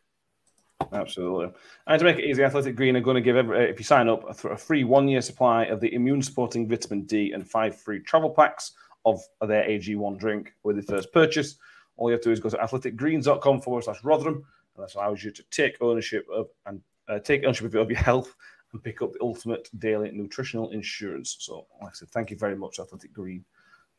Absolutely. 0.92 1.52
And 1.86 1.98
to 1.98 2.04
make 2.04 2.18
it 2.18 2.24
easy, 2.24 2.44
Athletic 2.44 2.76
Green 2.76 2.96
are 2.96 3.00
going 3.00 3.14
to 3.16 3.20
give, 3.20 3.36
every, 3.36 3.70
if 3.70 3.78
you 3.78 3.84
sign 3.84 4.08
up, 4.08 4.44
a, 4.44 4.48
a 4.48 4.56
free 4.56 4.84
one 4.84 5.08
year 5.08 5.20
supply 5.20 5.64
of 5.64 5.80
the 5.80 5.92
immune 5.94 6.22
supporting 6.22 6.68
vitamin 6.68 7.02
D 7.02 7.32
and 7.32 7.48
five 7.48 7.76
free 7.76 8.00
travel 8.00 8.30
packs 8.30 8.72
of 9.04 9.20
their 9.40 9.64
AG1 9.64 10.18
drink 10.18 10.52
with 10.64 10.76
the 10.76 10.82
first 10.82 11.12
purchase. 11.12 11.56
All 11.96 12.08
you 12.10 12.12
have 12.12 12.20
to 12.22 12.28
do 12.28 12.32
is 12.32 12.40
go 12.40 12.50
to 12.50 12.56
athleticgreens.com 12.58 13.62
forward 13.62 13.84
slash 13.84 14.04
Rotherham, 14.04 14.44
and 14.76 14.86
that 14.86 14.94
allows 14.94 15.24
you 15.24 15.30
to 15.30 15.42
take 15.50 15.80
ownership 15.80 16.26
of 16.32 16.48
and 16.66 16.80
uh, 17.08 17.18
take 17.20 17.44
ownership 17.44 17.74
of 17.74 17.90
your 17.90 17.98
health 17.98 18.34
and 18.72 18.82
pick 18.82 19.00
up 19.00 19.12
the 19.12 19.22
ultimate 19.22 19.68
daily 19.78 20.10
nutritional 20.12 20.70
insurance. 20.70 21.36
So, 21.40 21.66
like 21.80 21.92
I 21.92 21.94
said, 21.94 22.10
thank 22.10 22.30
you 22.30 22.36
very 22.36 22.56
much, 22.56 22.78
Athletic 22.78 23.12
Green. 23.12 23.44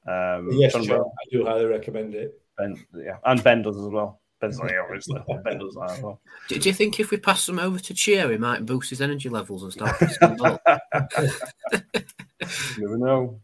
Um, 0.06 0.50
Yes, 0.52 0.74
John, 0.74 0.92
I 0.92 1.32
do 1.32 1.46
highly 1.46 1.66
recommend 1.66 2.14
it. 2.14 2.40
Ben, 2.58 2.76
yeah, 2.94 3.18
and 3.26 3.44
Ben 3.44 3.62
does 3.62 3.78
as 3.78 3.88
well. 3.88 4.22
Ben's 4.40 4.60
oh, 4.60 4.64
not 4.64 4.72
here, 4.72 4.84
obviously. 4.84 5.22
Ben 5.44 5.60
does 5.60 5.76
that 5.76 5.92
as 5.92 6.02
well. 6.02 6.22
do, 6.48 6.60
do 6.60 6.70
you 6.70 6.74
think 6.74 7.00
if 7.00 7.12
we 7.12 7.18
pass 7.18 7.46
them 7.46 7.60
over 7.60 7.80
to 7.80 7.94
Cheer, 7.94 8.32
he 8.32 8.38
might 8.38 8.66
boost 8.66 8.90
his 8.90 9.02
energy 9.02 9.30
levels 9.30 9.64
and 9.64 9.74
start 9.74 9.98
pissing 9.98 10.38
the 10.38 10.60
ball? 11.18 11.30
You 12.78 12.82
never 12.88 12.98
know. 12.98 13.42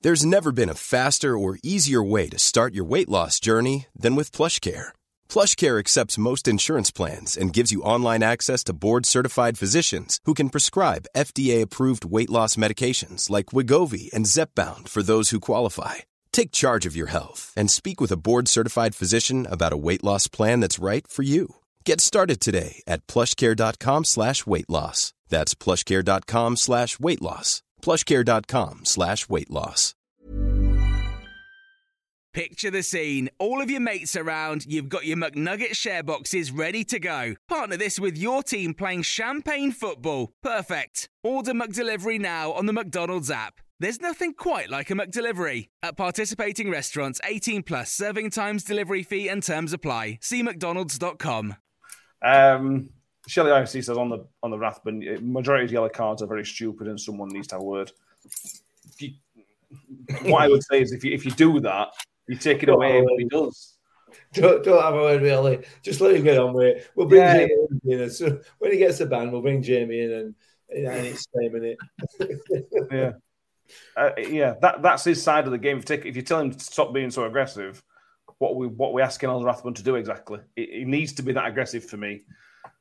There's 0.00 0.24
never 0.24 0.52
been 0.52 0.68
a 0.68 0.74
faster 0.74 1.36
or 1.36 1.58
easier 1.64 2.02
way 2.02 2.28
to 2.28 2.38
start 2.38 2.72
your 2.72 2.84
weight 2.84 3.08
loss 3.08 3.40
journey 3.40 3.86
than 3.98 4.14
with 4.14 4.30
PlushCare. 4.30 4.92
PlushCare 5.28 5.78
accepts 5.80 6.16
most 6.16 6.46
insurance 6.46 6.92
plans 6.92 7.36
and 7.36 7.52
gives 7.52 7.72
you 7.72 7.82
online 7.82 8.22
access 8.22 8.62
to 8.64 8.72
board-certified 8.72 9.58
physicians 9.58 10.20
who 10.24 10.34
can 10.34 10.50
prescribe 10.50 11.08
FDA-approved 11.16 12.04
weight 12.04 12.30
loss 12.30 12.54
medications 12.54 13.28
like 13.28 13.46
Wegovy 13.46 14.08
and 14.12 14.24
Zepbound 14.24 14.88
for 14.88 15.02
those 15.02 15.30
who 15.30 15.40
qualify. 15.40 15.96
Take 16.38 16.52
charge 16.52 16.86
of 16.86 16.94
your 16.94 17.08
health 17.08 17.52
and 17.56 17.68
speak 17.68 18.00
with 18.00 18.12
a 18.12 18.16
board-certified 18.16 18.94
physician 18.94 19.44
about 19.50 19.72
a 19.72 19.76
weight 19.76 20.04
loss 20.04 20.28
plan 20.28 20.60
that's 20.60 20.78
right 20.78 21.04
for 21.04 21.24
you. 21.24 21.56
Get 21.84 22.00
started 22.00 22.38
today 22.38 22.80
at 22.86 23.04
plushcare.com 23.08 24.04
slash 24.04 24.46
weight 24.46 24.70
loss. 24.70 25.12
That's 25.30 25.56
plushcare.com 25.56 26.54
slash 26.54 27.00
weight 27.00 27.20
loss. 27.20 27.62
plushcare.com 27.82 28.84
slash 28.84 29.28
weight 29.28 29.50
loss. 29.50 29.96
Picture 32.32 32.70
the 32.70 32.84
scene. 32.84 33.30
All 33.40 33.60
of 33.60 33.68
your 33.68 33.80
mates 33.80 34.14
around, 34.14 34.64
you've 34.64 34.88
got 34.88 35.06
your 35.06 35.16
McNugget 35.16 35.74
share 35.74 36.04
boxes 36.04 36.52
ready 36.52 36.84
to 36.84 37.00
go. 37.00 37.34
Partner 37.48 37.76
this 37.76 37.98
with 37.98 38.16
your 38.16 38.44
team 38.44 38.74
playing 38.74 39.02
champagne 39.02 39.72
football. 39.72 40.30
Perfect. 40.40 41.08
Order 41.24 41.54
McDelivery 41.54 42.20
now 42.20 42.52
on 42.52 42.66
the 42.66 42.72
McDonald's 42.72 43.28
app. 43.28 43.58
There's 43.80 44.00
nothing 44.00 44.34
quite 44.34 44.70
like 44.70 44.90
a 44.90 44.94
McDelivery. 44.94 45.68
At 45.82 45.96
participating 45.96 46.68
restaurants, 46.70 47.20
18 47.24 47.62
plus 47.62 47.92
serving 47.92 48.30
times, 48.30 48.64
delivery 48.64 49.04
fee, 49.04 49.28
and 49.28 49.42
terms 49.42 49.72
apply. 49.72 50.18
See 50.20 50.42
McDonald's.com. 50.42 51.54
Um, 52.20 52.90
Shelley 53.28 53.50
IFC 53.52 53.84
says 53.84 53.96
on 53.96 54.08
the 54.08 54.26
on 54.42 54.50
the 54.50 54.58
Rathbone, 54.58 55.04
majority 55.20 55.64
of 55.66 55.72
yellow 55.72 55.88
cards 55.88 56.22
are 56.22 56.26
very 56.26 56.44
stupid, 56.44 56.88
and 56.88 57.00
someone 57.00 57.28
needs 57.28 57.46
to 57.48 57.54
have 57.56 57.62
a 57.62 57.64
word. 57.64 57.92
You- 58.98 59.14
what 60.22 60.42
I 60.42 60.48
would 60.48 60.62
say 60.64 60.80
is, 60.80 60.92
if 60.92 61.04
you 61.04 61.12
if 61.12 61.24
you 61.26 61.30
do 61.32 61.60
that, 61.60 61.88
you 62.26 62.36
take 62.36 62.62
it 62.62 62.70
away 62.70 63.00
what 63.02 63.18
he 63.20 63.26
does. 63.26 63.74
Don't, 64.32 64.64
don't 64.64 64.82
have 64.82 64.94
a 64.94 64.96
word, 65.02 65.22
really. 65.22 65.64
Just 65.82 66.00
let 66.00 66.14
him 66.16 66.24
get 66.24 66.38
on 66.38 66.54
with 66.54 66.66
it. 66.66 66.90
We'll 66.94 67.06
bring 67.06 67.20
Yeah. 67.20 67.46
Jamie 67.46 68.02
in. 68.02 68.10
So 68.10 68.40
when 68.58 68.72
he 68.72 68.78
gets 68.78 68.96
the 68.98 69.06
ban, 69.06 69.30
we'll 69.30 69.42
bring 69.42 69.62
Jamie 69.62 70.00
in 70.00 70.10
and, 70.12 70.34
and 70.70 71.06
it's 71.06 71.26
same 71.36 71.54
in 71.56 71.64
it. 71.64 71.78
Yeah, 72.90 73.12
uh, 73.96 74.10
yeah. 74.16 74.54
That 74.60 74.82
that's 74.82 75.04
his 75.04 75.22
side 75.22 75.44
of 75.44 75.50
the 75.50 75.58
game. 75.58 75.78
If 75.78 75.90
you, 75.90 75.96
take, 75.96 76.06
if 76.06 76.16
you 76.16 76.22
tell 76.22 76.40
him 76.40 76.52
to 76.52 76.58
stop 76.58 76.92
being 76.92 77.10
so 77.10 77.24
aggressive, 77.24 77.82
what 78.38 78.56
we 78.56 78.66
what 78.66 78.92
we 78.92 79.02
asking 79.02 79.30
Al 79.30 79.42
Rathbone 79.42 79.74
to 79.74 79.82
do 79.82 79.96
exactly? 79.96 80.40
It, 80.56 80.68
it 80.70 80.86
needs 80.86 81.12
to 81.14 81.22
be 81.22 81.32
that 81.32 81.46
aggressive 81.46 81.84
for 81.84 81.96
me. 81.96 82.22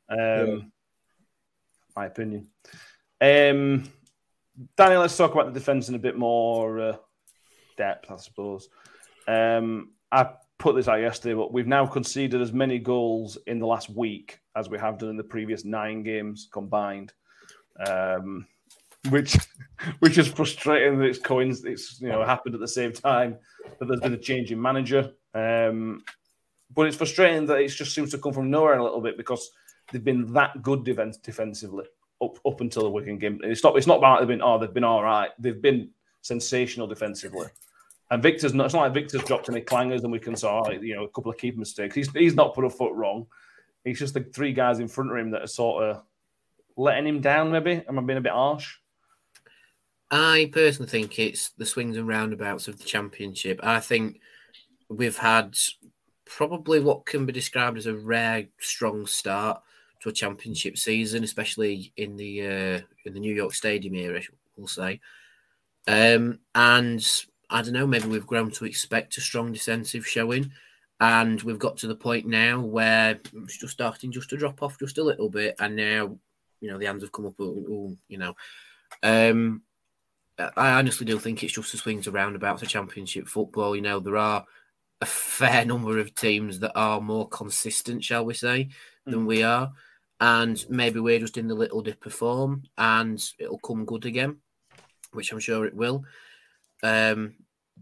Um, 0.09 0.19
Yeah. 0.19 0.57
My 1.95 2.05
opinion. 2.05 2.47
Um, 3.19 3.91
Daniel, 4.75 5.01
let's 5.01 5.17
talk 5.17 5.33
about 5.33 5.47
the 5.47 5.59
defense 5.59 5.89
in 5.89 5.95
a 5.95 5.99
bit 5.99 6.15
more 6.17 6.79
uh, 6.79 6.97
depth, 7.75 8.11
I 8.11 8.17
suppose. 8.17 8.69
Um, 9.27 9.93
I 10.11 10.29
put 10.59 10.75
this 10.75 10.87
out 10.87 11.01
yesterday, 11.01 11.33
but 11.33 11.51
we've 11.51 11.67
now 11.67 11.85
conceded 11.85 12.41
as 12.41 12.53
many 12.53 12.79
goals 12.79 13.37
in 13.47 13.59
the 13.59 13.67
last 13.67 13.89
week 13.89 14.39
as 14.55 14.69
we 14.69 14.77
have 14.79 14.97
done 14.97 15.09
in 15.09 15.17
the 15.17 15.23
previous 15.23 15.65
nine 15.65 16.03
games 16.03 16.47
combined. 16.51 17.13
Um, 17.85 18.47
which, 19.09 19.37
which 19.99 20.17
is 20.17 20.27
frustrating 20.27 20.99
that 20.99 21.05
it's 21.05 21.19
coins. 21.19 21.63
it's 21.65 21.99
you 22.01 22.09
know 22.09 22.23
happened 22.23 22.55
at 22.55 22.61
the 22.61 22.67
same 22.67 22.91
time 22.91 23.37
that 23.79 23.87
there's 23.87 23.99
been 23.99 24.13
a 24.13 24.17
change 24.17 24.51
in 24.51 24.61
manager. 24.61 25.11
Um, 25.33 26.03
but 26.73 26.87
it's 26.87 26.97
frustrating 26.97 27.45
that 27.45 27.61
it 27.61 27.69
just 27.69 27.93
seems 27.93 28.11
to 28.11 28.17
come 28.17 28.33
from 28.33 28.49
nowhere 28.49 28.77
a 28.77 28.83
little 28.83 29.01
bit 29.01 29.17
because 29.17 29.51
they've 29.91 30.03
been 30.03 30.33
that 30.33 30.61
good 30.61 30.83
defense 30.83 31.17
defensively 31.17 31.85
up 32.21 32.37
up 32.45 32.61
until 32.61 32.83
the 32.83 32.89
Wigan 32.89 33.17
game. 33.17 33.39
It's 33.43 33.63
not 33.63 33.77
it's 33.77 33.87
not 33.87 33.97
about 33.97 34.19
they've 34.19 34.27
been 34.27 34.41
oh 34.41 34.57
they've 34.57 34.73
been 34.73 34.83
all 34.83 35.03
right. 35.03 35.29
They've 35.39 35.61
been 35.61 35.89
sensational 36.21 36.87
defensively. 36.87 37.47
And 38.09 38.23
Viktor's 38.23 38.53
not. 38.53 38.65
It's 38.65 38.73
not 38.73 38.83
like 38.83 38.93
Viktor's 38.93 39.23
dropped 39.23 39.49
any 39.49 39.61
clangers, 39.61 40.03
and 40.03 40.11
we 40.11 40.19
can 40.19 40.35
saw 40.35 40.69
you 40.69 40.95
know 40.95 41.03
a 41.03 41.09
couple 41.09 41.29
of 41.29 41.37
keeper 41.37 41.59
mistakes. 41.59 41.93
He's 41.93 42.09
he's 42.11 42.35
not 42.35 42.55
put 42.55 42.63
a 42.63 42.69
foot 42.69 42.93
wrong. 42.93 43.27
It's 43.83 43.99
just 43.99 44.13
the 44.13 44.21
three 44.21 44.53
guys 44.53 44.79
in 44.79 44.87
front 44.87 45.11
of 45.11 45.17
him 45.17 45.31
that 45.31 45.41
are 45.41 45.47
sort 45.47 45.83
of 45.83 46.03
letting 46.77 47.05
him 47.05 47.19
down. 47.19 47.51
Maybe 47.51 47.83
am 47.87 47.99
I 47.99 48.01
being 48.01 48.17
a 48.17 48.21
bit 48.21 48.31
harsh? 48.31 48.77
I 50.09 50.49
personally 50.53 50.89
think 50.89 51.19
it's 51.19 51.49
the 51.49 51.65
swings 51.65 51.97
and 51.97 52.07
roundabouts 52.07 52.67
of 52.67 52.77
the 52.77 52.85
championship. 52.85 53.59
I 53.61 53.79
think 53.79 54.21
we've 54.89 55.17
had 55.17 55.57
probably 56.25 56.79
what 56.79 57.05
can 57.05 57.25
be 57.25 57.33
described 57.33 57.77
as 57.77 57.87
a 57.87 57.95
rare 57.95 58.47
strong 58.59 59.05
start 59.05 59.61
to 60.01 60.09
a 60.09 60.13
championship 60.13 60.77
season, 60.77 61.23
especially 61.23 61.91
in 61.97 62.15
the 62.15 62.41
uh, 62.41 62.79
in 63.05 63.13
the 63.13 63.19
New 63.19 63.33
York 63.33 63.53
Stadium 63.53 63.95
era, 63.95 64.21
we'll 64.55 64.67
say. 64.67 64.99
Um, 65.87 66.39
and 66.53 67.05
I 67.49 67.61
don't 67.61 67.73
know, 67.73 67.87
maybe 67.87 68.07
we've 68.07 68.27
grown 68.27 68.51
to 68.51 68.65
expect 68.65 69.17
a 69.17 69.21
strong 69.21 69.51
defensive 69.51 70.07
showing, 70.07 70.51
and 70.99 71.41
we've 71.41 71.59
got 71.59 71.77
to 71.77 71.87
the 71.87 71.95
point 71.95 72.27
now 72.27 72.59
where 72.59 73.19
it's 73.43 73.57
just 73.57 73.73
starting 73.73 74.11
just 74.11 74.29
to 74.29 74.37
drop 74.37 74.61
off 74.61 74.79
just 74.79 74.97
a 74.97 75.03
little 75.03 75.29
bit, 75.29 75.55
and 75.59 75.75
now 75.75 76.17
you 76.61 76.69
know 76.69 76.77
the 76.77 76.85
hands 76.85 77.03
have 77.03 77.11
come 77.11 77.25
up. 77.25 77.39
ooh, 77.39 77.97
you 78.07 78.17
know, 78.17 78.35
um, 79.03 79.61
I 80.39 80.73
honestly 80.73 81.05
do 81.05 81.17
think 81.17 81.43
it's 81.43 81.53
just 81.53 81.71
the 81.71 81.77
swings 81.77 82.07
and 82.07 82.15
roundabouts 82.15 82.61
of 82.61 82.69
championship 82.69 83.27
football. 83.27 83.75
You 83.75 83.81
know, 83.81 83.99
there 83.99 84.17
are 84.17 84.45
a 85.01 85.05
fair 85.05 85.65
number 85.65 85.97
of 85.99 86.13
teams 86.15 86.59
that 86.59 86.73
are 86.75 87.01
more 87.01 87.27
consistent, 87.27 88.03
shall 88.03 88.25
we 88.25 88.33
say, 88.33 88.69
than 89.05 89.25
we 89.25 89.43
are. 89.43 89.71
And 90.19 90.63
maybe 90.69 90.99
we're 90.99 91.19
just 91.19 91.37
in 91.37 91.47
the 91.47 91.55
little 91.55 91.81
dip 91.81 92.05
of 92.05 92.13
form 92.13 92.63
and 92.77 93.23
it'll 93.39 93.59
come 93.59 93.85
good 93.85 94.05
again, 94.05 94.37
which 95.11 95.31
I'm 95.31 95.39
sure 95.39 95.65
it 95.65 95.75
will. 95.75 96.03
Um, 96.81 97.35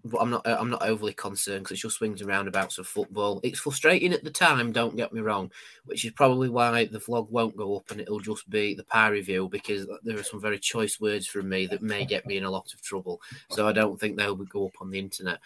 but 0.05 0.21
I'm 0.21 0.29
not 0.29 0.47
I'm 0.47 0.69
not 0.69 0.83
overly 0.83 1.13
concerned 1.13 1.63
because 1.63 1.73
it's 1.73 1.81
just 1.81 1.97
swings 1.97 2.21
and 2.21 2.29
roundabouts 2.29 2.77
of 2.77 2.87
football. 2.87 3.39
It's 3.43 3.59
frustrating 3.59 4.13
at 4.13 4.23
the 4.23 4.29
time, 4.29 4.71
don't 4.71 4.95
get 4.95 5.11
me 5.11 5.21
wrong, 5.21 5.51
which 5.85 6.05
is 6.05 6.11
probably 6.11 6.47
why 6.47 6.85
the 6.85 6.99
vlog 6.99 7.29
won't 7.29 7.57
go 7.57 7.75
up 7.75 7.89
and 7.89 7.99
it'll 7.99 8.19
just 8.19 8.47
be 8.49 8.75
the 8.75 8.83
pie 8.83 9.09
review 9.09 9.49
because 9.49 9.87
there 10.03 10.17
are 10.17 10.23
some 10.23 10.39
very 10.39 10.59
choice 10.59 10.99
words 10.99 11.27
from 11.27 11.49
me 11.49 11.65
that 11.67 11.81
may 11.81 12.05
get 12.05 12.25
me 12.27 12.37
in 12.37 12.43
a 12.43 12.51
lot 12.51 12.71
of 12.73 12.81
trouble. 12.83 13.19
So 13.49 13.67
I 13.67 13.71
don't 13.71 13.99
think 13.99 14.15
they'll 14.15 14.35
go 14.35 14.67
up 14.67 14.79
on 14.79 14.91
the 14.91 14.99
internet. 14.99 15.39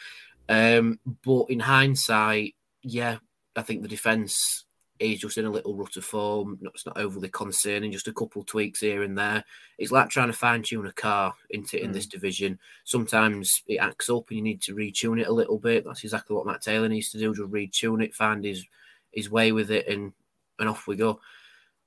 Um, 0.50 1.00
but 1.24 1.46
in 1.46 1.62
hindsight, 1.62 2.56
yeah, 2.82 3.18
I 3.56 3.62
think 3.62 3.82
the 3.82 3.88
defence 3.88 4.66
is 5.00 5.20
just 5.20 5.38
in 5.38 5.46
a 5.46 5.50
little 5.50 5.76
rut 5.76 5.96
of 5.98 6.06
form. 6.06 6.60
It's 6.62 6.86
not 6.86 6.98
overly 6.98 7.30
concerning, 7.30 7.92
just 7.92 8.08
a 8.08 8.14
couple 8.14 8.44
tweaks 8.44 8.82
here 8.82 9.04
and 9.04 9.18
there. 9.18 9.44
It's 9.78 9.92
like 9.92 10.10
trying 10.10 10.28
to 10.28 10.34
fine 10.34 10.62
tune 10.62 10.86
a 10.86 10.92
car 10.92 11.34
into 11.50 11.78
mm. 11.78 11.84
in 11.84 11.92
this 11.92 12.06
division. 12.06 12.60
Sometimes 12.84 13.64
it 13.68 13.78
acts 13.78 14.10
up 14.10 14.30
and 14.30 14.38
you 14.38 14.44
need 14.44 14.62
to 14.64 14.76
retune 14.76 15.22
it 15.22 15.28
a 15.28 15.34
little 15.34 15.58
bit. 15.58 15.86
That's 15.86 16.04
exactly 16.04 16.36
what 16.36 16.46
Matt 16.46 16.62
Taylor 16.62 16.90
needs 16.90 17.12
to 17.12 17.20
do, 17.20 17.34
just 17.34 17.50
retune 17.50 18.04
it, 18.04 18.14
find 18.14 18.44
his 18.44 18.66
his 19.12 19.30
way 19.32 19.52
with 19.52 19.72
it, 19.72 19.88
and 19.88 20.14
and 20.60 20.70
off 20.70 20.88
we 20.88 20.96
go. 20.96 21.20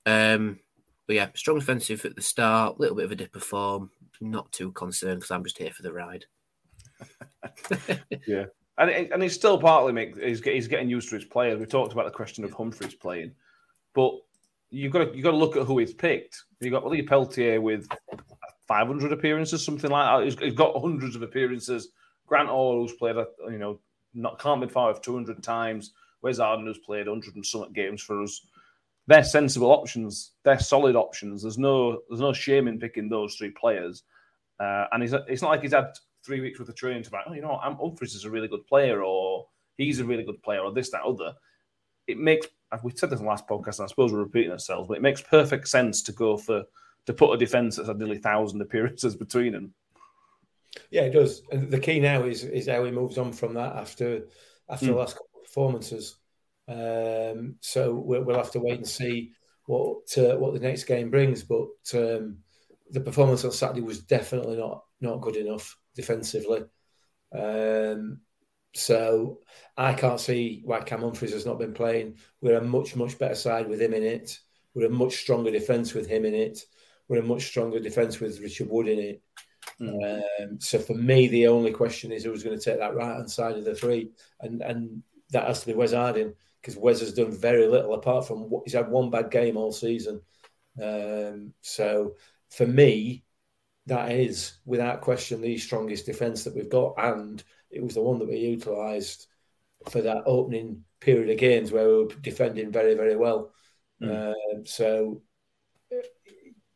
Um, 0.06 0.58
but 1.06 1.16
yeah, 1.16 1.28
strong 1.34 1.58
offensive 1.58 2.04
at 2.04 2.16
the 2.16 2.22
start, 2.22 2.78
a 2.78 2.80
little 2.80 2.96
bit 2.96 3.04
of 3.04 3.12
a 3.12 3.16
dip 3.16 3.36
of 3.36 3.42
form. 3.42 3.90
Not 4.20 4.50
too 4.52 4.72
concerned 4.72 5.20
because 5.20 5.30
I'm 5.30 5.44
just 5.44 5.58
here 5.58 5.72
for 5.72 5.82
the 5.82 5.92
ride. 5.92 6.24
yeah, 8.26 8.46
and 8.78 8.90
it, 8.90 9.10
and 9.12 9.22
he's 9.22 9.34
still 9.34 9.58
partly 9.58 9.92
make 9.92 10.18
he's, 10.18 10.42
he's 10.42 10.68
getting 10.68 10.88
used 10.88 11.08
to 11.10 11.16
his 11.16 11.24
players. 11.24 11.58
We 11.58 11.66
talked 11.66 11.92
about 11.92 12.06
the 12.06 12.10
question 12.10 12.44
of 12.44 12.52
Humphreys 12.52 12.94
playing, 12.94 13.32
but 13.94 14.12
you've 14.70 14.92
got 14.92 15.04
to 15.04 15.14
you've 15.14 15.24
got 15.24 15.32
to 15.32 15.36
look 15.36 15.56
at 15.56 15.66
who 15.66 15.78
he's 15.78 15.94
picked. 15.94 16.42
You've 16.60 16.72
got 16.72 16.86
Lee 16.86 17.02
Peltier 17.02 17.60
with 17.60 17.86
500 18.66 19.12
appearances, 19.12 19.64
something 19.64 19.90
like 19.90 20.06
that. 20.06 20.24
He's, 20.24 20.38
he's 20.38 20.54
got 20.54 20.80
hundreds 20.80 21.16
of 21.16 21.22
appearances. 21.22 21.88
Grant 22.26 22.48
Hall, 22.48 22.80
who's 22.80 22.96
played, 22.96 23.16
you 23.50 23.58
know, 23.58 23.80
not 24.14 24.38
can't 24.38 24.60
be 24.60 24.68
far 24.68 24.90
of 24.90 25.02
200 25.02 25.42
times. 25.42 25.92
Wes 26.22 26.38
Harding, 26.38 26.66
who's 26.66 26.78
played 26.78 27.08
100 27.08 27.34
and 27.34 27.44
some 27.44 27.72
games 27.72 28.00
for 28.00 28.22
us. 28.22 28.46
They're 29.08 29.24
sensible 29.24 29.72
options. 29.72 30.32
They're 30.44 30.60
solid 30.60 30.94
options. 30.94 31.42
There's 31.42 31.58
no 31.58 32.00
there's 32.08 32.20
no 32.20 32.32
shame 32.32 32.68
in 32.68 32.78
picking 32.78 33.08
those 33.08 33.34
three 33.34 33.50
players. 33.50 34.04
Uh, 34.60 34.86
and 34.92 35.02
he's, 35.02 35.12
it's 35.26 35.42
not 35.42 35.50
like 35.50 35.62
he's 35.62 35.72
had 35.72 35.92
three 36.24 36.40
weeks 36.40 36.58
worth 36.58 36.68
of 36.68 36.76
training 36.76 37.02
to 37.02 37.10
like, 37.12 37.24
oh, 37.26 37.32
you 37.32 37.42
know, 37.42 37.58
I'm 37.62 37.76
Humphreys 37.76 38.14
is 38.14 38.24
a 38.24 38.30
really 38.30 38.48
good 38.48 38.66
player, 38.66 39.02
or 39.02 39.46
he's 39.76 40.00
a 40.00 40.04
really 40.04 40.24
good 40.24 40.42
player, 40.42 40.60
or 40.60 40.72
this, 40.72 40.90
that, 40.90 41.02
other. 41.02 41.34
It 42.06 42.18
makes 42.18 42.46
we 42.82 42.92
said 42.94 43.10
this 43.10 43.20
in 43.20 43.26
the 43.26 43.30
last 43.30 43.46
podcast, 43.46 43.78
and 43.78 43.84
I 43.84 43.88
suppose 43.88 44.12
we're 44.12 44.20
repeating 44.20 44.52
ourselves, 44.52 44.88
but 44.88 44.96
it 44.96 45.02
makes 45.02 45.20
perfect 45.20 45.68
sense 45.68 46.02
to 46.04 46.12
go 46.12 46.36
for 46.36 46.64
to 47.06 47.12
put 47.12 47.34
a 47.34 47.38
defence 47.38 47.76
that's 47.76 47.88
had 47.88 47.98
nearly 47.98 48.18
thousand 48.18 48.60
appearances 48.60 49.16
between 49.16 49.52
them. 49.52 49.74
Yeah, 50.90 51.02
it 51.02 51.10
does. 51.10 51.42
And 51.50 51.70
the 51.70 51.80
key 51.80 52.00
now 52.00 52.24
is 52.24 52.44
is 52.44 52.68
how 52.68 52.84
he 52.84 52.90
moves 52.90 53.18
on 53.18 53.32
from 53.32 53.54
that 53.54 53.76
after 53.76 54.26
after 54.68 54.86
mm. 54.86 54.88
the 54.88 54.92
hmm. 54.94 54.98
last 54.98 55.14
couple 55.14 55.40
of 55.40 55.44
performances. 55.44 56.16
Um, 56.68 57.56
so 57.60 57.92
we'll, 57.94 58.22
we'll, 58.22 58.36
have 58.36 58.52
to 58.52 58.60
wait 58.60 58.78
and 58.78 58.88
see 58.88 59.32
what 59.66 60.16
uh, 60.16 60.36
what 60.36 60.54
the 60.54 60.60
next 60.60 60.84
game 60.84 61.10
brings. 61.10 61.42
But 61.42 61.68
um, 61.94 62.38
the 62.90 63.00
performance 63.00 63.44
on 63.44 63.52
Saturday 63.52 63.80
was 63.80 64.00
definitely 64.00 64.56
not 64.56 64.84
not 65.00 65.20
good 65.20 65.36
enough 65.36 65.76
defensively. 65.94 66.64
Um, 67.32 68.20
so 68.74 69.40
I 69.76 69.94
can't 69.94 70.20
see 70.20 70.62
why 70.64 70.80
Cam 70.80 71.02
Humphreys 71.02 71.32
has 71.32 71.46
not 71.46 71.58
been 71.58 71.74
playing. 71.74 72.16
We're 72.40 72.58
a 72.58 72.64
much, 72.64 72.96
much 72.96 73.18
better 73.18 73.34
side 73.34 73.68
with 73.68 73.80
him 73.80 73.92
in 73.94 74.02
it. 74.02 74.38
We're 74.74 74.86
a 74.86 74.90
much 74.90 75.16
stronger 75.16 75.50
defence 75.50 75.92
with 75.92 76.06
him 76.06 76.24
in 76.24 76.34
it. 76.34 76.60
We're 77.08 77.20
a 77.20 77.24
much 77.24 77.42
stronger 77.42 77.80
defence 77.80 78.20
with 78.20 78.40
Richard 78.40 78.68
Wood 78.70 78.88
in 78.88 78.98
it. 78.98 79.22
Mm. 79.80 80.22
Um, 80.40 80.60
so 80.60 80.78
for 80.78 80.94
me, 80.94 81.28
the 81.28 81.48
only 81.48 81.72
question 81.72 82.12
is 82.12 82.24
who's 82.24 82.42
going 82.42 82.58
to 82.58 82.64
take 82.64 82.78
that 82.78 82.94
right 82.94 83.16
hand 83.16 83.30
side 83.30 83.56
of 83.56 83.64
the 83.64 83.74
three, 83.74 84.10
and 84.40 84.62
and 84.62 85.02
that 85.30 85.46
has 85.46 85.60
to 85.60 85.66
be 85.66 85.74
Wes 85.74 85.92
Harding 85.92 86.34
because 86.60 86.76
Wes 86.76 87.00
has 87.00 87.12
done 87.12 87.32
very 87.32 87.66
little 87.66 87.94
apart 87.94 88.26
from 88.26 88.50
he's 88.64 88.74
had 88.74 88.88
one 88.88 89.10
bad 89.10 89.30
game 89.30 89.56
all 89.56 89.72
season. 89.72 90.20
Um, 90.80 91.52
so 91.60 92.14
for 92.50 92.66
me, 92.66 93.24
that 93.86 94.12
is 94.12 94.58
without 94.64 95.00
question 95.00 95.40
the 95.40 95.58
strongest 95.58 96.06
defence 96.06 96.44
that 96.44 96.54
we've 96.54 96.70
got, 96.70 96.94
and 96.98 97.42
it 97.70 97.82
was 97.82 97.94
the 97.94 98.02
one 98.02 98.18
that 98.18 98.28
we 98.28 98.36
utilised 98.36 99.28
for 99.90 100.02
that 100.02 100.22
opening 100.26 100.84
period 101.00 101.30
of 101.30 101.38
games 101.38 101.72
where 101.72 101.88
we 101.88 102.04
were 102.04 102.14
defending 102.20 102.70
very, 102.70 102.94
very 102.94 103.16
well. 103.16 103.52
Mm. 104.00 104.32
Uh, 104.32 104.64
so 104.64 105.22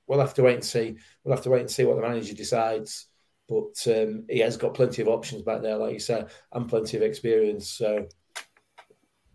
we'll 0.06 0.20
have 0.20 0.34
to 0.34 0.42
wait 0.42 0.54
and 0.54 0.64
see. 0.64 0.96
We'll 1.22 1.36
have 1.36 1.44
to 1.44 1.50
wait 1.50 1.60
and 1.60 1.70
see 1.70 1.84
what 1.84 1.96
the 1.96 2.02
manager 2.02 2.34
decides. 2.34 3.06
But 3.48 3.76
um, 3.86 4.24
he 4.28 4.40
has 4.40 4.56
got 4.56 4.74
plenty 4.74 5.02
of 5.02 5.08
options 5.08 5.42
back 5.42 5.62
there, 5.62 5.76
like 5.76 5.92
you 5.92 6.00
said, 6.00 6.30
and 6.52 6.68
plenty 6.68 6.96
of 6.96 7.02
experience. 7.04 7.70
So 7.70 8.08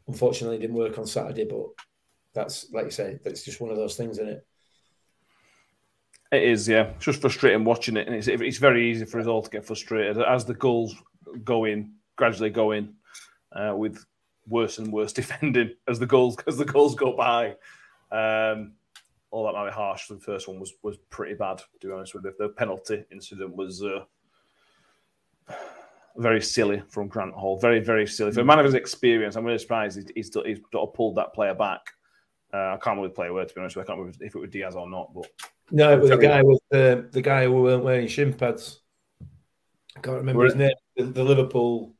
unfortunately, 0.07 0.57
it 0.57 0.61
didn't 0.61 0.76
work 0.76 0.97
on 0.97 1.05
Saturday. 1.05 1.45
But 1.45 1.67
that's 2.34 2.69
like 2.74 2.86
you 2.86 2.91
say, 2.91 3.19
that's 3.24 3.43
just 3.43 3.61
one 3.61 3.72
of 3.72 3.78
those 3.78 3.95
things, 3.95 4.17
isn't 4.17 4.34
it? 4.34 4.45
It 6.32 6.43
is, 6.43 6.67
yeah. 6.67 6.84
It's 6.95 7.05
just 7.05 7.21
frustrating 7.21 7.65
watching 7.65 7.97
it, 7.97 8.07
and 8.07 8.15
it's 8.15 8.27
it's 8.27 8.57
very 8.57 8.89
easy 8.89 9.05
for 9.05 9.19
us 9.19 9.27
all 9.27 9.41
to 9.41 9.49
get 9.49 9.65
frustrated 9.65 10.17
as 10.21 10.45
the 10.45 10.53
goals 10.53 10.95
go 11.43 11.65
in, 11.65 11.91
gradually 12.15 12.49
go 12.49 12.71
in, 12.71 12.93
uh, 13.51 13.73
with 13.75 14.03
worse 14.47 14.77
and 14.77 14.91
worse 14.93 15.13
defending 15.21 15.71
as 15.88 15.99
the 15.99 16.05
goals 16.05 16.38
as 16.47 16.57
the 16.57 16.65
goals 16.65 16.95
go 16.95 17.15
by. 17.15 17.55
Um, 18.11 18.73
all 19.29 19.45
that 19.45 19.53
might 19.53 19.69
be 19.69 19.73
harsh. 19.73 20.07
The 20.07 20.19
first 20.19 20.47
one 20.47 20.59
was 20.59 20.73
was 20.84 20.97
pretty 21.09 21.34
bad, 21.34 21.61
to 21.82 21.88
be 21.88 21.93
honest 21.93 22.13
with 22.13 22.23
you. 22.23 22.34
The 22.39 22.49
penalty 22.49 23.03
incident 23.11 23.55
was 23.55 23.84
uh, 23.84 24.05
very 26.17 26.41
silly 26.41 26.82
from 26.89 27.07
Grant 27.07 27.34
Hall. 27.34 27.59
Very, 27.59 27.79
very 27.79 28.07
silly. 28.07 28.32
For 28.32 28.41
a 28.41 28.45
man 28.45 28.59
of 28.59 28.65
his 28.65 28.73
experience, 28.73 29.36
I'm 29.36 29.45
really 29.45 29.57
surprised 29.57 29.97
he's, 29.97 30.05
he's, 30.15 30.43
he's 30.45 30.59
sort 30.71 30.89
of 30.89 30.93
pulled 30.93 31.15
that 31.15 31.34
player 31.34 31.53
back. 31.53 31.82
Uh, 32.53 32.75
I 32.75 32.77
can't 32.82 32.97
really 32.97 33.09
play 33.09 33.27
a 33.27 33.34
word, 33.34 33.47
to 33.47 33.53
be 33.53 33.61
honest 33.61 33.75
with 33.75 33.84
you. 33.84 33.86
I 33.86 33.95
can't 33.95 33.99
remember 33.99 34.25
if 34.25 34.36
it 34.36 34.39
was 34.39 34.49
Diaz 34.49 34.75
or 34.75 34.89
not, 34.89 35.13
but 35.13 35.27
no, 35.72 35.93
it 35.93 35.99
was 36.01 36.09
the 36.09 36.17
guy 36.17 36.41
with 36.41 36.59
the 36.69 37.07
the 37.11 37.22
guy 37.22 37.45
who 37.45 37.61
weren't 37.61 37.84
wearing 37.84 38.07
shin 38.07 38.34
pads. 38.34 38.80
I 39.95 39.99
can't 39.99 40.17
remember 40.17 40.45
his 40.45 40.55
name. 40.55 40.74
The, 40.95 41.03
the, 41.03 41.24
Liverpool 41.24 41.93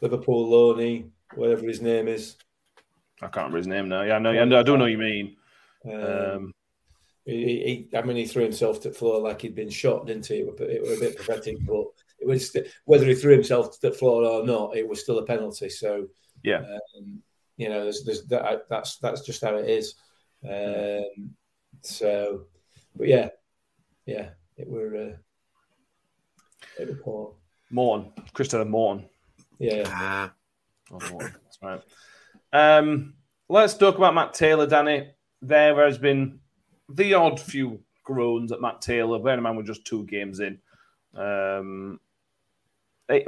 Liverpool 0.00 0.48
Loney, 0.48 1.10
whatever 1.34 1.66
his 1.66 1.80
name 1.80 2.08
is. 2.08 2.36
I 3.20 3.26
can't 3.26 3.36
remember 3.36 3.58
his 3.58 3.66
name 3.66 3.88
now. 3.88 4.02
Yeah, 4.02 4.16
I 4.16 4.18
know. 4.18 4.30
I 4.30 4.62
don't 4.62 4.78
know 4.78 4.84
what 4.84 4.90
you 4.90 4.98
mean. 4.98 5.36
Um, 5.90 6.02
um, 6.02 6.52
he, 7.24 7.88
he, 7.90 7.96
I 7.96 8.02
mean, 8.02 8.16
he 8.16 8.26
threw 8.26 8.42
himself 8.42 8.82
to 8.82 8.88
the 8.88 8.94
floor 8.94 9.20
like 9.20 9.42
he'd 9.42 9.54
been 9.54 9.70
shot, 9.70 10.06
didn't 10.06 10.26
he? 10.26 10.36
It 10.36 10.46
was, 10.46 10.60
it 10.60 10.82
was 10.82 10.98
a 10.98 11.00
bit 11.00 11.16
pathetic, 11.16 11.56
but 11.66 11.86
it 12.18 12.26
was 12.26 12.56
whether 12.84 13.06
he 13.06 13.14
threw 13.14 13.32
himself 13.32 13.72
to 13.72 13.88
the 13.88 13.96
floor 13.96 14.24
or 14.24 14.44
not, 14.44 14.76
it 14.76 14.86
was 14.86 15.00
still 15.00 15.18
a 15.18 15.24
penalty. 15.24 15.68
So 15.68 16.08
yeah, 16.42 16.58
um, 16.58 17.22
you 17.56 17.68
know, 17.68 17.84
there's, 17.84 18.04
there's 18.04 18.24
that, 18.26 18.68
that's 18.68 18.98
that's 18.98 19.22
just 19.22 19.42
how 19.42 19.56
it 19.56 19.68
is. 19.68 19.94
Um, 20.46 21.34
so 21.82 22.46
but 22.96 23.08
yeah, 23.08 23.28
yeah, 24.06 24.30
it 24.56 24.68
were 24.68 24.96
uh, 24.96 25.16
it 26.80 26.88
were 26.88 26.94
poor. 26.94 27.34
Morn, 27.70 28.12
Christopher 28.32 28.64
Morn. 28.64 29.04
Yeah. 29.58 29.84
Ah. 29.86 30.32
Oh, 30.92 31.18
That's 31.18 31.58
right. 31.62 31.80
Um, 32.52 33.14
let's 33.48 33.74
talk 33.74 33.96
about 33.96 34.14
Matt 34.14 34.34
Taylor, 34.34 34.66
Danny. 34.66 35.10
There 35.42 35.84
has 35.84 35.98
been 35.98 36.40
the 36.88 37.14
odd 37.14 37.40
few 37.40 37.80
groans 38.04 38.52
at 38.52 38.60
Matt 38.60 38.80
Taylor. 38.80 39.18
Bearing 39.18 39.38
in 39.38 39.42
mind 39.42 39.56
we're 39.56 39.62
just 39.62 39.84
two 39.84 40.04
games 40.04 40.40
in. 40.40 40.58
Um, 41.14 42.00
it, 43.08 43.26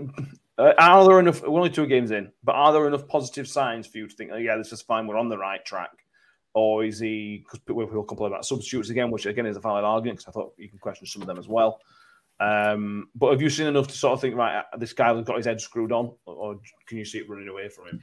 uh, 0.59 0.73
are 0.79 1.05
there 1.05 1.21
enough? 1.21 1.43
We're 1.43 1.59
only 1.59 1.71
two 1.71 1.87
games 1.87 2.11
in, 2.11 2.33
but 2.43 2.55
are 2.55 2.73
there 2.73 2.87
enough 2.87 3.09
positive 3.09 3.49
signs 3.49 3.87
for 3.87 3.99
you 3.99 4.07
to 4.07 4.15
think, 4.15 4.31
oh, 4.33 4.37
yeah, 4.37 4.57
this 4.57 4.73
is 4.73 4.83
fine, 4.83 5.07
we're 5.07 5.19
on 5.19 5.29
the 5.29 5.39
right 5.39 5.65
track? 5.65 6.06
Or 6.57 6.85
is 6.85 6.99
he? 6.99 7.45
Because 7.45 7.59
people 7.59 8.03
complain 8.05 8.33
about 8.33 8.47
substitutes 8.47 8.89
again, 8.89 9.11
which 9.11 9.27
again 9.27 9.45
is 9.45 9.59
a 9.59 9.61
valid 9.61 9.85
argument 9.85 10.19
because 10.19 10.31
I 10.31 10.33
thought 10.33 10.55
you 10.57 10.71
can 10.71 10.79
question 10.79 11.07
some 11.07 11.21
of 11.21 11.29
them 11.29 11.39
as 11.39 11.47
well. 11.47 11.81
Um, 12.41 13.11
but 13.15 13.31
have 13.33 13.43
you 13.43 13.51
seen 13.51 13.67
enough 13.67 13.89
to 13.89 13.95
sort 13.95 14.15
of 14.15 14.23
think, 14.23 14.37
right, 14.37 14.65
this 14.79 14.95
guy 14.95 15.15
has 15.15 15.27
got 15.27 15.37
his 15.37 15.45
head 15.45 15.61
screwed 15.61 15.93
on, 15.93 16.13
or 16.25 16.59
can 16.87 16.97
you 16.97 17.05
see 17.05 17.19
it 17.19 17.29
running 17.29 17.49
away 17.49 17.69
from 17.69 17.89
him? 17.89 18.03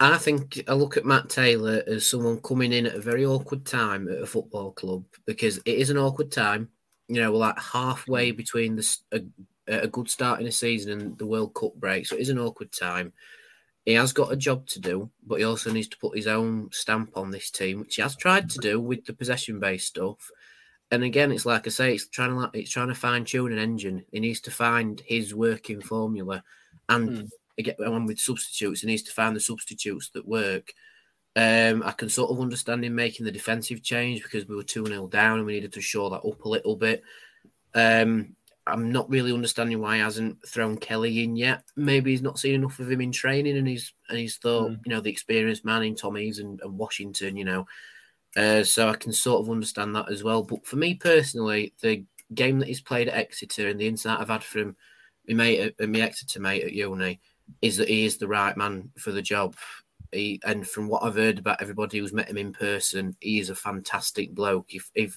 I 0.00 0.18
think 0.18 0.60
I 0.66 0.72
look 0.72 0.96
at 0.96 1.06
Matt 1.06 1.28
Taylor 1.28 1.84
as 1.86 2.04
someone 2.04 2.40
coming 2.40 2.72
in 2.72 2.84
at 2.84 2.96
a 2.96 3.00
very 3.00 3.24
awkward 3.24 3.64
time 3.64 4.08
at 4.08 4.22
a 4.22 4.26
football 4.26 4.72
club 4.72 5.04
because 5.24 5.58
it 5.58 5.78
is 5.78 5.88
an 5.88 5.98
awkward 5.98 6.32
time. 6.32 6.68
You 7.06 7.22
know, 7.22 7.30
we're 7.30 7.38
like 7.38 7.60
halfway 7.60 8.32
between 8.32 8.74
the, 8.74 8.96
a, 9.12 9.20
a 9.68 9.86
good 9.86 10.10
start 10.10 10.40
in 10.40 10.48
a 10.48 10.52
season 10.52 11.00
and 11.00 11.18
the 11.18 11.26
World 11.26 11.54
Cup 11.54 11.74
break, 11.76 12.06
so 12.06 12.16
it 12.16 12.22
is 12.22 12.28
an 12.28 12.40
awkward 12.40 12.72
time 12.72 13.12
he 13.86 13.94
has 13.94 14.12
got 14.12 14.32
a 14.32 14.36
job 14.36 14.66
to 14.66 14.80
do, 14.80 15.08
but 15.24 15.36
he 15.36 15.44
also 15.44 15.70
needs 15.70 15.86
to 15.88 15.98
put 15.98 16.16
his 16.16 16.26
own 16.26 16.68
stamp 16.72 17.16
on 17.16 17.30
this 17.30 17.52
team, 17.52 17.80
which 17.80 17.94
he 17.94 18.02
has 18.02 18.16
tried 18.16 18.50
to 18.50 18.58
do 18.58 18.80
with 18.80 19.06
the 19.06 19.12
possession 19.12 19.60
based 19.60 19.86
stuff. 19.86 20.28
And 20.90 21.04
again, 21.04 21.30
it's 21.30 21.46
like 21.46 21.68
I 21.68 21.70
say, 21.70 21.94
it's 21.94 22.08
trying 22.08 22.34
to 22.34 22.50
it's 22.52 22.70
trying 22.70 22.88
to 22.88 22.96
fine 22.96 23.24
tune 23.24 23.52
an 23.52 23.60
engine. 23.60 24.04
He 24.10 24.18
needs 24.18 24.40
to 24.42 24.50
find 24.50 25.00
his 25.06 25.34
working 25.34 25.80
formula, 25.80 26.42
and 26.88 27.08
mm. 27.08 27.30
again, 27.58 27.76
on 27.86 28.06
with 28.06 28.18
substitutes, 28.18 28.80
he 28.80 28.88
needs 28.88 29.04
to 29.04 29.12
find 29.12 29.36
the 29.36 29.40
substitutes 29.40 30.10
that 30.10 30.26
work. 30.26 30.72
Um, 31.36 31.82
I 31.84 31.92
can 31.92 32.08
sort 32.08 32.30
of 32.30 32.40
understand 32.40 32.84
him 32.84 32.94
making 32.94 33.24
the 33.24 33.32
defensive 33.32 33.82
change 33.84 34.22
because 34.22 34.48
we 34.48 34.56
were 34.56 34.62
2 34.64 34.86
0 34.86 35.06
down 35.08 35.38
and 35.38 35.46
we 35.46 35.52
needed 35.52 35.74
to 35.74 35.80
shore 35.80 36.10
that 36.10 36.26
up 36.26 36.44
a 36.44 36.48
little 36.48 36.74
bit. 36.74 37.02
Um, 37.74 38.34
I'm 38.66 38.90
not 38.90 39.08
really 39.08 39.32
understanding 39.32 39.80
why 39.80 39.96
he 39.96 40.02
hasn't 40.02 40.38
thrown 40.46 40.76
Kelly 40.76 41.22
in 41.22 41.36
yet. 41.36 41.62
Maybe 41.76 42.10
he's 42.10 42.22
not 42.22 42.38
seen 42.38 42.54
enough 42.54 42.80
of 42.80 42.90
him 42.90 43.00
in 43.00 43.12
training, 43.12 43.56
and 43.56 43.68
he's 43.68 43.92
and 44.08 44.18
he's 44.18 44.36
thought, 44.36 44.70
mm. 44.70 44.80
you 44.84 44.90
know, 44.90 45.00
the 45.00 45.10
experienced 45.10 45.64
man 45.64 45.84
in 45.84 45.94
Tommy's 45.94 46.38
and, 46.40 46.60
and 46.62 46.76
Washington, 46.76 47.36
you 47.36 47.44
know. 47.44 47.66
Uh, 48.36 48.62
so 48.62 48.88
I 48.88 48.94
can 48.94 49.12
sort 49.12 49.40
of 49.40 49.50
understand 49.50 49.94
that 49.94 50.10
as 50.10 50.22
well. 50.22 50.42
But 50.42 50.66
for 50.66 50.76
me 50.76 50.94
personally, 50.94 51.72
the 51.80 52.04
game 52.34 52.58
that 52.58 52.68
he's 52.68 52.80
played 52.80 53.08
at 53.08 53.14
Exeter 53.14 53.68
and 53.68 53.80
the 53.80 53.86
insight 53.86 54.20
I've 54.20 54.28
had 54.28 54.44
from 54.44 54.76
my 55.28 55.34
mate, 55.34 55.74
at, 55.80 55.88
my 55.88 56.00
Exeter 56.00 56.40
mate 56.40 56.64
at 56.64 56.72
uni, 56.72 57.20
is 57.62 57.76
that 57.76 57.88
he 57.88 58.04
is 58.04 58.18
the 58.18 58.28
right 58.28 58.56
man 58.56 58.90
for 58.98 59.12
the 59.12 59.22
job. 59.22 59.56
He, 60.12 60.40
and 60.44 60.66
from 60.66 60.88
what 60.88 61.02
I've 61.02 61.16
heard 61.16 61.38
about 61.38 61.62
everybody 61.62 61.98
who's 61.98 62.12
met 62.12 62.28
him 62.28 62.36
in 62.36 62.52
person, 62.52 63.16
he 63.20 63.38
is 63.38 63.50
a 63.50 63.54
fantastic 63.54 64.34
bloke. 64.34 64.74
If, 64.74 64.90
if 64.94 65.16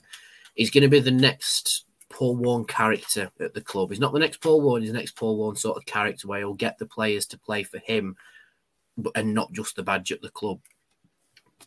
he's 0.55 0.71
going 0.71 0.83
to 0.83 0.87
be 0.87 0.99
the 0.99 1.11
next 1.11 1.85
Paul 2.09 2.37
Warne 2.37 2.65
character 2.65 3.31
at 3.39 3.53
the 3.53 3.61
club, 3.61 3.89
he's 3.89 3.99
not 3.99 4.13
the 4.13 4.19
next 4.19 4.41
Paul 4.41 4.61
Warne. 4.61 4.81
He's 4.81 4.91
the 4.91 4.97
next 4.97 5.15
Paul 5.15 5.37
Warne 5.37 5.55
sort 5.55 5.77
of 5.77 5.85
character 5.85 6.27
where 6.27 6.39
he'll 6.39 6.53
get 6.53 6.77
the 6.77 6.85
players 6.85 7.25
to 7.27 7.39
play 7.39 7.63
for 7.63 7.77
him, 7.79 8.15
but 8.97 9.13
and 9.15 9.33
not 9.33 9.51
just 9.51 9.75
the 9.75 9.83
badge 9.83 10.11
at 10.11 10.21
the 10.21 10.29
club. 10.29 10.59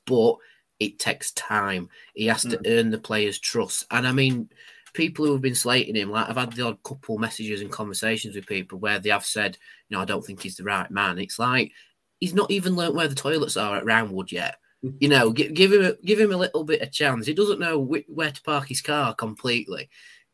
But 0.06 0.36
it 0.80 0.98
takes 0.98 1.32
time. 1.32 1.88
He 2.14 2.26
has 2.26 2.42
to 2.42 2.56
hmm. 2.56 2.66
earn 2.66 2.90
the 2.90 2.98
players' 2.98 3.38
trust. 3.38 3.86
And 3.90 4.06
I 4.06 4.12
mean, 4.12 4.48
people 4.94 5.24
who 5.24 5.32
have 5.32 5.42
been 5.42 5.54
slating 5.54 5.94
him, 5.94 6.10
like 6.10 6.28
I've 6.28 6.36
had 6.36 6.52
the 6.52 6.66
odd 6.66 6.82
couple 6.82 7.18
messages 7.18 7.60
and 7.60 7.70
conversations 7.70 8.34
with 8.34 8.46
people 8.46 8.78
where 8.78 8.98
they 8.98 9.10
have 9.10 9.24
said, 9.24 9.56
you 9.88 9.96
know, 9.96 10.02
I 10.02 10.06
don't 10.06 10.24
think 10.24 10.42
he's 10.42 10.56
the 10.56 10.64
right 10.64 10.90
man. 10.90 11.18
It's 11.18 11.38
like 11.38 11.72
he's 12.20 12.34
not 12.34 12.50
even 12.50 12.74
learnt 12.76 12.94
where 12.94 13.08
the 13.08 13.14
toilets 13.14 13.56
are 13.56 13.76
at 13.76 13.84
Roundwood 13.84 14.32
yet. 14.32 14.56
Hmm. 14.82 14.90
You 14.98 15.08
know, 15.08 15.30
give, 15.30 15.54
give 15.54 15.72
him 15.72 15.84
a, 15.84 15.92
give 16.04 16.18
him 16.18 16.32
a 16.32 16.36
little 16.36 16.64
bit 16.64 16.82
of 16.82 16.90
chance. 16.90 17.26
He 17.26 17.34
doesn't 17.34 17.60
know 17.60 17.84
wh- 17.84 18.10
where 18.10 18.32
to 18.32 18.42
park 18.42 18.68
his 18.68 18.82
car 18.82 19.14
completely. 19.14 19.88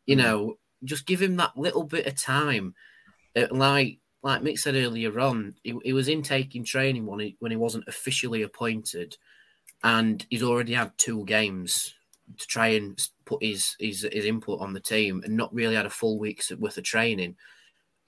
You 0.08 0.16
know, 0.16 0.58
just 0.84 1.06
give 1.06 1.20
him 1.20 1.36
that 1.36 1.56
little 1.56 1.84
bit 1.84 2.06
of 2.06 2.20
time. 2.20 2.74
Uh, 3.36 3.46
like 3.50 3.98
like 4.22 4.42
Mick 4.42 4.58
said 4.58 4.74
earlier 4.74 5.20
on, 5.20 5.54
he, 5.62 5.78
he 5.84 5.92
was 5.92 6.08
in 6.08 6.22
taking 6.22 6.64
training 6.64 7.04
when 7.04 7.20
he 7.20 7.36
when 7.40 7.52
he 7.52 7.56
wasn't 7.56 7.86
officially 7.86 8.42
appointed, 8.42 9.16
and 9.84 10.24
he's 10.30 10.42
already 10.42 10.72
had 10.72 10.96
two 10.96 11.24
games 11.26 11.94
to 12.38 12.46
try 12.46 12.68
and 12.68 12.98
put 13.26 13.42
his 13.42 13.76
his, 13.78 14.08
his 14.10 14.24
input 14.24 14.60
on 14.60 14.72
the 14.72 14.80
team, 14.80 15.20
and 15.24 15.36
not 15.36 15.54
really 15.54 15.74
had 15.74 15.86
a 15.86 15.90
full 15.90 16.18
week's 16.18 16.50
worth 16.52 16.78
of 16.78 16.84
training. 16.84 17.36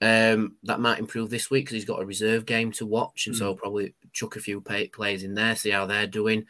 Um, 0.01 0.55
that 0.63 0.79
might 0.79 0.97
improve 0.97 1.29
this 1.29 1.51
week 1.51 1.65
because 1.65 1.75
he's 1.75 1.85
got 1.85 2.01
a 2.01 2.05
reserve 2.05 2.47
game 2.47 2.71
to 2.73 2.87
watch, 2.87 3.27
and 3.27 3.35
so 3.35 3.45
I'll 3.45 3.55
probably 3.55 3.93
chuck 4.11 4.35
a 4.35 4.39
few 4.39 4.59
pay, 4.59 4.87
players 4.87 5.21
in 5.21 5.35
there, 5.35 5.55
see 5.55 5.69
how 5.69 5.85
they're 5.85 6.07
doing. 6.07 6.47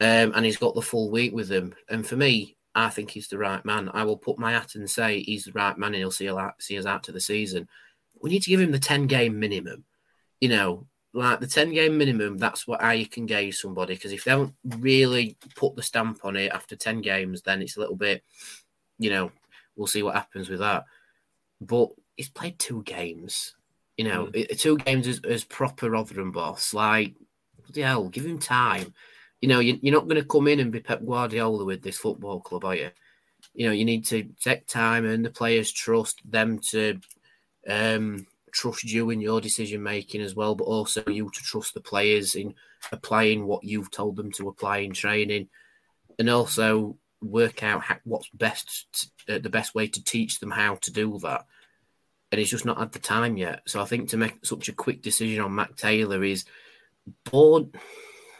Um, 0.00 0.32
and 0.34 0.44
he's 0.44 0.58
got 0.58 0.74
the 0.74 0.82
full 0.82 1.10
week 1.10 1.34
with 1.34 1.48
them. 1.48 1.74
And 1.88 2.06
for 2.06 2.16
me, 2.16 2.55
I 2.76 2.90
think 2.90 3.10
he's 3.10 3.28
the 3.28 3.38
right 3.38 3.64
man. 3.64 3.90
I 3.92 4.04
will 4.04 4.18
put 4.18 4.38
my 4.38 4.52
hat 4.52 4.74
and 4.74 4.88
say 4.88 5.22
he's 5.22 5.44
the 5.44 5.52
right 5.52 5.76
man, 5.76 5.88
and 5.88 5.96
he'll 5.96 6.10
see, 6.10 6.30
see 6.60 6.78
us 6.78 6.86
out 6.86 7.02
to 7.04 7.12
the 7.12 7.20
season. 7.20 7.68
We 8.20 8.30
need 8.30 8.42
to 8.42 8.50
give 8.50 8.60
him 8.60 8.72
the 8.72 8.78
ten 8.78 9.06
game 9.06 9.40
minimum. 9.40 9.84
You 10.40 10.50
know, 10.50 10.86
like 11.16 11.40
the 11.40 11.46
10 11.46 11.72
game 11.72 11.96
minimum, 11.96 12.36
that's 12.36 12.66
what 12.66 12.82
how 12.82 12.90
you 12.90 13.06
can 13.06 13.24
gauge 13.24 13.56
somebody. 13.56 13.94
Because 13.94 14.12
if 14.12 14.24
they 14.24 14.32
don't 14.32 14.54
really 14.78 15.36
put 15.56 15.74
the 15.74 15.82
stamp 15.82 16.20
on 16.24 16.36
it 16.36 16.52
after 16.52 16.76
10 16.76 17.00
games, 17.00 17.40
then 17.40 17.62
it's 17.62 17.76
a 17.76 17.80
little 17.80 17.96
bit, 17.96 18.22
you 18.98 19.08
know, 19.08 19.32
we'll 19.76 19.86
see 19.86 20.02
what 20.02 20.14
happens 20.14 20.50
with 20.50 20.60
that. 20.60 20.84
But 21.60 21.88
he's 22.16 22.28
played 22.28 22.58
two 22.58 22.82
games, 22.82 23.56
you 23.96 24.04
know, 24.04 24.28
it- 24.34 24.58
two 24.58 24.76
games 24.76 25.08
as, 25.08 25.20
as 25.24 25.42
proper 25.42 25.90
Rotherham 25.90 26.32
boss. 26.32 26.74
Like, 26.74 27.14
bloody 27.64 27.80
hell, 27.80 28.08
give 28.10 28.26
him 28.26 28.38
time. 28.38 28.92
You 29.40 29.48
know, 29.48 29.60
you, 29.60 29.78
you're 29.82 29.94
not 29.94 30.08
going 30.08 30.20
to 30.20 30.26
come 30.26 30.48
in 30.48 30.60
and 30.60 30.72
be 30.72 30.80
Pep 30.80 31.04
Guardiola 31.04 31.64
with 31.64 31.82
this 31.82 31.98
football 31.98 32.40
club, 32.40 32.64
are 32.64 32.74
you? 32.74 32.90
You 33.54 33.66
know, 33.66 33.72
you 33.72 33.84
need 33.84 34.06
to 34.06 34.24
take 34.42 34.66
time 34.66 35.04
and 35.06 35.24
the 35.24 35.30
players 35.30 35.70
trust 35.70 36.20
them 36.24 36.58
to 36.70 36.98
um, 37.68 38.26
trust 38.50 38.84
you 38.84 39.10
in 39.10 39.20
your 39.20 39.40
decision 39.40 39.82
making 39.82 40.22
as 40.22 40.34
well, 40.34 40.54
but 40.54 40.64
also 40.64 41.04
you 41.06 41.30
to 41.30 41.42
trust 41.42 41.74
the 41.74 41.80
players 41.80 42.34
in 42.34 42.54
applying 42.92 43.46
what 43.46 43.64
you've 43.64 43.90
told 43.90 44.16
them 44.16 44.32
to 44.32 44.48
apply 44.48 44.78
in 44.78 44.92
training, 44.92 45.48
and 46.18 46.30
also 46.30 46.96
work 47.22 47.62
out 47.62 47.82
what's 48.04 48.28
best, 48.30 49.10
uh, 49.28 49.38
the 49.38 49.50
best 49.50 49.74
way 49.74 49.86
to 49.86 50.02
teach 50.02 50.40
them 50.40 50.50
how 50.50 50.76
to 50.76 50.92
do 50.92 51.18
that. 51.18 51.46
And 52.32 52.38
he's 52.38 52.50
just 52.50 52.64
not 52.64 52.78
had 52.78 52.92
the 52.92 52.98
time 52.98 53.36
yet. 53.36 53.62
So 53.66 53.80
I 53.80 53.84
think 53.84 54.08
to 54.10 54.16
make 54.16 54.44
such 54.44 54.68
a 54.68 54.74
quick 54.74 55.02
decision 55.02 55.42
on 55.42 55.54
Matt 55.54 55.76
Taylor 55.76 56.24
is 56.24 56.44
bored. 57.30 57.68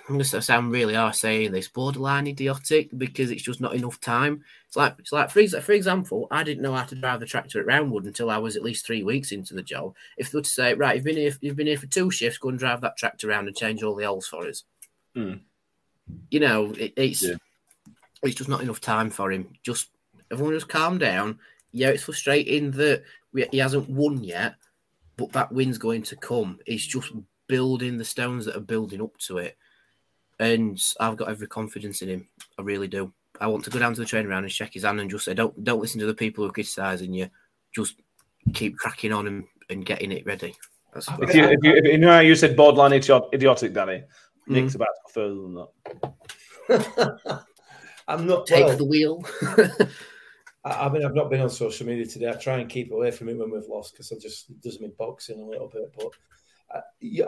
I'm 0.08 0.14
going 0.14 0.24
to 0.24 0.40
sound 0.42 0.70
really 0.70 0.94
harsh 0.94 1.16
saying 1.18 1.50
this, 1.50 1.66
borderline 1.68 2.28
idiotic 2.28 2.90
because 2.96 3.32
it's 3.32 3.42
just 3.42 3.60
not 3.60 3.74
enough 3.74 4.00
time. 4.00 4.44
It's 4.68 4.76
like 4.76 4.94
it's 5.00 5.10
like 5.10 5.30
for, 5.30 5.40
ex- 5.40 5.54
for 5.58 5.72
example, 5.72 6.28
I 6.30 6.44
didn't 6.44 6.62
know 6.62 6.74
how 6.74 6.84
to 6.84 6.94
drive 6.94 7.18
the 7.18 7.26
tractor 7.26 7.60
at 7.60 7.66
Roundwood 7.66 8.06
until 8.06 8.30
I 8.30 8.38
was 8.38 8.54
at 8.56 8.62
least 8.62 8.86
three 8.86 9.02
weeks 9.02 9.32
into 9.32 9.54
the 9.54 9.62
job. 9.64 9.96
If 10.16 10.30
they 10.30 10.38
were 10.38 10.42
to 10.42 10.48
say, 10.48 10.74
right, 10.74 10.94
you've 10.94 11.04
been 11.04 11.16
here, 11.16 11.32
you've 11.40 11.56
been 11.56 11.66
here 11.66 11.76
for 11.78 11.86
two 11.86 12.10
shifts, 12.12 12.38
go 12.38 12.50
and 12.50 12.58
drive 12.58 12.82
that 12.82 12.96
tractor 12.96 13.28
around 13.28 13.48
and 13.48 13.56
change 13.56 13.82
all 13.82 13.96
the 13.96 14.06
holes 14.06 14.28
for 14.28 14.46
us. 14.46 14.62
Hmm. 15.14 15.34
You 16.30 16.38
know, 16.38 16.72
it, 16.78 16.92
it's 16.96 17.22
Yeah. 17.24 17.34
it's 18.22 18.36
just 18.36 18.48
not 18.48 18.60
enough 18.62 18.80
time 18.80 19.10
for 19.10 19.32
him. 19.32 19.48
Just 19.64 19.90
everyone 20.30 20.54
just 20.54 20.68
calm 20.68 20.98
down. 20.98 21.40
Yeah, 21.72 21.88
it's 21.88 22.04
frustrating 22.04 22.70
that 22.72 23.02
we, 23.32 23.46
he 23.50 23.58
hasn't 23.58 23.90
won 23.90 24.22
yet, 24.22 24.54
but 25.16 25.32
that 25.32 25.50
win's 25.50 25.78
going 25.78 26.02
to 26.04 26.16
come. 26.16 26.60
It's 26.64 26.86
just 26.86 27.10
building 27.48 27.96
the 27.96 28.04
stones 28.04 28.44
that 28.44 28.56
are 28.56 28.60
building 28.60 29.02
up 29.02 29.16
to 29.26 29.38
it. 29.38 29.56
And 30.38 30.82
I've 31.00 31.16
got 31.16 31.28
every 31.30 31.46
confidence 31.46 32.02
in 32.02 32.08
him. 32.08 32.28
I 32.58 32.62
really 32.62 32.88
do. 32.88 33.12
I 33.40 33.46
want 33.46 33.64
to 33.64 33.70
go 33.70 33.78
down 33.78 33.94
to 33.94 34.00
the 34.00 34.06
training 34.06 34.28
ground 34.28 34.44
and 34.44 34.52
shake 34.52 34.74
his 34.74 34.84
hand 34.84 35.00
and 35.00 35.10
just 35.10 35.24
say, 35.24 35.34
don't 35.34 35.62
don't 35.64 35.80
listen 35.80 36.00
to 36.00 36.06
the 36.06 36.14
people 36.14 36.44
who 36.44 36.50
are 36.50 36.52
criticising 36.52 37.12
you. 37.12 37.28
Just 37.74 37.96
keep 38.54 38.76
cracking 38.76 39.12
on 39.12 39.26
and, 39.26 39.44
and 39.70 39.84
getting 39.84 40.12
it 40.12 40.24
ready. 40.26 40.54
That's 40.94 41.08
If 41.20 41.34
you, 41.34 41.44
if 41.44 41.58
you, 41.62 41.74
if 41.74 41.84
you 41.84 41.98
know 41.98 42.12
how 42.12 42.20
you 42.20 42.34
said 42.34 42.56
borderline 42.56 42.92
idiotic, 42.92 43.74
Danny, 43.74 44.04
Nick's 44.46 44.72
Mm. 44.72 44.76
about 44.76 44.86
to 44.86 45.02
go 45.04 45.12
further 45.12 45.34
than 45.42 45.54
that. 46.68 47.42
I'm 48.08 48.26
not 48.26 48.46
take 48.46 48.66
well, 48.66 48.76
the 48.76 48.84
wheel. 48.84 49.24
I 50.64 50.86
I 50.86 50.88
mean, 50.88 51.04
I've 51.04 51.14
not 51.14 51.30
been 51.30 51.40
on 51.40 51.50
social 51.50 51.86
media 51.86 52.06
today. 52.06 52.28
I 52.28 52.32
try 52.34 52.58
and 52.58 52.70
keep 52.70 52.90
away 52.92 53.10
from 53.10 53.28
it 53.28 53.36
when 53.36 53.50
we've 53.50 53.68
lost 53.68 53.92
because 53.92 54.12
I 54.12 54.16
just 54.20 54.50
it 54.50 54.60
does 54.62 54.80
me 54.80 54.90
boxing 54.98 55.40
a 55.40 55.44
little 55.44 55.68
bit. 55.68 55.92
But 55.96 56.04
you- 56.04 56.10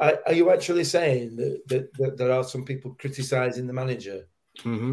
are 0.01 0.19
are 0.27 0.33
you 0.33 0.51
actually 0.51 0.85
saying 0.85 1.37
that, 1.37 1.63
that, 1.69 1.93
that 1.95 2.17
there 2.17 2.33
are 2.33 2.45
some 2.45 2.65
people 2.65 2.97
criticising 2.99 3.67
the 3.67 3.73
manager? 3.73 4.29
hmm 4.63 4.93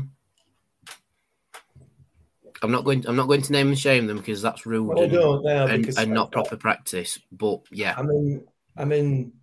I'm 2.61 2.71
not 2.71 2.85
going. 2.85 3.05
I'm 3.07 3.15
not 3.15 3.27
going 3.27 3.41
to 3.41 3.51
name 3.51 3.67
and 3.67 3.77
shame 3.77 4.07
them 4.07 4.17
because 4.17 4.41
that's 4.41 4.65
rude 4.65 4.87
Well, 4.87 5.03
and, 5.03 5.11
now 5.43 5.67
and, 5.67 5.97
and 5.97 6.11
not 6.11 6.31
proper 6.31 6.55
practice. 6.55 7.19
But 7.31 7.61
yeah, 7.69 7.93
I 7.97 8.01
mean, 8.01 8.45
I 8.77 8.85
mean, 8.85 9.33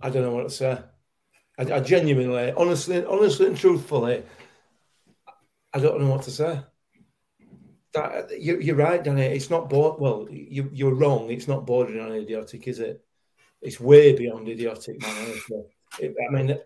I 0.00 0.10
don't 0.10 0.22
know 0.22 0.32
what 0.32 0.48
to 0.48 0.50
say. 0.50 0.78
I, 1.58 1.74
I 1.74 1.80
genuinely, 1.80 2.52
honestly, 2.52 3.04
honestly 3.04 3.46
and 3.46 3.56
truthfully, 3.56 4.22
I 5.72 5.78
don't 5.78 6.00
know 6.00 6.08
what 6.08 6.22
to 6.22 6.30
say. 6.30 6.60
That, 7.92 8.40
you, 8.40 8.58
you're 8.58 8.76
right, 8.76 9.02
Danny. 9.02 9.22
It's 9.22 9.50
not 9.50 9.68
bored. 9.68 10.00
Well, 10.00 10.28
you, 10.30 10.70
you're 10.72 10.94
wrong. 10.94 11.30
It's 11.30 11.48
not 11.48 11.66
bordering 11.66 12.00
on 12.00 12.12
idiotic, 12.12 12.68
is 12.68 12.78
it? 12.78 13.04
It's 13.62 13.80
way 13.80 14.16
beyond 14.16 14.48
idiotic, 14.48 15.00
man. 15.00 15.16
Honestly, 15.26 15.62
It- 16.00 16.14
I 16.28 16.32
mean, 16.32 16.58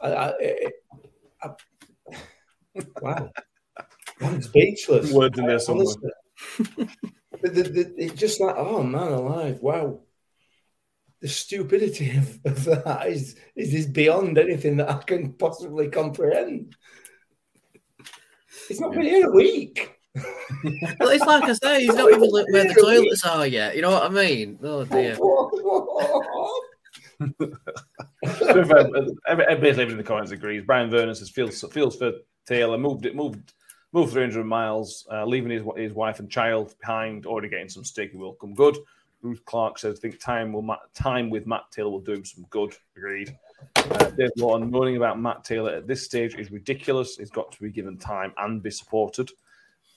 I, 0.00 0.08
I, 0.12 0.32
it, 0.40 0.72
I, 1.42 1.50
wow, 3.02 3.30
I'm 4.20 4.40
speechless. 4.42 5.12
Words 5.12 5.38
in 5.38 5.46
there 5.46 5.58
somewhere. 5.58 5.86
Honestly. 6.58 6.88
the, 7.42 7.50
the, 7.50 7.62
the, 7.62 7.94
it's 7.98 8.14
just 8.14 8.40
like, 8.40 8.54
oh 8.56 8.82
man, 8.82 9.12
alive! 9.12 9.60
Wow, 9.60 10.00
the 11.20 11.28
stupidity 11.28 12.16
of, 12.16 12.38
of 12.44 12.64
that 12.64 13.08
is 13.08 13.36
is 13.56 13.74
is 13.74 13.86
beyond 13.86 14.38
anything 14.38 14.76
that 14.78 14.90
I 14.90 14.98
can 15.02 15.32
possibly 15.34 15.88
comprehend. 15.88 16.76
It's 18.68 18.80
not 18.80 18.92
been 18.92 19.02
here 19.02 19.28
a 19.28 19.32
week. 19.32 19.96
well, 20.14 21.08
it's 21.10 21.24
like 21.24 21.44
I 21.44 21.52
say, 21.52 21.84
he's 21.84 21.94
not 21.94 22.10
even 22.10 22.22
looked 22.22 22.52
where 22.52 22.64
the 22.64 22.74
toilets 22.80 23.24
are 23.24 23.46
yet. 23.46 23.76
You 23.76 23.82
know 23.82 23.90
what 23.90 24.04
I 24.04 24.08
mean? 24.08 24.58
Oh 24.62 24.84
dear. 24.84 25.16
To 27.20 28.54
be 28.54 28.64
fair, 28.64 28.86
every- 29.26 29.44
Everybody 29.46 29.72
living 29.72 29.90
in 29.92 29.96
the 29.96 30.02
comments 30.02 30.32
agrees. 30.32 30.62
Brian 30.66 30.90
Vernon 30.90 31.14
says 31.14 31.30
feels 31.30 31.62
feels 31.72 31.96
for 31.96 32.12
Taylor. 32.46 32.78
Moved 32.78 33.06
it 33.06 33.14
moved 33.14 33.52
moved 33.92 34.12
300 34.12 34.44
miles, 34.44 35.06
uh, 35.12 35.24
leaving 35.24 35.50
his 35.50 35.62
his 35.76 35.92
wife 35.92 36.18
and 36.20 36.30
child 36.30 36.74
behind. 36.80 37.26
Already 37.26 37.48
getting 37.48 37.68
some 37.68 37.84
sticky 37.84 38.16
will 38.16 38.34
come 38.34 38.54
good. 38.54 38.76
Ruth 39.22 39.44
Clark 39.44 39.78
says 39.78 39.98
think 39.98 40.18
time 40.18 40.52
will 40.52 40.76
time 40.94 41.28
with 41.28 41.46
Matt 41.46 41.70
Taylor 41.70 41.90
will 41.90 42.00
do 42.00 42.12
him 42.12 42.24
some 42.24 42.46
good. 42.50 42.74
Agreed. 42.96 43.36
Uh, 43.76 44.10
Dave 44.10 44.30
Lawton 44.38 44.70
moaning 44.70 44.96
about 44.96 45.20
Matt 45.20 45.44
Taylor 45.44 45.74
at 45.74 45.86
this 45.86 46.02
stage 46.04 46.34
is 46.36 46.50
ridiculous. 46.50 47.16
He's 47.18 47.30
got 47.30 47.52
to 47.52 47.60
be 47.62 47.70
given 47.70 47.98
time 47.98 48.32
and 48.38 48.62
be 48.62 48.70
supported. 48.70 49.30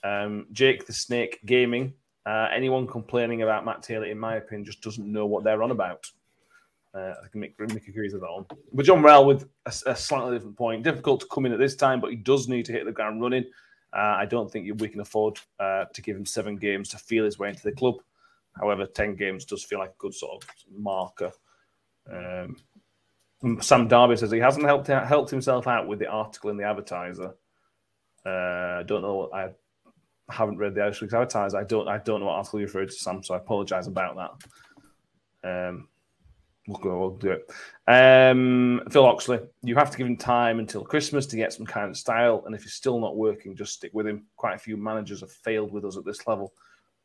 Um, 0.02 0.46
Jake 0.52 0.86
the 0.86 0.92
Snake 0.92 1.40
Gaming. 1.46 1.94
Uh, 2.26 2.48
anyone 2.54 2.86
complaining 2.86 3.42
about 3.42 3.64
Matt 3.64 3.82
Taylor, 3.82 4.06
in 4.06 4.18
my 4.18 4.36
opinion, 4.36 4.64
just 4.64 4.80
doesn't 4.80 5.10
know 5.10 5.26
what 5.26 5.44
they're 5.44 5.62
on 5.62 5.70
about. 5.70 6.10
Uh, 6.94 7.12
I 7.22 7.28
can 7.30 7.40
make 7.40 7.58
Mick 7.58 7.88
agrees 7.88 8.12
with 8.12 8.22
that 8.22 8.32
one. 8.32 8.46
But 8.72 8.84
John 8.84 9.02
Morrell 9.02 9.26
with 9.26 9.48
a, 9.66 9.90
a 9.90 9.96
slightly 9.96 10.36
different 10.36 10.56
point. 10.56 10.84
Difficult 10.84 11.20
to 11.20 11.26
come 11.26 11.44
in 11.44 11.52
at 11.52 11.58
this 11.58 11.74
time, 11.74 12.00
but 12.00 12.10
he 12.10 12.16
does 12.16 12.48
need 12.48 12.64
to 12.66 12.72
hit 12.72 12.84
the 12.84 12.92
ground 12.92 13.20
running. 13.20 13.44
Uh, 13.92 14.16
I 14.18 14.26
don't 14.26 14.50
think 14.50 14.80
we 14.80 14.88
can 14.88 15.00
afford 15.00 15.38
uh, 15.58 15.84
to 15.92 16.02
give 16.02 16.16
him 16.16 16.26
seven 16.26 16.56
games 16.56 16.88
to 16.90 16.98
feel 16.98 17.24
his 17.24 17.38
way 17.38 17.48
into 17.48 17.62
the 17.62 17.72
club. 17.72 17.96
However, 18.58 18.86
ten 18.86 19.16
games 19.16 19.44
does 19.44 19.64
feel 19.64 19.80
like 19.80 19.90
a 19.90 19.98
good 19.98 20.14
sort 20.14 20.42
of 20.42 20.50
marker. 20.76 21.32
Um, 22.10 22.56
Sam 23.60 23.88
Darby 23.88 24.16
says 24.16 24.30
he 24.30 24.38
hasn't 24.38 24.64
helped 24.64 24.86
helped 24.86 25.30
himself 25.30 25.66
out 25.66 25.86
with 25.86 25.98
the 25.98 26.08
article 26.08 26.50
in 26.50 26.56
the 26.56 26.64
Advertiser. 26.64 27.34
Uh, 28.24 28.28
I 28.80 28.82
don't 28.86 29.02
know. 29.02 29.30
I 29.32 29.50
haven't 30.30 30.58
read 30.58 30.74
the 30.74 30.82
Irish 30.82 31.00
Week's 31.00 31.14
Advertiser. 31.14 31.58
I 31.58 31.64
don't. 31.64 31.88
I 31.88 31.98
don't 31.98 32.20
know 32.20 32.26
what 32.26 32.36
article 32.36 32.60
you 32.60 32.66
referred 32.66 32.90
to, 32.90 32.94
Sam. 32.94 33.22
So 33.22 33.34
I 33.34 33.38
apologise 33.38 33.86
about 33.86 34.38
that. 35.42 35.68
Um, 35.68 35.88
we'll 36.66 36.78
go. 36.78 36.98
We'll 36.98 37.10
do 37.16 37.32
it. 37.32 37.50
Um, 37.86 38.82
Phil 38.90 39.04
Oxley, 39.04 39.40
you 39.62 39.74
have 39.76 39.90
to 39.90 39.98
give 39.98 40.06
him 40.06 40.16
time 40.16 40.58
until 40.58 40.84
Christmas 40.84 41.26
to 41.26 41.36
get 41.36 41.52
some 41.52 41.66
kind 41.66 41.90
of 41.90 41.96
style, 41.96 42.42
and 42.46 42.54
if 42.54 42.62
he's 42.62 42.74
still 42.74 42.98
not 42.98 43.16
working, 43.16 43.56
just 43.56 43.74
stick 43.74 43.90
with 43.92 44.06
him. 44.06 44.26
Quite 44.36 44.56
a 44.56 44.58
few 44.58 44.76
managers 44.76 45.20
have 45.20 45.32
failed 45.32 45.72
with 45.72 45.84
us 45.84 45.96
at 45.96 46.04
this 46.04 46.26
level. 46.26 46.52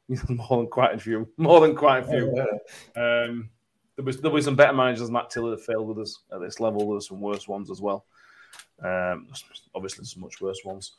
more 0.30 0.58
than 0.58 0.68
quite 0.68 0.96
a 0.96 1.00
few. 1.00 1.28
More 1.38 1.60
than 1.60 1.76
quite 1.76 2.04
a 2.04 2.08
few. 2.08 2.48
Um, 2.96 3.50
there 3.96 4.06
was 4.06 4.22
there 4.22 4.32
was 4.32 4.46
some 4.46 4.56
better 4.56 4.74
managers 4.74 5.08
than 5.08 5.14
Matt 5.14 5.30
Taylor 5.30 5.52
that 5.52 5.66
failed 5.66 5.88
with 5.88 6.00
us 6.00 6.24
at 6.32 6.40
this 6.40 6.60
level. 6.60 6.90
There's 6.90 7.10
some 7.10 7.22
worse 7.22 7.48
ones 7.48 7.70
as 7.70 7.82
well. 7.82 8.06
Um, 8.82 9.28
obviously, 9.76 10.06
some 10.06 10.22
much 10.22 10.40
worse 10.42 10.62
ones. 10.64 10.94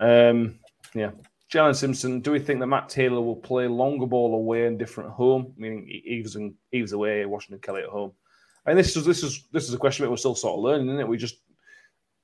Um, 0.00 0.58
yeah. 0.94 1.12
Jalen 1.52 1.76
Simpson, 1.76 2.20
do 2.20 2.32
we 2.32 2.38
think 2.38 2.60
that 2.60 2.66
Matt 2.66 2.88
Taylor 2.88 3.20
will 3.20 3.36
play 3.36 3.68
longer 3.68 4.06
ball 4.06 4.34
away 4.34 4.66
and 4.66 4.78
different 4.78 5.10
home, 5.10 5.52
meaning 5.58 5.86
Eaves 5.86 6.34
and 6.36 6.54
Eaves 6.72 6.92
away, 6.92 7.26
Washington 7.26 7.60
Kelly 7.60 7.82
at 7.82 7.90
home? 7.90 8.12
And 8.64 8.78
this 8.78 8.96
is 8.96 9.04
this 9.04 9.22
is 9.22 9.48
this 9.52 9.68
is 9.68 9.74
a 9.74 9.78
question 9.78 10.04
that 10.04 10.10
we're 10.10 10.16
still 10.16 10.34
sort 10.34 10.56
of 10.56 10.64
learning, 10.64 10.88
isn't 10.88 11.00
it? 11.00 11.08
We 11.08 11.18
just 11.18 11.40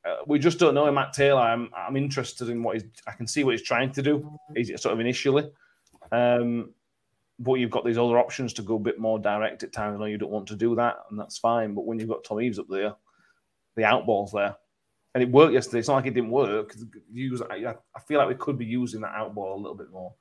uh, 0.07 0.17
we 0.27 0.39
just 0.39 0.59
don't 0.59 0.75
know. 0.75 0.91
Matt 0.91 1.13
Taylor, 1.13 1.43
I'm 1.43 1.69
I'm 1.77 1.97
interested 1.97 2.49
in 2.49 2.63
what 2.63 2.77
he's. 2.77 2.85
I 3.07 3.13
can 3.13 3.27
see 3.27 3.45
what 3.45 3.51
he's 3.51 3.63
trying 3.63 3.93
to 3.93 4.03
do. 4.03 4.39
He's 4.57 4.69
sort 4.81 4.95
of 4.95 5.01
initially, 5.01 5.51
um, 6.11 6.73
but 7.39 7.55
you've 7.55 7.71
got 7.71 7.85
these 7.85 7.99
other 7.99 8.19
options 8.19 8.55
to 8.55 8.63
go 8.63 8.77
a 8.77 8.81
bit 8.81 8.99
more 8.99 9.19
direct 9.19 9.63
at 9.63 9.75
times. 9.75 9.97
I 9.97 9.99
know 9.99 10.07
you 10.07 10.17
don't 10.17 10.31
want 10.31 10.49
to 10.49 10.57
do 10.57 10.75
that, 10.77 10.97
and 11.11 11.21
that's 11.21 11.37
fine. 11.37 11.75
But 11.75 11.85
when 11.85 11.99
you've 11.99 12.09
got 12.09 12.25
Tom 12.25 12.41
Eaves 12.41 12.59
up 12.59 12.69
there, 12.71 12.95
the 13.77 13.83
outballs 13.83 14.33
there, 14.33 14.57
and 15.15 15.23
it 15.23 15.31
worked 15.31 15.55
yesterday. 15.55 15.81
It's 15.81 15.89
not 15.89 15.97
like 15.97 16.07
it 16.07 16.15
didn't 16.15 16.31
work. 16.31 16.75
Use, 17.13 17.43
I, 17.43 17.75
I 17.95 18.01
feel 18.07 18.19
like 18.19 18.29
we 18.29 18.35
could 18.35 18.59
be 18.59 18.67
using 18.67 19.01
that 19.01 19.15
outball 19.15 19.55
a 19.55 19.57
little 19.57 19.75
bit 19.75 19.91
more. 19.91 20.15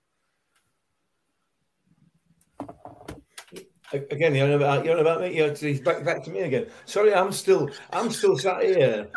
Again, 3.93 4.35
you're 4.35 4.47
on 4.47 4.53
about 4.53 4.83
you're 4.83 4.95
on 4.95 4.99
about 4.99 5.21
me. 5.21 5.37
You're 5.37 5.53
back 5.81 6.03
back 6.03 6.21
to 6.23 6.29
me 6.29 6.41
again. 6.41 6.67
Sorry, 6.83 7.13
I'm 7.13 7.31
still 7.31 7.69
I'm 7.93 8.11
still 8.11 8.37
sat 8.37 8.63
here. 8.63 9.07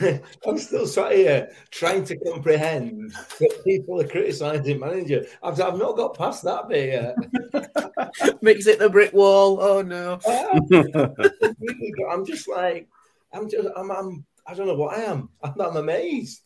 I'm 0.46 0.58
still 0.58 0.86
sat 0.86 1.12
here 1.12 1.50
trying 1.70 2.04
to 2.04 2.16
comprehend 2.18 3.12
that 3.38 3.62
people 3.64 4.00
are 4.00 4.06
criticising 4.06 4.80
manager. 4.80 5.24
I've, 5.42 5.58
I've 5.60 5.78
not 5.78 5.96
got 5.96 6.18
past 6.18 6.44
that 6.44 6.68
bit 6.68 6.92
yet. 6.92 8.42
Makes 8.42 8.66
it 8.66 8.78
the 8.78 8.90
brick 8.90 9.14
wall. 9.14 9.58
Oh 9.62 9.80
no! 9.80 10.18
I'm 12.10 12.26
just 12.26 12.48
like 12.48 12.88
I'm 13.32 13.48
just 13.48 13.68
I'm, 13.76 13.90
I'm 13.90 14.26
I 14.46 14.54
don't 14.54 14.66
know 14.66 14.74
what 14.74 14.96
I 14.98 15.02
am. 15.02 15.30
I'm, 15.42 15.54
I'm 15.60 15.76
amazed. 15.76 16.42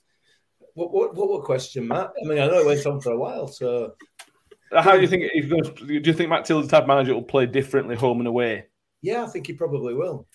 What, 0.74 0.92
what 0.92 1.14
what 1.14 1.28
what 1.28 1.44
question, 1.44 1.88
Matt? 1.88 2.12
I 2.22 2.26
mean, 2.26 2.38
I 2.38 2.46
know 2.46 2.60
it 2.60 2.66
went 2.66 2.86
on 2.86 3.00
for 3.00 3.12
a 3.12 3.18
while, 3.18 3.48
so. 3.48 3.94
How 4.72 4.94
do 4.94 5.00
you 5.00 5.08
think 5.08 5.24
he's 5.32 5.46
going 5.46 5.64
to, 5.64 5.72
do 6.00 6.10
you 6.10 6.12
think 6.12 6.30
Matt 6.30 6.44
Till's 6.44 6.68
type 6.68 6.86
manager 6.86 7.12
will 7.12 7.22
play 7.22 7.44
differently 7.44 7.96
home 7.96 8.20
and 8.20 8.28
away? 8.28 8.66
Yeah, 9.02 9.24
I 9.24 9.26
think 9.26 9.48
he 9.48 9.52
probably 9.52 9.94
will. 9.94 10.28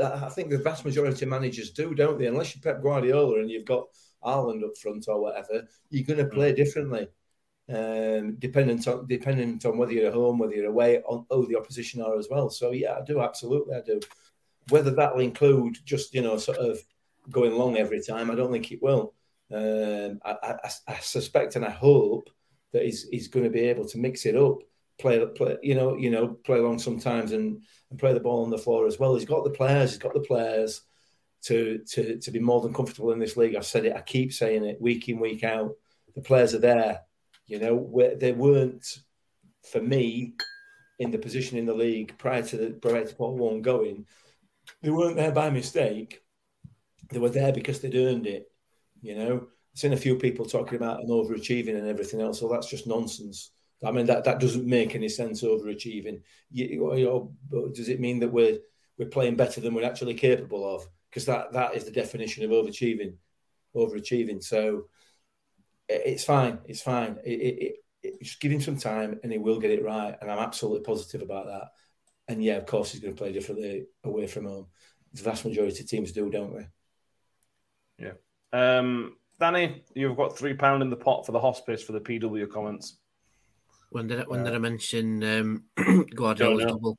I, 0.00 0.26
I 0.26 0.28
think 0.28 0.50
the 0.50 0.58
vast 0.58 0.84
majority 0.84 1.24
of 1.24 1.30
managers 1.30 1.70
do, 1.70 1.92
don't 1.92 2.16
they? 2.16 2.26
Unless 2.26 2.54
you're 2.54 2.62
Pep 2.62 2.80
Guardiola 2.80 3.40
and 3.40 3.50
you've 3.50 3.64
got 3.64 3.88
Haaland 4.24 4.64
up 4.64 4.76
front 4.76 5.06
or 5.08 5.20
whatever, 5.20 5.66
you're 5.90 6.06
going 6.06 6.18
to 6.18 6.32
play 6.32 6.52
mm. 6.52 6.56
differently. 6.56 7.08
Um, 7.68 8.36
dependent 8.38 8.86
on 8.88 9.06
dependent 9.06 9.64
on 9.64 9.78
whether 9.78 9.92
you're 9.92 10.08
at 10.08 10.14
home, 10.14 10.38
whether 10.38 10.54
you're 10.54 10.66
away, 10.66 11.00
on 11.02 11.24
oh 11.30 11.46
the 11.46 11.56
opposition 11.56 12.02
are 12.02 12.18
as 12.18 12.28
well. 12.30 12.50
So 12.50 12.72
yeah, 12.72 12.98
I 13.00 13.04
do 13.04 13.20
absolutely, 13.20 13.76
I 13.76 13.80
do. 13.80 14.00
Whether 14.68 14.90
that'll 14.90 15.20
include 15.20 15.78
just 15.84 16.12
you 16.12 16.22
know 16.22 16.38
sort 16.38 16.58
of 16.58 16.80
going 17.30 17.52
long 17.52 17.76
every 17.76 18.02
time. 18.02 18.30
I 18.30 18.34
don't 18.34 18.52
think 18.52 18.72
it 18.72 18.82
will. 18.82 19.14
Um, 19.52 20.20
I, 20.24 20.36
I, 20.42 20.70
I, 20.88 20.96
suspect 21.00 21.56
and 21.56 21.64
I 21.64 21.70
hope 21.70 22.30
that 22.72 22.84
he's, 22.84 23.06
he's 23.10 23.28
going 23.28 23.44
to 23.44 23.50
be 23.50 23.60
able 23.60 23.86
to 23.88 23.98
mix 23.98 24.24
it 24.24 24.34
up, 24.34 24.58
play, 24.98 25.24
play 25.36 25.58
you 25.62 25.74
know, 25.74 25.96
you 25.96 26.10
know, 26.10 26.28
play 26.28 26.58
along 26.58 26.78
sometimes 26.78 27.32
and, 27.32 27.62
and 27.90 27.98
play 27.98 28.14
the 28.14 28.20
ball 28.20 28.44
on 28.44 28.50
the 28.50 28.56
floor 28.56 28.86
as 28.86 28.98
well. 28.98 29.14
He's 29.14 29.26
got 29.26 29.44
the 29.44 29.50
players. 29.50 29.90
He's 29.90 29.98
got 29.98 30.14
the 30.14 30.20
players 30.20 30.82
to 31.42 31.80
to 31.88 32.18
to 32.18 32.30
be 32.30 32.38
more 32.38 32.60
than 32.60 32.72
comfortable 32.72 33.12
in 33.12 33.18
this 33.18 33.36
league. 33.36 33.54
I've 33.54 33.66
said 33.66 33.84
it. 33.84 33.96
I 33.96 34.00
keep 34.00 34.32
saying 34.32 34.64
it 34.64 34.80
week 34.80 35.08
in 35.08 35.20
week 35.20 35.44
out. 35.44 35.72
The 36.14 36.22
players 36.22 36.54
are 36.54 36.60
there. 36.60 37.00
You 37.46 37.58
know, 37.58 37.74
where 37.74 38.14
they 38.16 38.32
weren't 38.32 38.86
for 39.70 39.82
me 39.82 40.34
in 40.98 41.10
the 41.10 41.18
position 41.18 41.58
in 41.58 41.66
the 41.66 41.74
league 41.74 42.16
prior 42.16 42.42
to 42.42 42.56
the 42.56 42.70
prior 42.70 43.04
to 43.04 43.14
Paul 43.14 43.36
Warne 43.36 43.60
going. 43.60 44.06
They 44.80 44.90
weren't 44.90 45.16
there 45.16 45.32
by 45.32 45.50
mistake 45.50 46.22
they 47.12 47.18
were 47.18 47.28
there 47.28 47.52
because 47.52 47.80
they'd 47.80 47.94
earned 47.94 48.26
it. 48.26 48.50
You 49.00 49.16
know, 49.16 49.36
I've 49.72 49.78
seen 49.78 49.92
a 49.92 49.96
few 49.96 50.16
people 50.16 50.44
talking 50.44 50.76
about 50.76 51.00
an 51.00 51.08
overachieving 51.08 51.76
and 51.76 51.88
everything 51.88 52.20
else. 52.20 52.40
So 52.40 52.48
that's 52.48 52.68
just 52.68 52.86
nonsense. 52.86 53.50
I 53.84 53.90
mean, 53.90 54.06
that, 54.06 54.24
that 54.24 54.38
doesn't 54.38 54.66
make 54.66 54.94
any 54.94 55.08
sense. 55.08 55.42
Overachieving. 55.42 56.22
You, 56.50 56.94
you 56.96 57.04
know, 57.04 57.32
does 57.72 57.88
it 57.88 58.00
mean 58.00 58.20
that 58.20 58.32
we're 58.32 58.58
we're 58.98 59.08
playing 59.08 59.36
better 59.36 59.60
than 59.60 59.74
we're 59.74 59.84
actually 59.84 60.14
capable 60.14 60.74
of? 60.74 60.86
Because 61.10 61.26
that 61.26 61.52
that 61.52 61.74
is 61.74 61.84
the 61.84 61.90
definition 61.90 62.44
of 62.44 62.50
overachieving. 62.50 63.14
Overachieving. 63.74 64.42
So 64.42 64.86
it's 65.88 66.24
fine. 66.24 66.58
It's 66.66 66.82
fine. 66.82 67.18
It, 67.24 67.30
it, 67.30 67.74
it, 68.02 68.22
just 68.22 68.40
give 68.40 68.52
him 68.52 68.60
some 68.60 68.76
time, 68.76 69.18
and 69.22 69.32
he 69.32 69.38
will 69.38 69.58
get 69.58 69.70
it 69.70 69.84
right. 69.84 70.16
And 70.20 70.30
I'm 70.30 70.38
absolutely 70.38 70.82
positive 70.82 71.22
about 71.22 71.46
that. 71.46 71.68
And 72.28 72.42
yeah, 72.42 72.56
of 72.56 72.66
course, 72.66 72.92
he's 72.92 73.00
going 73.00 73.14
to 73.14 73.18
play 73.18 73.32
differently 73.32 73.86
away 74.04 74.26
from 74.26 74.46
home. 74.46 74.66
The 75.12 75.22
vast 75.22 75.44
majority 75.44 75.82
of 75.82 75.88
teams 75.88 76.12
do, 76.12 76.30
don't 76.30 76.56
they? 76.56 76.66
Um, 78.52 79.16
Danny, 79.40 79.82
you've 79.94 80.16
got 80.16 80.36
three 80.36 80.54
pound 80.54 80.82
in 80.82 80.90
the 80.90 80.96
pot 80.96 81.26
for 81.26 81.32
the 81.32 81.40
hospice 81.40 81.82
for 81.82 81.92
the 81.92 82.00
PW 82.00 82.50
comments. 82.50 82.98
When 83.90 84.06
did 84.06 84.20
I, 84.20 84.22
when 84.22 84.40
uh, 84.40 84.44
did 84.44 84.54
I 84.54 84.58
mention 84.58 85.22
um, 85.24 85.64
Guardiola 86.14 86.58
don't 86.58 86.68
double? 86.68 86.98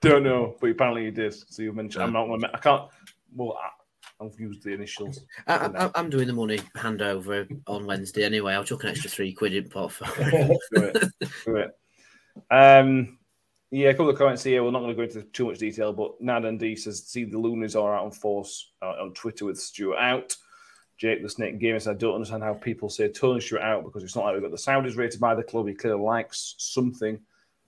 Don't 0.00 0.24
know, 0.24 0.56
but 0.60 0.70
apparently 0.70 1.04
you 1.04 1.10
did. 1.10 1.34
So 1.50 1.62
you 1.62 1.72
mentioned. 1.72 2.04
I'm 2.04 2.12
not. 2.12 2.54
I 2.54 2.58
can't. 2.58 2.88
Well, 3.34 3.56
I, 3.60 4.24
I've 4.24 4.38
used 4.38 4.62
the 4.62 4.72
initials. 4.72 5.20
I, 5.46 5.90
am 5.94 6.10
doing 6.10 6.26
the 6.26 6.32
money 6.32 6.58
handover 6.76 7.48
on 7.66 7.86
Wednesday 7.86 8.24
anyway. 8.24 8.54
I'll 8.54 8.64
chuck 8.64 8.84
an 8.84 8.90
extra 8.90 9.10
three 9.10 9.32
quid 9.32 9.54
in 9.54 9.68
pot 9.68 9.92
for 9.92 10.06
it. 10.18 11.12
it. 11.46 11.70
Um, 12.50 13.18
yeah, 13.70 13.88
a 13.88 13.94
couple 13.94 14.10
of 14.10 14.18
comments 14.18 14.44
here. 14.44 14.62
We're 14.62 14.70
not 14.70 14.80
going 14.80 14.90
to 14.90 14.96
go 14.96 15.02
into 15.02 15.22
too 15.30 15.46
much 15.46 15.58
detail, 15.58 15.92
but 15.92 16.20
Nad 16.20 16.44
and 16.44 16.60
D 16.60 16.76
says, 16.76 17.06
see 17.06 17.24
the 17.24 17.38
Loonies 17.38 17.74
are 17.74 17.96
out 17.96 18.04
on 18.04 18.10
force 18.10 18.70
uh, 18.82 19.02
on 19.02 19.14
Twitter 19.14 19.46
with 19.46 19.58
Stewart 19.58 19.98
out. 19.98 20.36
Jake 21.02 21.20
the 21.20 21.28
Snake 21.28 21.60
says, 21.60 21.88
I 21.88 21.94
don't 21.94 22.14
understand 22.14 22.44
how 22.44 22.54
people 22.54 22.88
say 22.88 23.08
Tony 23.08 23.40
Stewart 23.40 23.60
out 23.60 23.82
because 23.82 24.04
it's 24.04 24.14
not 24.14 24.24
like 24.24 24.34
we've 24.34 24.42
got 24.42 24.52
the 24.52 24.56
Saudis 24.56 24.96
rated 24.96 25.18
by 25.18 25.34
the 25.34 25.42
club. 25.42 25.66
He 25.66 25.74
clearly 25.74 26.00
likes 26.00 26.54
something 26.58 27.18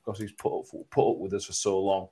because 0.04 0.20
he's 0.20 0.30
put 0.30 0.56
up, 0.56 0.66
put 0.90 1.10
up 1.10 1.18
with 1.18 1.34
us 1.34 1.44
for 1.44 1.52
so 1.52 1.80
long. 1.80 2.06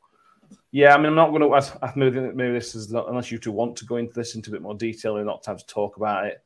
Yeah, 0.72 0.92
I 0.92 0.96
mean, 0.96 1.06
I'm 1.06 1.14
not 1.14 1.30
going 1.30 1.42
to. 1.42 1.92
Maybe, 1.94 2.18
maybe 2.18 2.52
this 2.52 2.74
is 2.74 2.90
not, 2.90 3.08
unless 3.08 3.30
you 3.30 3.38
two 3.38 3.52
want 3.52 3.76
to 3.76 3.84
go 3.84 3.98
into 3.98 4.12
this 4.12 4.34
into 4.34 4.50
a 4.50 4.54
bit 4.54 4.62
more 4.62 4.74
detail 4.74 5.16
and 5.16 5.24
not 5.24 5.44
time 5.44 5.58
to 5.58 5.66
talk 5.68 5.96
about 5.96 6.26
it. 6.26 6.42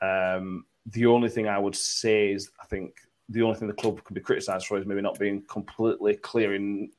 Um, 0.00 0.66
the 0.86 1.06
only 1.06 1.28
thing 1.28 1.48
I 1.48 1.58
would 1.58 1.74
say 1.74 2.30
is, 2.30 2.48
I 2.60 2.66
think 2.66 3.00
the 3.28 3.42
only 3.42 3.58
thing 3.58 3.66
the 3.66 3.74
club 3.74 4.04
could 4.04 4.14
be 4.14 4.20
criticised 4.20 4.68
for 4.68 4.78
is 4.78 4.86
maybe 4.86 5.02
not 5.02 5.18
being 5.18 5.42
completely 5.48 6.14
clear 6.14 6.54
in 6.54 6.92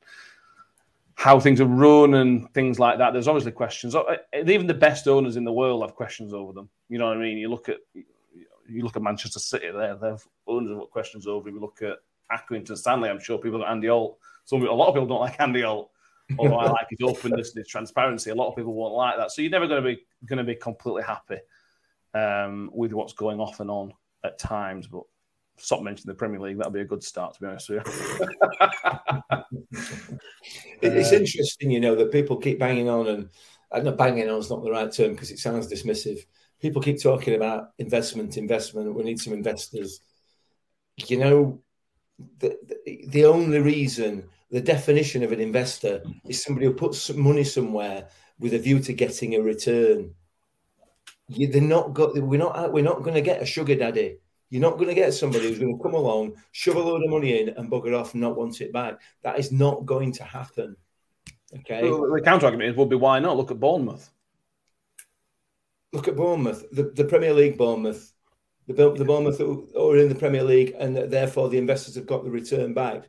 how 1.14 1.40
things 1.40 1.60
are 1.60 1.66
run 1.66 2.14
and 2.14 2.52
things 2.52 2.78
like 2.78 2.98
that. 2.98 3.12
There's 3.12 3.28
obviously 3.28 3.52
questions. 3.52 3.94
Uh, 3.94 4.16
even 4.46 4.66
the 4.66 4.74
best 4.74 5.08
owners 5.08 5.36
in 5.36 5.44
the 5.44 5.52
world 5.52 5.80
have 5.82 5.94
questions 5.94 6.34
over 6.34 6.52
them. 6.52 6.68
You 6.94 7.00
know 7.00 7.08
what 7.08 7.16
I 7.16 7.20
mean? 7.20 7.38
You 7.38 7.48
look 7.48 7.68
at 7.68 7.78
you 7.92 8.84
look 8.84 8.94
at 8.94 9.02
Manchester 9.02 9.40
City. 9.40 9.68
There, 9.72 9.96
they 9.96 10.06
have 10.10 10.22
owners 10.46 10.70
of 10.70 10.90
questions 10.90 11.26
over. 11.26 11.50
You 11.50 11.58
look 11.58 11.82
at 11.82 11.98
Accrington 12.30 12.78
Stanley. 12.78 13.10
I'm 13.10 13.18
sure 13.18 13.36
people 13.36 13.58
got 13.58 13.72
Andy 13.72 13.88
Holt. 13.88 14.16
Some 14.44 14.62
a 14.62 14.72
lot 14.72 14.86
of 14.86 14.94
people 14.94 15.08
don't 15.08 15.18
like 15.18 15.40
Andy 15.40 15.62
Holt. 15.62 15.90
Although 16.38 16.54
I 16.54 16.70
like 16.70 16.86
his 16.88 17.00
openness 17.02 17.48
and 17.50 17.64
his 17.64 17.66
transparency, 17.66 18.30
a 18.30 18.34
lot 18.36 18.48
of 18.48 18.54
people 18.54 18.74
won't 18.74 18.94
like 18.94 19.16
that. 19.16 19.32
So 19.32 19.42
you're 19.42 19.50
never 19.50 19.66
going 19.66 19.82
to 19.82 19.88
be 19.88 20.06
going 20.24 20.38
to 20.38 20.44
be 20.44 20.54
completely 20.54 21.02
happy 21.02 21.38
um, 22.14 22.70
with 22.72 22.92
what's 22.92 23.12
going 23.12 23.40
off 23.40 23.58
and 23.58 23.72
on 23.72 23.92
at 24.22 24.38
times. 24.38 24.86
But 24.86 25.02
stop 25.56 25.82
mentioning 25.82 26.12
the 26.12 26.16
Premier 26.16 26.38
League. 26.38 26.58
That'll 26.58 26.70
be 26.70 26.82
a 26.82 26.84
good 26.84 27.02
start, 27.02 27.34
to 27.34 27.40
be 27.40 27.48
honest 27.48 27.70
with 27.70 27.84
you. 27.84 28.28
it's 30.80 31.10
interesting, 31.10 31.72
you 31.72 31.80
know, 31.80 31.96
that 31.96 32.12
people 32.12 32.36
keep 32.36 32.60
banging 32.60 32.88
on, 32.88 33.08
and 33.08 33.30
uh, 33.74 33.82
not 33.82 33.96
banging 33.96 34.28
on 34.28 34.38
is 34.38 34.50
not 34.50 34.62
the 34.62 34.70
right 34.70 34.90
term 34.90 35.12
because 35.12 35.30
it 35.30 35.38
sounds 35.38 35.72
dismissive. 35.72 36.20
People 36.60 36.82
keep 36.82 37.02
talking 37.02 37.34
about 37.34 37.70
investment, 37.78 38.36
investment. 38.36 38.94
We 38.94 39.02
need 39.02 39.20
some 39.20 39.32
investors. 39.32 40.00
You 40.96 41.18
know, 41.18 41.62
the, 42.38 42.58
the, 42.66 43.04
the 43.08 43.24
only 43.24 43.58
reason, 43.58 44.28
the 44.50 44.60
definition 44.60 45.22
of 45.22 45.32
an 45.32 45.40
investor 45.40 46.02
is 46.26 46.42
somebody 46.42 46.66
who 46.66 46.74
puts 46.74 47.00
some 47.00 47.20
money 47.20 47.44
somewhere 47.44 48.08
with 48.38 48.54
a 48.54 48.58
view 48.58 48.78
to 48.80 48.92
getting 48.92 49.34
a 49.34 49.40
return. 49.40 50.14
You, 51.28 51.48
they're 51.48 51.60
not 51.60 51.94
got. 51.94 52.14
We're 52.14 52.38
not. 52.38 52.72
We're 52.72 52.84
not 52.84 53.02
going 53.02 53.14
to 53.14 53.20
get 53.20 53.42
a 53.42 53.46
sugar 53.46 53.74
daddy 53.74 54.18
you're 54.54 54.60
not 54.60 54.76
going 54.76 54.86
to 54.86 54.94
get 54.94 55.12
somebody 55.12 55.48
who's 55.48 55.58
going 55.58 55.76
to 55.76 55.82
come 55.82 55.94
along, 55.94 56.34
shove 56.52 56.76
a 56.76 56.78
load 56.78 57.02
of 57.02 57.10
money 57.10 57.40
in, 57.40 57.48
and 57.48 57.68
bugger 57.68 57.98
off 57.98 58.14
and 58.14 58.20
not 58.20 58.36
want 58.36 58.60
it 58.60 58.72
back. 58.72 59.00
That 59.22 59.36
is 59.36 59.50
not 59.50 59.84
going 59.84 60.12
to 60.12 60.22
happen. 60.22 60.76
Okay. 61.60 61.82
Well, 61.82 62.12
the 62.12 62.20
counter 62.20 62.46
argument 62.46 62.76
would 62.76 62.88
be 62.88 62.96
why 62.96 63.18
not? 63.20 63.36
Look 63.36 63.50
at 63.50 63.60
Bournemouth. 63.60 64.10
Look 65.92 66.08
at 66.08 66.16
Bournemouth, 66.16 66.64
the, 66.72 66.84
the 66.84 67.04
Premier 67.04 67.32
League 67.32 67.56
Bournemouth, 67.56 68.12
the, 68.66 68.72
the 68.72 69.04
Bournemouth 69.04 69.38
who 69.38 69.68
are 69.78 69.96
in 69.96 70.08
the 70.08 70.14
Premier 70.16 70.42
League, 70.42 70.74
and 70.76 70.96
therefore 70.96 71.48
the 71.48 71.58
investors 71.58 71.94
have 71.94 72.06
got 72.06 72.24
the 72.24 72.30
return 72.30 72.74
back. 72.74 73.04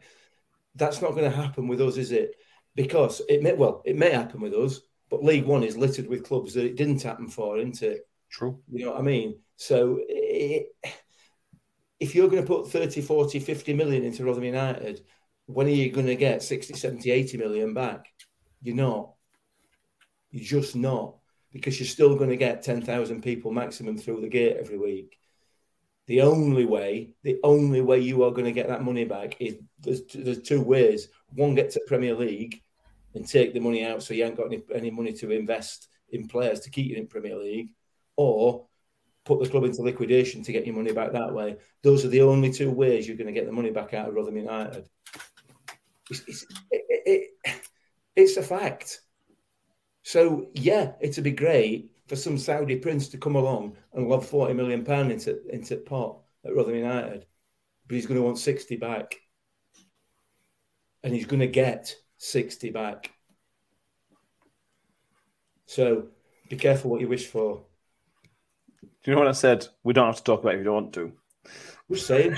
That's 0.75 1.01
not 1.01 1.11
going 1.11 1.29
to 1.29 1.35
happen 1.35 1.67
with 1.67 1.81
us, 1.81 1.97
is 1.97 2.11
it? 2.11 2.35
because 2.75 3.21
it 3.29 3.41
may 3.41 3.53
well 3.53 3.81
it 3.85 3.95
may 3.95 4.11
happen 4.11 4.41
with 4.41 4.53
us, 4.53 4.81
but 5.09 5.23
League 5.23 5.45
One 5.45 5.63
is 5.63 5.77
littered 5.77 6.07
with 6.07 6.25
clubs 6.25 6.53
that 6.53 6.65
it 6.65 6.75
didn't 6.75 7.01
happen 7.01 7.27
for, 7.27 7.57
isn't 7.57 7.81
it? 7.81 8.07
True. 8.29 8.59
You 8.71 8.85
know 8.85 8.91
what 8.91 8.99
I 8.99 9.03
mean? 9.03 9.39
So 9.55 9.99
it, 10.07 10.67
if 11.99 12.13
you're 12.13 12.29
going 12.29 12.43
to 12.43 12.47
put 12.47 12.69
30, 12.69 13.01
40, 13.01 13.39
50 13.39 13.73
million 13.73 14.03
into 14.03 14.25
Rotherham 14.25 14.43
United, 14.43 15.01
when 15.45 15.67
are 15.67 15.71
you 15.71 15.91
going 15.91 16.07
to 16.07 16.15
get 16.15 16.43
60, 16.43 16.73
70, 16.73 17.09
80 17.09 17.37
million 17.37 17.73
back? 17.73 18.07
You're 18.61 18.75
not. 18.75 19.13
You're 20.31 20.61
just 20.61 20.75
not. 20.75 21.15
Because 21.51 21.79
you're 21.79 21.87
still 21.87 22.15
going 22.15 22.29
to 22.29 22.37
get 22.37 22.63
10,000 22.63 23.21
people 23.21 23.51
maximum 23.51 23.97
through 23.97 24.21
the 24.21 24.27
gate 24.27 24.57
every 24.59 24.77
week. 24.77 25.17
The 26.07 26.21
only 26.21 26.65
way, 26.65 27.11
the 27.23 27.39
only 27.43 27.81
way 27.81 27.99
you 27.99 28.23
are 28.23 28.31
going 28.31 28.45
to 28.45 28.51
get 28.51 28.67
that 28.67 28.83
money 28.83 29.05
back 29.05 29.37
is 29.39 29.57
there's, 29.79 30.01
there's 30.13 30.41
two 30.41 30.61
ways. 30.61 31.07
One, 31.33 31.55
get 31.55 31.71
to 31.71 31.81
Premier 31.87 32.13
League 32.13 32.61
and 33.15 33.27
take 33.27 33.53
the 33.53 33.59
money 33.59 33.85
out 33.85 34.03
so 34.03 34.13
you 34.13 34.23
haven't 34.23 34.37
got 34.37 34.47
any, 34.47 34.61
any 34.73 34.91
money 34.91 35.13
to 35.13 35.31
invest 35.31 35.87
in 36.11 36.27
players 36.27 36.59
to 36.61 36.69
keep 36.69 36.87
you 36.89 36.97
in 36.97 37.07
Premier 37.07 37.37
League, 37.37 37.69
or 38.15 38.65
put 39.23 39.41
the 39.41 39.49
club 39.49 39.63
into 39.63 39.81
liquidation 39.81 40.43
to 40.43 40.51
get 40.51 40.65
your 40.65 40.75
money 40.75 40.91
back 40.91 41.11
that 41.11 41.33
way. 41.33 41.57
Those 41.81 42.05
are 42.05 42.09
the 42.09 42.21
only 42.21 42.51
two 42.51 42.69
ways 42.69 43.07
you're 43.07 43.17
going 43.17 43.33
to 43.33 43.33
get 43.33 43.47
the 43.47 43.51
money 43.51 43.71
back 43.71 43.93
out 43.93 44.07
of 44.07 44.13
Rotherham 44.13 44.37
United. 44.37 44.87
It's, 46.09 46.21
it's, 46.27 46.45
it, 46.69 47.31
it, 47.43 47.61
it's 48.15 48.37
a 48.37 48.43
fact. 48.43 49.01
So 50.03 50.47
yeah, 50.53 50.93
it'd 51.01 51.23
be 51.23 51.31
great 51.31 51.91
for 52.07 52.15
some 52.15 52.37
Saudi 52.37 52.75
prince 52.75 53.07
to 53.09 53.17
come 53.17 53.35
along 53.35 53.77
and 53.93 54.07
lob 54.07 54.23
forty 54.23 54.53
million 54.53 54.83
pound 54.83 55.11
into 55.11 55.39
into 55.49 55.77
pot 55.77 56.19
at 56.45 56.55
Rotherham 56.55 56.77
United, 56.77 57.25
but 57.87 57.95
he's 57.95 58.05
going 58.05 58.19
to 58.19 58.25
want 58.25 58.37
sixty 58.37 58.75
back, 58.75 59.15
and 61.03 61.13
he's 61.13 61.25
going 61.25 61.39
to 61.39 61.47
get 61.47 61.95
sixty 62.17 62.69
back. 62.69 63.11
So 65.65 66.09
be 66.49 66.57
careful 66.57 66.91
what 66.91 67.01
you 67.01 67.07
wish 67.07 67.25
for. 67.25 67.65
Do 68.81 69.11
you 69.11 69.13
know 69.13 69.19
what 69.19 69.27
I 69.27 69.33
said? 69.33 69.67
We 69.83 69.93
don't 69.93 70.05
have 70.05 70.17
to 70.17 70.23
talk 70.23 70.41
about 70.41 70.53
it 70.53 70.57
if 70.57 70.59
you 70.59 70.65
don't 70.65 70.73
want 70.75 70.93
to. 70.93 71.13
Just 71.91 72.07
saying. 72.07 72.35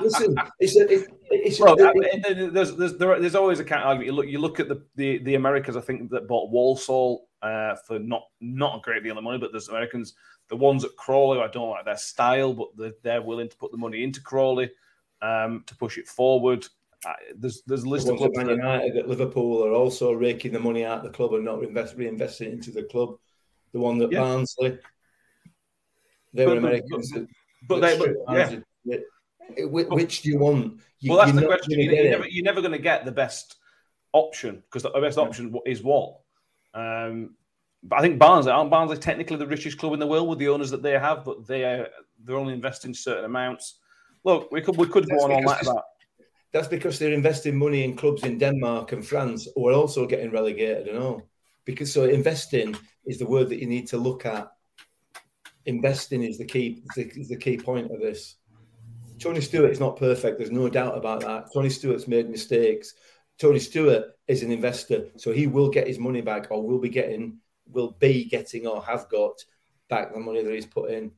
Listen, 0.00 0.36
it's 0.60 0.76
a, 0.76 0.88
it, 0.92 1.08
it's 1.30 1.60
Well, 1.60 1.80
a, 1.80 1.88
I 1.88 1.92
mean, 1.94 2.52
there's, 2.52 2.76
there's, 2.76 2.96
there, 2.96 3.18
there's 3.20 3.34
always 3.34 3.58
a 3.58 3.64
kind 3.64 3.82
of 3.82 3.88
argument. 3.88 4.06
You 4.06 4.12
look, 4.12 4.26
you 4.28 4.38
look 4.38 4.60
at 4.60 4.68
the, 4.68 4.82
the, 4.96 5.18
the 5.18 5.34
Americans, 5.34 5.76
I 5.76 5.80
think, 5.80 6.10
that 6.10 6.28
bought 6.28 6.50
Walsall 6.50 7.28
uh, 7.42 7.74
for 7.86 7.98
not 7.98 8.22
not 8.40 8.78
a 8.78 8.80
great 8.80 9.02
deal 9.02 9.18
of 9.18 9.24
money, 9.24 9.38
but 9.38 9.50
there's 9.50 9.68
Americans, 9.68 10.14
the 10.48 10.56
ones 10.56 10.84
at 10.84 10.94
Crawley, 10.96 11.40
I 11.40 11.48
don't 11.48 11.70
like 11.70 11.84
their 11.84 11.96
style, 11.96 12.52
but 12.54 12.68
they're, 12.76 12.92
they're 13.02 13.22
willing 13.22 13.48
to 13.48 13.56
put 13.56 13.72
the 13.72 13.78
money 13.78 14.04
into 14.04 14.20
Crawley 14.22 14.70
um, 15.20 15.64
to 15.66 15.74
push 15.76 15.98
it 15.98 16.06
forward. 16.06 16.64
Uh, 17.04 17.14
there's 17.34 17.62
there's 17.66 17.82
a 17.82 17.88
list 17.88 18.08
of 18.08 18.16
clubs. 18.18 18.36
Man 18.36 18.46
that- 18.46 18.56
United 18.58 18.96
at 18.96 19.08
Liverpool 19.08 19.64
are 19.64 19.72
also 19.72 20.12
raking 20.12 20.52
the 20.52 20.60
money 20.60 20.84
out 20.84 20.98
of 20.98 21.04
the 21.04 21.10
club 21.10 21.34
and 21.34 21.44
not 21.44 21.58
reinvest, 21.58 21.98
reinvesting 21.98 22.52
into 22.52 22.70
the 22.70 22.84
club. 22.84 23.16
The 23.72 23.80
one 23.80 23.98
that 23.98 24.12
Yeah. 24.12 24.20
Barnsley, 24.20 24.78
they 26.32 26.44
But- 26.44 26.52
were 26.52 26.58
Americans. 26.58 27.10
that- 27.10 27.26
but 27.26 27.28
that 27.68 27.80
they, 27.80 27.98
but, 27.98 28.34
yeah. 28.34 28.58
Yeah. 28.84 28.98
Which 29.68 30.22
do 30.22 30.30
you 30.30 30.38
want? 30.38 30.80
You, 31.00 31.10
well, 31.12 31.24
that's 31.24 31.38
the 31.38 31.46
question. 31.46 31.78
You- 31.78 31.90
You're 31.90 32.10
never, 32.10 32.28
you're 32.28 32.44
never 32.44 32.60
going 32.60 32.72
to 32.72 32.78
get 32.78 33.04
the 33.04 33.12
best 33.12 33.56
option 34.12 34.62
because 34.66 34.82
the 34.82 34.90
best 35.00 35.18
option 35.18 35.54
is 35.66 35.82
what. 35.82 36.18
Um, 36.74 37.36
but 37.82 37.98
I 37.98 38.02
think 38.02 38.18
Barnsley 38.18 38.52
aren't 38.52 38.70
Barnsley 38.70 38.96
technically 38.98 39.36
the 39.36 39.46
richest 39.46 39.78
club 39.78 39.92
in 39.92 39.98
the 39.98 40.06
world 40.06 40.28
with 40.28 40.38
the 40.38 40.48
owners 40.48 40.70
that 40.70 40.82
they 40.82 40.92
have, 40.92 41.24
but 41.24 41.46
they 41.46 41.64
are 41.64 41.88
they're 42.24 42.36
only 42.36 42.54
investing 42.54 42.94
certain 42.94 43.24
amounts. 43.24 43.78
Look, 44.24 44.50
we 44.52 44.60
could 44.60 44.76
we 44.76 44.86
could 44.86 45.08
go 45.08 45.16
on 45.16 45.32
all 45.32 45.44
like 45.44 45.60
that. 45.62 45.82
That's 46.52 46.68
because 46.68 46.98
they're 46.98 47.12
investing 47.12 47.56
money 47.56 47.82
in 47.82 47.96
clubs 47.96 48.22
in 48.24 48.38
Denmark 48.38 48.92
and 48.92 49.04
France 49.06 49.48
who 49.54 49.68
are 49.68 49.72
also 49.72 50.06
getting 50.06 50.30
relegated 50.30 50.86
and 50.88 50.98
all. 50.98 51.22
Because 51.64 51.92
so 51.92 52.04
investing 52.04 52.76
is 53.06 53.18
the 53.18 53.26
word 53.26 53.48
that 53.48 53.58
you 53.60 53.66
need 53.66 53.88
to 53.88 53.96
look 53.96 54.26
at. 54.26 54.52
Investing 55.66 56.22
is 56.22 56.38
the 56.38 56.44
key 56.44 56.82
the, 56.96 57.08
is 57.14 57.28
the 57.28 57.36
key 57.36 57.56
point 57.56 57.90
of 57.90 58.00
this. 58.00 58.36
Tony 59.18 59.40
Stewart 59.40 59.70
is 59.70 59.80
not 59.80 59.96
perfect. 59.96 60.38
There's 60.38 60.50
no 60.50 60.68
doubt 60.68 60.96
about 60.96 61.20
that. 61.20 61.52
Tony 61.52 61.70
Stewart's 61.70 62.08
made 62.08 62.28
mistakes. 62.28 62.94
Tony 63.38 63.60
Stewart 63.60 64.04
is 64.26 64.42
an 64.42 64.50
investor, 64.50 65.06
so 65.16 65.32
he 65.32 65.46
will 65.46 65.70
get 65.70 65.86
his 65.86 65.98
money 65.98 66.20
back, 66.20 66.48
or 66.50 66.62
will 66.62 66.80
be 66.80 66.88
getting, 66.88 67.38
will 67.66 67.96
be 67.98 68.24
getting, 68.24 68.66
or 68.66 68.82
have 68.82 69.08
got 69.08 69.44
back 69.88 70.12
the 70.12 70.18
money 70.18 70.42
that 70.42 70.52
he's 70.52 70.66
put 70.66 70.90
in. 70.90 71.12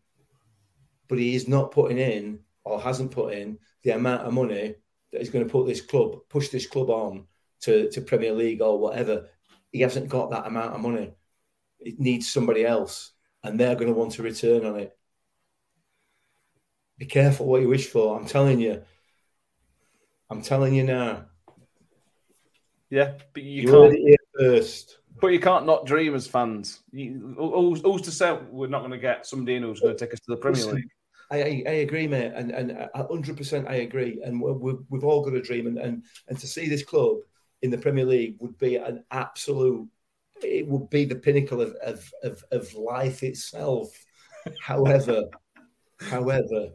But 1.09 1.19
he 1.19 1.35
is 1.35 1.49
not 1.49 1.71
putting 1.71 1.99
in, 1.99 2.41
or 2.65 2.81
hasn't 2.81 3.11
put 3.11 3.33
in, 3.35 3.59
the 3.83 3.91
amount 3.91 4.23
of 4.23 4.33
money 4.33 4.75
that 5.13 5.21
is 5.21 5.31
going 5.31 5.47
to 5.47 5.51
put 5.51 5.67
this 5.67 5.81
club, 5.81 6.17
push 6.29 6.49
this 6.49 6.67
club 6.67 6.91
on 6.91 7.27
to, 7.61 7.91
to 7.91 8.01
Premier 8.01 8.33
League 8.33 8.61
or 8.61 8.79
whatever. 8.79 9.29
He 9.73 9.81
hasn't 9.81 10.09
got 10.09 10.31
that 10.31 10.47
amount 10.47 10.75
of 10.75 10.81
money. 10.81 11.15
It 11.81 11.99
needs 11.99 12.31
somebody 12.31 12.67
else, 12.67 13.13
and 13.45 13.61
they're 13.61 13.75
going 13.75 13.87
to 13.89 13.95
want 13.95 14.13
to 14.13 14.23
return 14.23 14.65
on 14.65 14.81
it. 14.81 14.97
Be 16.99 17.07
careful 17.07 17.47
what 17.47 17.61
you 17.61 17.69
wish 17.69 17.87
for. 17.87 18.19
I'm 18.19 18.27
telling 18.27 18.59
you. 18.59 18.83
I'm 20.31 20.43
telling 20.43 20.75
you 20.75 20.85
now. 20.85 21.27
Yeah, 22.91 23.13
but 23.33 23.43
you, 23.43 23.63
You 23.63 23.71
can't. 23.71 24.19
first. 24.39 24.99
But 25.21 25.29
you 25.29 25.41
can't 25.41 25.67
not 25.67 25.87
dream 25.87 26.15
as 26.15 26.27
fans. 26.27 26.81
You, 26.91 27.35
who's, 27.39 27.81
who's 27.81 28.03
to 28.03 28.11
say 28.11 28.37
we're 28.51 28.67
not 28.67 28.81
going 28.81 28.91
to 28.93 28.99
get 28.99 29.27
somebody 29.27 29.57
in 29.57 29.63
who's 29.63 29.81
going 29.81 29.97
to 29.97 30.05
take 30.05 30.13
us 30.13 30.21
to 30.21 30.31
the 30.31 30.37
Premier 30.37 30.65
League? 30.65 30.89
I, 31.31 31.65
I, 31.67 31.73
agree, 31.83 32.07
mate, 32.07 32.33
and 32.35 32.51
and 32.51 32.89
hundred 32.95 33.37
percent 33.37 33.67
I 33.69 33.77
agree. 33.77 34.21
And 34.25 34.41
we- 34.41 34.53
we've, 34.53 34.79
we've 34.91 35.05
all 35.05 35.23
got 35.25 35.35
a 35.35 35.43
dream, 35.43 35.67
and, 35.67 35.79
and 35.79 36.05
and 36.29 36.39
to 36.39 36.47
see 36.47 36.69
this 36.69 36.85
club 36.85 37.19
in 37.63 37.71
the 37.71 37.79
Premier 37.79 38.05
League 38.05 38.37
would 38.41 38.59
be 38.59 38.77
an 38.77 39.05
absolute. 39.11 39.89
It 40.45 40.67
would 40.69 40.91
be 40.91 41.05
the 41.05 41.17
pinnacle 41.17 41.61
of 41.61 41.75
of 41.83 42.13
of, 42.23 42.45
of 42.53 42.75
life 42.75 43.23
itself. 43.23 43.89
However, 44.61 45.25
however, 46.01 46.71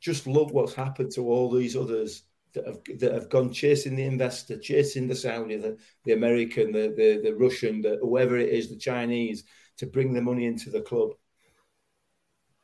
just 0.00 0.26
look 0.26 0.52
what's 0.52 0.74
happened 0.74 1.12
to 1.12 1.28
all 1.28 1.50
these 1.50 1.76
others 1.76 2.22
that 2.54 2.66
have 2.66 2.78
that 2.98 3.12
have 3.12 3.28
gone 3.28 3.52
chasing 3.52 3.96
the 3.96 4.04
investor, 4.04 4.58
chasing 4.58 5.06
the 5.06 5.14
Saudi, 5.14 5.56
the, 5.56 5.76
the 6.04 6.12
American, 6.12 6.72
the, 6.72 6.94
the 6.96 7.20
the 7.22 7.34
Russian, 7.36 7.82
the 7.82 7.98
whoever 8.00 8.36
it 8.36 8.48
is, 8.48 8.68
the 8.68 8.76
Chinese, 8.76 9.44
to 9.78 9.86
bring 9.86 10.12
the 10.12 10.22
money 10.22 10.46
into 10.46 10.70
the 10.70 10.80
club. 10.80 11.10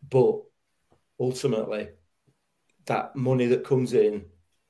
But 0.09 0.41
ultimately, 1.21 1.89
that 2.87 3.15
money 3.17 3.47
that 3.47 3.65
comes 3.65 3.93
in 3.93 4.25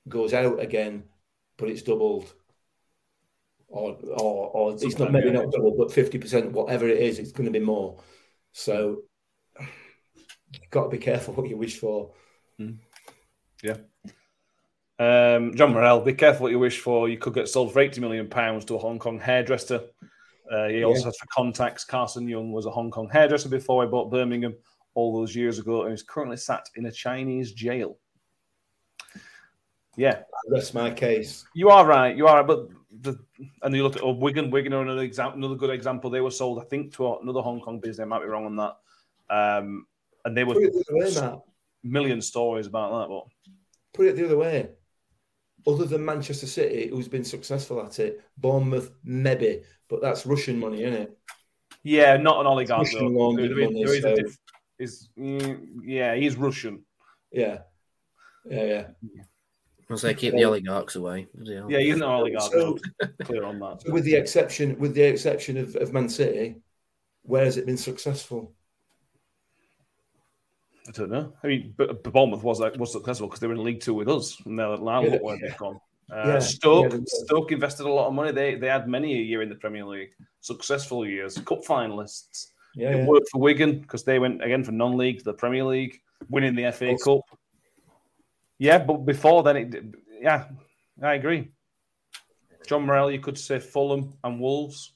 goes 0.09 0.35
out 0.35 0.61
again, 0.61 1.05
but 1.57 1.68
it's 1.68 1.83
doubled. 1.83 2.33
Or, 3.75 3.97
or, 4.03 4.51
or 4.51 4.73
it's 4.75 4.99
not 4.99 5.12
maybe 5.12 5.31
not 5.31 5.51
double, 5.51 5.75
but 5.77 5.91
fifty 5.91 6.18
percent, 6.18 6.53
whatever 6.53 6.87
it 6.87 6.99
is, 6.99 7.18
it's 7.18 7.33
going 7.33 7.51
to 7.51 7.59
be 7.59 7.64
more. 7.64 7.99
So 8.53 9.05
you've 9.59 10.70
got 10.70 10.85
to 10.85 10.89
be 10.91 10.99
careful 10.99 11.33
what 11.33 11.49
you 11.49 11.57
wish 11.57 11.79
for. 11.79 12.11
Yeah. 13.62 13.79
Um, 14.99 15.55
John 15.55 15.73
Morel, 15.73 16.03
be 16.03 16.12
careful 16.12 16.43
what 16.45 16.53
you 16.53 16.59
wish 16.59 16.81
for. 16.81 17.09
You 17.09 17.16
could 17.16 17.33
get 17.33 17.49
sold 17.49 17.73
for 17.73 17.81
eighty 17.81 18.01
million 18.01 18.29
pounds 18.29 18.66
to 18.66 18.75
a 18.75 18.79
Hong 18.79 18.99
Kong 18.99 19.18
hairdresser. 19.18 19.81
Uh, 20.53 20.68
he 20.68 20.85
also 20.85 21.05
has 21.05 21.16
for 21.16 21.27
contacts. 21.35 21.83
Carson 21.83 22.27
Yeung 22.27 22.53
was 22.53 22.66
a 22.66 22.70
Hong 22.70 22.91
Kong 22.91 23.09
hairdresser 23.11 23.49
before 23.49 23.85
he 23.85 23.91
bought 23.91 24.11
Birmingham 24.11 24.55
all 24.93 25.14
those 25.14 25.35
years 25.35 25.59
ago, 25.59 25.85
and 25.85 25.95
is 25.95 26.03
currently 26.03 26.37
sat 26.37 26.68
in 26.77 26.85
a 26.85 26.93
Chinese 26.93 27.53
jail. 27.53 27.97
Yeah, 29.97 30.23
That's 30.51 30.75
my 30.75 30.91
case. 30.91 31.47
you 31.55 31.70
are 31.70 31.87
right. 31.87 32.14
You 32.14 32.27
are. 32.27 32.45
But 32.45 32.68
the, 33.01 33.18
and 33.62 33.74
you 33.74 33.82
look 33.82 33.97
at 33.97 34.03
oh, 34.03 34.12
Wigan. 34.12 34.51
Wigan 34.51 34.72
are 34.74 34.82
another 34.82 35.03
example. 35.03 35.38
Another 35.38 35.55
good 35.57 35.70
example. 35.70 36.11
They 36.11 36.20
were 36.20 36.30
sold, 36.30 36.61
I 36.61 36.64
think, 36.64 36.95
to 36.95 37.16
another 37.16 37.40
Hong 37.40 37.61
Kong 37.61 37.80
business. 37.80 38.01
I 38.01 38.05
might 38.05 38.20
be 38.20 38.26
wrong 38.26 38.47
on 38.47 38.57
that. 38.57 38.76
Um, 39.30 39.86
and 40.24 40.36
they 40.36 40.45
were 40.45 40.55
the 40.55 40.68
other 40.68 40.99
way, 40.99 41.14
Matt. 41.14 41.40
million 41.82 42.20
stories 42.20 42.66
about 42.66 42.90
that. 43.01 43.09
But 43.09 43.24
Put 43.95 44.07
it 44.07 44.16
the 44.16 44.26
other 44.26 44.38
way. 44.38 44.70
Other 45.66 45.84
than 45.84 46.05
Manchester 46.05 46.47
City, 46.47 46.88
who's 46.88 47.09
been 47.09 47.24
successful 47.24 47.80
at 47.84 47.99
it, 47.99 48.22
Bournemouth, 48.36 48.90
maybe, 49.05 49.62
but 49.88 50.01
that's 50.03 50.26
Russian 50.26 50.59
money, 50.59 50.82
isn't 50.82 51.03
it? 51.03 51.18
Yeah, 51.84 52.16
not 52.16 52.40
an 52.40 52.47
oligarch. 52.47 52.80
Russian 52.80 53.14
Though. 53.14 53.20
laundered 53.20 53.51
There 53.51 53.59
is, 53.61 53.64
money, 53.66 53.84
there 53.84 53.95
is 53.95 54.05
a 54.05 54.16
so- 54.16 54.16
diff- 54.16 54.38
is, 54.78 55.09
yeah, 55.16 56.14
he's 56.16 56.36
Russian. 56.36 56.84
Yeah. 57.30 57.59
Yeah, 58.45 58.64
yeah. 58.64 58.86
I'll 59.93 59.99
say 59.99 60.14
keep 60.14 60.32
the 60.34 60.45
oligarchs 60.45 60.97
away. 60.97 61.26
Bloody 61.34 61.57
hell. 61.57 61.70
Yeah, 61.70 61.78
he's 61.80 61.97
not 61.97 62.09
an 62.14 62.20
oligarch. 62.20 62.51
So- 62.53 62.78
Clear 63.24 63.45
on 63.45 63.59
that. 63.61 63.82
So 63.82 63.93
with 63.93 64.05
the 64.05 64.14
exception, 64.16 64.78
with 64.78 64.95
the 64.95 65.03
exception 65.03 65.57
of, 65.57 65.76
of 65.76 65.93
Man 65.93 66.09
City, 66.09 66.57
where 67.22 67.45
has 67.45 67.57
it 67.57 67.66
been 67.66 67.76
successful? 67.76 68.53
I 70.88 70.90
don't 70.93 71.11
know. 71.11 71.32
I 71.43 71.47
mean, 71.47 71.74
but, 71.76 72.03
but 72.03 72.12
Bournemouth 72.12 72.43
was 72.43 72.59
like, 72.59 72.76
was 72.76 72.93
successful 72.93 73.28
because 73.28 73.40
they 73.40 73.47
were 73.47 73.55
in 73.55 73.62
League 73.62 73.80
Two 73.80 73.95
with 73.95 74.09
us, 74.09 74.36
and 74.45 74.57
now 74.57 74.74
now 74.76 75.03
Yeah. 75.03 75.11
look 75.12 75.22
where 75.22 75.38
they've 75.40 75.57
gone. 75.57 75.78
Uh, 76.12 76.24
Yeah, 76.26 76.38
Stoke, 76.40 76.93
yeah. 76.93 76.99
Stoke 77.07 77.53
invested 77.53 77.86
a 77.86 77.93
lot 77.93 78.09
of 78.09 78.14
money. 78.14 78.32
They 78.32 78.57
they 78.57 78.66
had 78.68 78.88
many 78.88 79.14
a 79.14 79.22
year 79.22 79.43
in 79.43 79.49
the 79.49 79.55
Premier 79.55 79.84
League, 79.84 80.11
successful 80.40 81.07
years, 81.07 81.38
cup 81.38 81.64
finalists. 81.64 82.49
Yeah, 82.74 82.90
It 82.90 82.97
yeah. 82.99 83.07
worked 83.07 83.28
for 83.30 83.40
Wigan 83.40 83.80
because 83.80 84.03
they 84.03 84.18
went 84.18 84.43
again 84.43 84.64
from 84.64 84.76
non-league 84.76 85.18
to 85.18 85.24
the 85.24 85.34
Premier 85.34 85.62
League, 85.64 86.01
winning 86.30 86.55
the 86.57 86.72
FA 86.72 86.90
Also- 86.90 87.20
Cup. 87.20 87.38
Yeah, 88.63 88.79
but 88.79 88.99
before 88.99 89.43
then, 89.43 89.57
it 89.57 89.85
yeah, 90.21 90.45
I 91.03 91.15
agree. 91.15 91.51
John 92.65 92.87
Morrell, 92.87 93.11
you 93.11 93.19
could 93.19 93.37
say 93.37 93.59
Fulham 93.59 94.17
and 94.23 94.39
Wolves. 94.39 94.93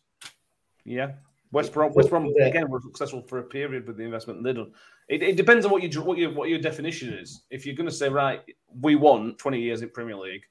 Yeah. 0.85 1.15
West 1.51 1.73
Brom, 1.73 1.93
West 1.93 2.11
Brom 2.11 2.27
again 2.41 2.71
were 2.71 2.81
successful 2.81 3.23
for 3.23 3.39
a 3.39 3.43
period 3.43 3.89
with 3.89 3.97
the 3.97 4.05
investment 4.05 4.45
they 4.45 4.53
done. 4.53 4.71
It, 5.09 5.21
it 5.25 5.37
depends 5.37 5.67
on 5.67 5.73
what 5.73 5.83
you 5.83 6.01
what 6.01 6.17
your 6.17 6.31
what 6.31 6.49
your 6.49 6.61
definition 6.61 7.13
is. 7.13 7.43
If 7.51 7.67
you're 7.67 7.75
going 7.75 7.89
to 7.89 7.95
say 7.95 8.09
right, 8.09 8.41
we 8.81 8.95
won 8.95 9.35
20 9.35 9.61
years 9.61 9.83
in 9.83 9.91
Premier 9.91 10.17
League, 10.17 10.45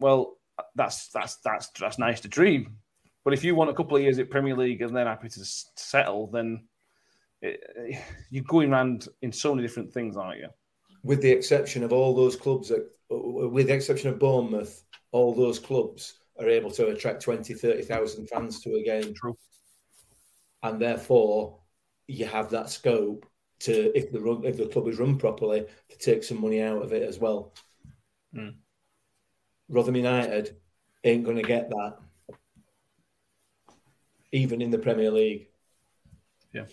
well, 0.00 0.38
that's 0.74 1.06
that's 1.10 1.36
that's 1.44 1.68
that's 1.78 1.98
nice 1.98 2.20
to 2.22 2.28
dream. 2.28 2.76
But 3.22 3.34
if 3.34 3.44
you 3.44 3.54
want 3.54 3.70
a 3.70 3.74
couple 3.74 3.96
of 3.96 4.02
years 4.02 4.18
at 4.18 4.30
Premier 4.30 4.56
League 4.56 4.82
and 4.82 4.96
then 4.96 5.06
happy 5.06 5.28
to 5.28 5.44
settle, 5.76 6.26
then 6.26 6.66
it, 7.40 7.60
you're 8.30 8.42
going 8.42 8.72
around 8.72 9.06
in 9.22 9.30
so 9.30 9.54
many 9.54 9.64
different 9.64 9.92
things, 9.92 10.16
aren't 10.16 10.40
you? 10.40 10.48
With 11.06 11.22
the 11.22 11.30
exception 11.30 11.84
of 11.84 11.92
all 11.92 12.16
those 12.16 12.34
clubs, 12.34 12.68
that, 12.68 12.90
with 13.08 13.68
the 13.68 13.74
exception 13.74 14.10
of 14.10 14.18
Bournemouth, 14.18 14.82
all 15.12 15.32
those 15.32 15.60
clubs 15.60 16.14
are 16.40 16.48
able 16.48 16.70
to 16.72 16.88
attract 16.88 17.22
20, 17.22 17.54
30,000 17.54 18.26
fans 18.26 18.60
to 18.62 18.74
a 18.74 18.82
game. 18.82 19.14
True. 19.14 19.38
And 20.64 20.80
therefore, 20.80 21.60
you 22.08 22.26
have 22.26 22.50
that 22.50 22.70
scope 22.70 23.24
to, 23.60 23.96
if 23.96 24.10
the 24.10 24.20
run, 24.20 24.44
if 24.44 24.56
the 24.56 24.66
club 24.66 24.88
is 24.88 24.98
run 24.98 25.16
properly, 25.16 25.66
to 25.88 25.98
take 25.98 26.24
some 26.24 26.40
money 26.40 26.60
out 26.60 26.82
of 26.82 26.92
it 26.92 27.04
as 27.04 27.20
well. 27.20 27.54
Mm. 28.34 28.56
Rotherham 29.68 29.94
United 29.94 30.56
ain't 31.04 31.24
going 31.24 31.36
to 31.36 31.42
get 31.44 31.70
that, 31.70 31.98
even 34.32 34.60
in 34.60 34.72
the 34.72 34.78
Premier 34.78 35.12
League. 35.12 35.46
Yeah. 36.52 36.64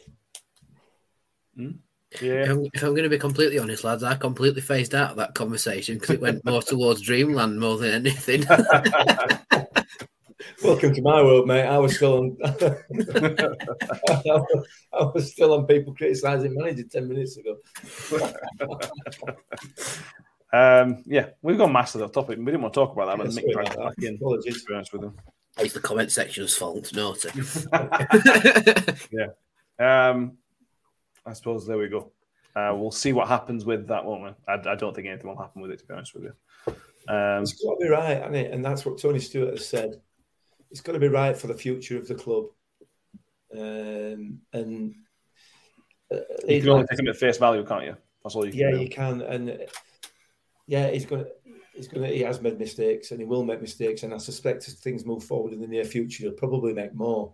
Mm? 1.55 1.77
Yeah. 2.21 2.43
If 2.43 2.49
I'm, 2.49 2.59
I'm, 2.59 2.93
going 2.93 3.03
to 3.03 3.09
be 3.09 3.17
completely 3.17 3.59
honest, 3.59 3.83
lads, 3.83 4.03
I 4.03 4.15
completely 4.15 4.61
phased 4.61 4.95
out 4.95 5.11
of 5.11 5.17
that 5.17 5.35
conversation 5.35 5.97
because 5.97 6.11
it 6.11 6.21
went 6.21 6.45
more 6.45 6.61
towards 6.61 7.01
Dreamland 7.01 7.59
more 7.59 7.77
than 7.77 8.05
anything. 8.05 8.45
Welcome 10.63 10.93
to 10.93 11.01
my 11.01 11.21
world, 11.21 11.47
mate. 11.47 11.65
I 11.65 11.77
was 11.77 11.95
still 11.95 12.19
on. 12.19 12.37
I 12.43 12.75
was 15.13 15.31
still 15.31 15.53
on 15.53 15.65
people 15.65 15.93
criticising 15.93 16.53
manager 16.53 16.83
ten 16.83 17.07
minutes 17.07 17.37
ago. 17.37 17.55
um, 20.53 21.03
yeah, 21.05 21.29
we've 21.41 21.57
gone 21.57 21.73
massive 21.73 22.01
off 22.01 22.13
topic. 22.13 22.39
We 22.39 22.45
didn't 22.45 22.61
want 22.61 22.73
to 22.73 22.79
talk 22.79 22.93
about 22.93 23.07
that, 23.07 23.17
but 23.17 23.27
Mick 23.33 23.51
dragged 23.51 23.77
back 23.77 23.93
in. 24.01 24.15
Apologies. 24.15 24.61
To 24.61 24.67
be 24.67 24.75
honest 24.75 24.93
with 24.93 25.03
him, 25.03 25.17
it's 25.59 25.73
the 25.73 25.81
comment 25.81 26.11
section's 26.11 26.55
fault, 26.55 26.93
not 26.93 27.25
it. 27.25 29.09
yeah. 29.11 29.27
Um, 30.09 30.37
I 31.25 31.33
suppose 31.33 31.65
there 31.65 31.77
we 31.77 31.87
go. 31.87 32.11
Uh, 32.55 32.73
we'll 32.75 32.91
see 32.91 33.13
what 33.13 33.27
happens 33.27 33.65
with 33.65 33.87
that 33.87 34.05
moment. 34.05 34.37
I, 34.47 34.53
I, 34.53 34.75
don't 34.75 34.95
think 34.95 35.07
anything 35.07 35.27
will 35.27 35.37
happen 35.37 35.61
with 35.61 35.71
it, 35.71 35.79
to 35.79 35.85
be 35.85 35.93
honest 35.93 36.13
with 36.13 36.23
you. 36.23 36.33
Um, 37.07 37.41
it's 37.41 37.53
got 37.53 37.73
to 37.73 37.77
be 37.79 37.89
right, 37.89 38.17
hasn't 38.17 38.35
it? 38.35 38.51
And 38.51 38.63
that's 38.63 38.85
what 38.85 38.99
Tony 38.99 39.19
Stewart 39.19 39.51
has 39.51 39.67
said. 39.67 40.01
It's 40.69 40.81
got 40.81 40.91
to 40.93 40.99
be 40.99 41.07
right 41.07 41.35
for 41.35 41.47
the 41.47 41.55
future 41.55 41.97
of 41.97 42.07
the 42.07 42.15
club. 42.15 42.45
Um, 43.57 44.39
and 44.53 44.95
uh, 46.11 46.17
you 46.47 46.61
can 46.61 46.69
only 46.69 46.85
take 46.87 46.99
him 46.99 47.07
at 47.07 47.17
face 47.17 47.37
value, 47.37 47.65
can't 47.65 47.85
you? 47.85 47.97
That's 48.23 48.35
all 48.35 48.45
you 48.45 48.51
can. 48.51 48.59
Yeah, 48.59 48.71
do. 48.71 48.81
you 48.81 48.89
can. 48.89 49.21
And 49.21 49.49
uh, 49.49 49.57
yeah, 50.67 50.91
he's 50.91 51.05
going 51.05 51.25
to. 51.25 51.31
He's 51.75 51.87
going 51.87 52.07
to. 52.07 52.13
He 52.13 52.21
has 52.21 52.41
made 52.41 52.59
mistakes, 52.59 53.11
and 53.11 53.19
he 53.19 53.25
will 53.25 53.43
make 53.43 53.61
mistakes. 53.61 54.03
And 54.03 54.13
I 54.13 54.17
suspect 54.17 54.67
as 54.67 54.75
things 54.75 55.05
move 55.05 55.23
forward 55.23 55.53
in 55.53 55.61
the 55.61 55.67
near 55.67 55.85
future, 55.85 56.23
he'll 56.23 56.33
probably 56.33 56.73
make 56.73 56.93
more. 56.93 57.33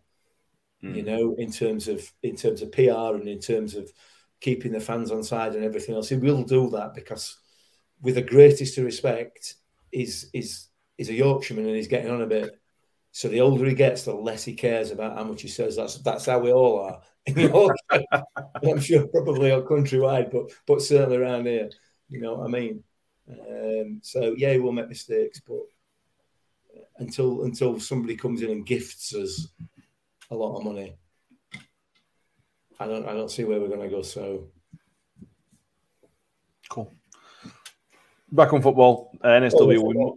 Mm. 0.83 0.95
You 0.95 1.03
know, 1.03 1.35
in 1.37 1.51
terms 1.51 1.87
of 1.87 2.09
in 2.23 2.35
terms 2.35 2.61
of 2.61 2.71
PR 2.71 3.15
and 3.15 3.27
in 3.27 3.39
terms 3.39 3.75
of 3.75 3.91
keeping 4.41 4.71
the 4.71 4.79
fans 4.79 5.11
on 5.11 5.23
side 5.23 5.55
and 5.55 5.63
everything 5.63 5.95
else. 5.95 6.09
He 6.09 6.15
will 6.15 6.43
do 6.43 6.69
that 6.71 6.93
because, 6.93 7.37
with 8.01 8.15
the 8.15 8.21
greatest 8.21 8.77
respect, 8.77 9.55
is 9.91 10.29
is 10.33 10.67
is 10.97 11.09
a 11.09 11.13
Yorkshireman 11.13 11.67
and 11.67 11.75
he's 11.75 11.87
getting 11.87 12.11
on 12.11 12.21
a 12.21 12.27
bit. 12.27 12.59
So 13.11 13.27
the 13.27 13.41
older 13.41 13.65
he 13.65 13.73
gets, 13.73 14.03
the 14.03 14.13
less 14.13 14.43
he 14.43 14.53
cares 14.53 14.91
about 14.91 15.17
how 15.17 15.23
much 15.23 15.41
he 15.41 15.47
says. 15.47 15.75
That's 15.75 15.97
that's 15.97 16.25
how 16.25 16.39
we 16.39 16.51
all 16.51 16.79
are. 16.79 17.01
I'm 18.63 18.79
sure 18.79 19.07
probably 19.07 19.51
all 19.51 19.63
countrywide, 19.63 20.31
but 20.31 20.51
but 20.65 20.81
certainly 20.81 21.17
around 21.17 21.45
here. 21.45 21.69
You 22.07 22.21
know 22.21 22.35
what 22.35 22.47
I 22.47 22.49
mean? 22.49 22.83
Um, 23.29 23.99
so 24.01 24.33
yeah, 24.37 24.53
he 24.53 24.59
will 24.59 24.71
make 24.71 24.89
mistakes, 24.89 25.41
but 25.45 25.61
until 26.97 27.43
until 27.43 27.79
somebody 27.79 28.15
comes 28.15 28.41
in 28.41 28.51
and 28.51 28.65
gifts 28.65 29.13
us 29.13 29.47
a 30.31 30.35
lot 30.35 30.57
of 30.57 30.63
money, 30.63 30.95
I 32.79 32.87
don't 32.87 33.07
I 33.07 33.13
don't 33.13 33.31
see 33.31 33.43
where 33.43 33.59
we're 33.59 33.67
going 33.67 33.81
to 33.81 33.89
go. 33.89 34.01
So 34.01 34.49
cool. 36.69 36.93
Back 38.31 38.53
on 38.53 38.61
football, 38.61 39.11
uh, 39.23 39.27
NSW. 39.27 39.83
We, 39.83 40.13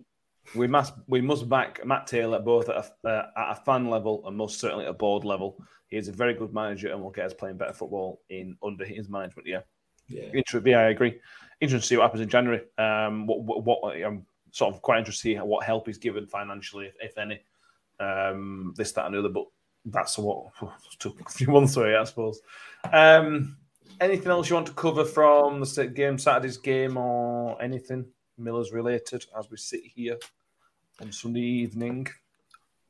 we 0.54 0.66
must 0.66 0.94
we 1.06 1.20
must 1.20 1.48
back 1.48 1.84
Matt 1.84 2.06
Taylor 2.06 2.38
both 2.40 2.68
at 2.68 2.76
a, 2.76 3.08
uh, 3.08 3.26
at 3.36 3.52
a 3.52 3.62
fan 3.64 3.88
level 3.88 4.22
and 4.26 4.36
most 4.36 4.60
certainly 4.60 4.84
at 4.84 4.90
a 4.90 4.94
board 4.94 5.24
level. 5.24 5.56
He 5.88 5.96
is 5.96 6.08
a 6.08 6.12
very 6.12 6.34
good 6.34 6.52
manager 6.54 6.90
and 6.92 7.02
will 7.02 7.10
get 7.10 7.26
us 7.26 7.34
playing 7.34 7.58
better 7.58 7.72
football 7.72 8.20
in 8.30 8.56
under 8.62 8.84
his 8.84 9.08
management. 9.08 9.46
Yeah, 9.46 9.60
yeah. 10.08 10.40
yeah, 10.64 10.78
I 10.78 10.90
agree. 10.90 11.20
Interesting 11.60 11.80
to 11.80 11.86
see 11.86 11.96
what 11.96 12.04
happens 12.04 12.22
in 12.22 12.28
January. 12.28 12.62
Um, 12.78 13.26
what, 13.26 13.42
what, 13.42 13.82
what 13.82 13.96
I'm 14.02 14.26
sort 14.50 14.74
of 14.74 14.82
quite 14.82 14.98
interested 14.98 15.34
to 15.34 15.34
see 15.34 15.40
what 15.40 15.64
help 15.64 15.86
he's 15.86 15.98
given 15.98 16.26
financially, 16.26 16.86
if, 16.86 16.94
if 17.00 17.18
any. 17.18 17.40
Um, 18.00 18.74
this, 18.76 18.92
that, 18.92 19.06
and 19.06 19.14
the 19.14 19.20
other. 19.20 19.28
But 19.28 19.44
that's 19.86 20.18
what 20.18 20.52
took 20.98 21.20
a 21.20 21.32
few 21.32 21.48
months 21.48 21.76
away, 21.76 21.96
I 21.96 22.04
suppose. 22.04 22.40
Um, 22.92 23.56
anything 24.00 24.28
else 24.28 24.48
you 24.48 24.54
want 24.54 24.66
to 24.66 24.72
cover 24.72 25.04
from 25.04 25.60
the 25.60 25.86
game, 25.86 26.18
Saturday's 26.18 26.56
game, 26.56 26.96
or 26.96 27.60
anything 27.62 28.06
Millers 28.38 28.72
related 28.72 29.24
as 29.38 29.50
we 29.50 29.56
sit 29.56 29.82
here 29.84 30.18
on 31.00 31.12
Sunday 31.12 31.40
evening? 31.40 32.06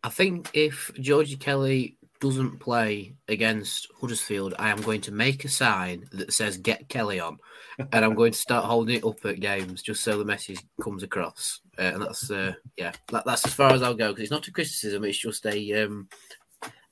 I 0.05 0.09
think 0.09 0.51
if 0.53 0.91
Georgie 0.99 1.37
Kelly 1.37 1.97
doesn't 2.21 2.59
play 2.59 3.15
against 3.29 3.89
Huddersfield, 4.01 4.55
I 4.59 4.71
am 4.71 4.81
going 4.81 5.01
to 5.03 5.13
make 5.13 5.45
a 5.45 5.49
sign 5.49 6.09
that 6.13 6.33
says 6.33 6.57
"Get 6.57 6.89
Kelly 6.89 7.21
on," 7.21 7.39
and 7.79 8.05
I'm 8.05 8.15
going 8.15 8.33
to 8.33 8.39
start 8.39 8.65
holding 8.65 8.97
it 8.97 9.05
up 9.05 9.25
at 9.25 9.41
games 9.41 9.83
just 9.83 10.03
so 10.03 10.19
the 10.19 10.25
message 10.25 10.61
comes 10.81 11.03
across. 11.03 11.61
Uh, 11.79 11.83
and 11.83 12.03
that's 12.03 12.31
uh, 12.31 12.55
yeah, 12.77 12.93
that, 13.11 13.25
that's 13.27 13.47
as 13.47 13.55
far 13.55 13.73
as 13.73 13.83
I'll 13.83 13.95
go 13.95 14.11
because 14.11 14.25
it's 14.25 14.33
not 14.33 14.47
a 14.49 14.53
criticism; 14.53 15.05
it's 15.05 15.19
just 15.19 15.47
a 15.47 15.85
um, 15.85 16.09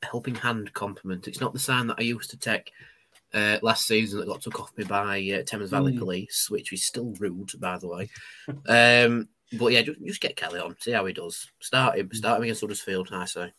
helping 0.03 0.35
hand 0.35 0.73
compliment. 0.73 1.29
It's 1.29 1.41
not 1.41 1.53
the 1.53 1.59
sign 1.59 1.87
that 1.89 1.99
I 1.99 2.03
used 2.03 2.31
to 2.31 2.39
take 2.39 2.73
uh, 3.35 3.59
last 3.63 3.87
season 3.87 4.19
that 4.19 4.27
got 4.27 4.41
took 4.41 4.61
off 4.61 4.77
me 4.77 4.85
by 4.85 5.19
uh, 5.19 5.43
Thames 5.45 5.71
Valley 5.71 5.93
mm. 5.93 5.99
Police, 5.99 6.49
which 6.51 6.73
is 6.73 6.85
still 6.85 7.15
rude, 7.19 7.53
by 7.59 7.79
the 7.79 7.89
way. 7.89 8.11
um, 8.69 9.29
but 9.59 9.73
yeah, 9.73 9.83
just, 9.83 10.03
just, 10.05 10.21
get 10.21 10.37
Kelly 10.37 10.61
on, 10.61 10.77
see 10.81 10.93
how 10.93 11.05
he 11.07 11.13
does. 11.13 11.51
Start 11.61 11.99
him, 11.99 12.11
start 12.13 12.39
him 12.39 12.45
against 12.45 12.61
Huddersfield, 12.61 13.09
I 13.13 13.25
say. 13.25 13.53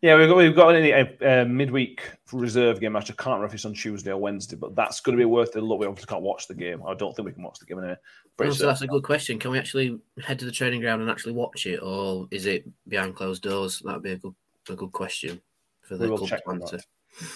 Yeah, 0.00 0.16
we've 0.16 0.28
got 0.28 0.36
we've 0.36 0.56
got 0.56 0.74
a, 0.74 1.42
a, 1.42 1.44
midweek 1.44 2.02
reserve 2.32 2.80
game 2.80 2.92
match. 2.92 3.08
I 3.08 3.14
can't 3.14 3.26
remember 3.26 3.46
if 3.46 3.54
it's 3.54 3.64
on 3.64 3.72
Tuesday 3.72 4.10
or 4.10 4.16
Wednesday, 4.16 4.56
but 4.56 4.74
that's 4.74 5.00
going 5.00 5.16
to 5.16 5.20
be 5.20 5.24
worth 5.24 5.54
a 5.54 5.60
look. 5.60 5.78
We 5.78 5.86
obviously 5.86 6.08
can't 6.08 6.24
watch 6.24 6.48
the 6.48 6.56
game. 6.56 6.82
I 6.84 6.94
don't 6.94 7.14
think 7.14 7.26
we 7.26 7.32
can 7.32 7.44
watch 7.44 7.60
the 7.60 7.66
game 7.66 7.78
anyway. 7.78 7.96
Oh, 8.40 8.50
so 8.50 8.66
that's 8.66 8.82
a 8.82 8.88
good 8.88 9.04
question. 9.04 9.38
Can 9.38 9.52
we 9.52 9.60
actually 9.60 10.00
head 10.24 10.40
to 10.40 10.44
the 10.44 10.50
training 10.50 10.80
ground 10.80 11.02
and 11.02 11.10
actually 11.10 11.34
watch 11.34 11.66
it, 11.66 11.76
or 11.76 12.26
is 12.32 12.46
it 12.46 12.64
behind 12.88 13.14
closed 13.14 13.44
doors? 13.44 13.80
That'd 13.84 14.02
be 14.02 14.10
a 14.10 14.16
good 14.16 14.34
a 14.68 14.74
good 14.74 14.92
question 14.92 15.40
for 15.82 15.96
the 15.96 16.08
club 16.08 16.66
to 16.68 16.80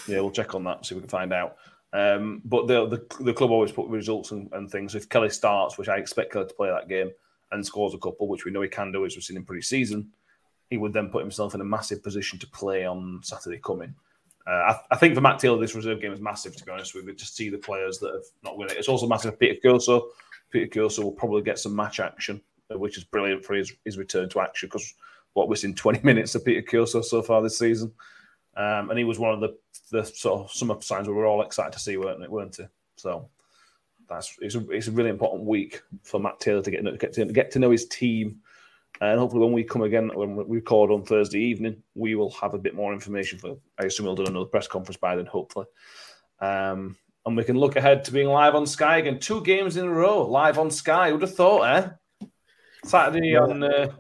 Yeah, 0.09 0.21
we'll 0.21 0.31
check 0.31 0.55
on 0.55 0.65
that, 0.65 0.87
see 0.87 0.95
if 0.95 0.97
we 0.97 1.03
can 1.03 1.11
find 1.11 1.33
out. 1.33 1.57
Um, 1.93 2.43
but 2.45 2.67
the, 2.67 2.87
the, 2.87 3.25
the 3.25 3.35
club 3.35 3.51
always 3.51 3.73
put 3.73 3.89
results 3.89 4.31
and, 4.31 4.49
and 4.53 4.71
things. 4.71 4.93
So 4.93 4.99
if 4.99 5.09
Kelly 5.09 5.31
starts, 5.31 5.79
which 5.79 5.89
I 5.89 5.97
expect 5.97 6.33
Kelly 6.33 6.47
to 6.47 6.55
play 6.55 6.69
that 6.69 6.89
game, 6.89 7.11
and 7.53 7.65
scores 7.65 7.95
a 7.95 7.99
couple, 7.99 8.29
which 8.29 8.45
we 8.45 8.51
know 8.51 8.63
he 8.63 8.69
can 8.69 8.93
do, 8.93 9.05
as 9.07 9.15
we've 9.15 9.23
seen 9.25 9.37
in 9.37 9.45
pre-season, 9.45 10.11
he 10.69 10.77
would 10.77 10.93
then 10.93 11.09
put 11.09 11.23
himself 11.23 11.55
in 11.55 11.61
a 11.61 11.65
massive 11.65 12.03
position 12.03 12.39
to 12.41 12.47
play 12.49 12.85
on 12.85 13.21
Saturday 13.23 13.61
coming. 13.65 13.95
Uh, 14.47 14.51
I, 14.51 14.81
I, 14.93 14.97
think 14.97 15.15
for 15.15 15.21
Matt 15.21 15.39
Taylor, 15.39 15.61
this 15.61 15.75
reserve 15.75 16.01
game 16.01 16.13
is 16.13 16.21
massive. 16.21 16.57
To 16.57 16.65
be 16.65 16.73
honest 16.73 16.95
with 16.95 17.07
you, 17.07 17.15
to 17.15 17.25
see 17.25 17.51
the 17.51 17.59
players 17.59 17.99
that 17.99 18.13
have 18.13 18.25
not 18.43 18.59
won 18.59 18.69
it, 18.69 18.77
it's 18.77 18.89
also 18.89 19.07
massive 19.07 19.33
for 19.33 19.37
Peter 19.39 19.59
Kioso. 19.65 20.09
Peter 20.51 20.67
Kioso 20.67 21.03
will 21.03 21.13
probably 21.13 21.43
get 21.43 21.59
some 21.59 21.75
match 21.75 21.99
action, 21.99 22.41
uh, 22.73 22.79
which 22.79 22.97
is 22.97 23.05
brilliant 23.05 23.45
for 23.45 23.55
his, 23.55 23.73
his 23.85 23.99
return 23.99 24.29
to 24.29 24.41
action 24.41 24.69
because 24.69 24.95
what 25.37 25.51
we're 25.51 25.57
seeing 25.57 25.75
20 25.75 26.01
minutes 26.03 26.35
of 26.35 26.45
Peter 26.45 26.63
Kioso 26.63 27.05
so 27.05 27.23
far 27.23 27.43
this 27.43 27.59
season. 27.59 27.93
Um, 28.57 28.89
and 28.89 28.99
he 28.99 29.05
was 29.05 29.19
one 29.19 29.35
of 29.35 29.41
the, 29.41 29.57
the 29.91 30.03
sort 30.03 30.41
of 30.41 30.51
summer 30.51 30.81
signs 30.81 31.07
we 31.07 31.15
were 31.15 31.27
all 31.27 31.43
excited 31.43 31.75
to 31.75 31.79
see, 31.79 31.99
weren't 31.99 32.23
it? 32.23 32.31
Weren't 32.31 32.59
it? 32.59 32.71
So 32.97 33.29
that's 34.09 34.35
it's 34.41 34.55
a, 34.55 34.71
it's 34.71 34.89
a 34.89 34.93
really 34.93 35.11
important 35.11 35.45
week 35.45 35.83
for 36.03 36.19
Matt 36.19 36.41
Taylor 36.41 36.63
to 36.63 36.71
get, 36.71 36.99
get 36.99 37.13
to 37.13 37.27
get 37.27 37.51
to 37.51 37.59
know 37.59 37.71
his 37.71 37.87
team, 37.87 38.39
and 39.03 39.19
hopefully 39.19 39.43
when 39.43 39.53
we 39.53 39.63
come 39.63 39.83
again 39.83 40.11
when 40.15 40.37
we 40.37 40.45
record 40.45 40.91
on 40.91 41.05
Thursday 41.05 41.41
evening, 41.41 41.83
we 41.95 42.15
will 42.15 42.31
have 42.31 42.55
a 42.55 42.59
bit 42.59 42.75
more 42.75 42.95
information. 42.95 43.39
For 43.39 43.59
I 43.79 43.85
assume 43.85 44.07
we'll 44.07 44.15
do 44.15 44.25
another 44.25 44.47
press 44.47 44.67
conference 44.67 44.97
by 44.97 45.17
then, 45.17 45.27
hopefully, 45.27 45.67
um, 46.41 46.97
and 47.27 47.37
we 47.37 47.45
can 47.45 47.59
look 47.59 47.77
ahead 47.77 48.05
to 48.05 48.13
being 48.13 48.29
live 48.29 48.55
on 48.55 48.67
Sky 48.67 48.99
again. 48.99 49.19
Two 49.19 49.43
games 49.43 49.77
in 49.77 49.85
a 49.85 49.91
row 49.91 50.27
live 50.27 50.59
on 50.59 50.71
Sky. 50.71 51.11
Who'd 51.11 51.21
have 51.21 51.35
thought, 51.35 51.65
eh? 51.65 52.27
Saturday 52.85 53.33
yeah. 53.33 53.41
on. 53.41 53.63
Uh, 53.63 53.93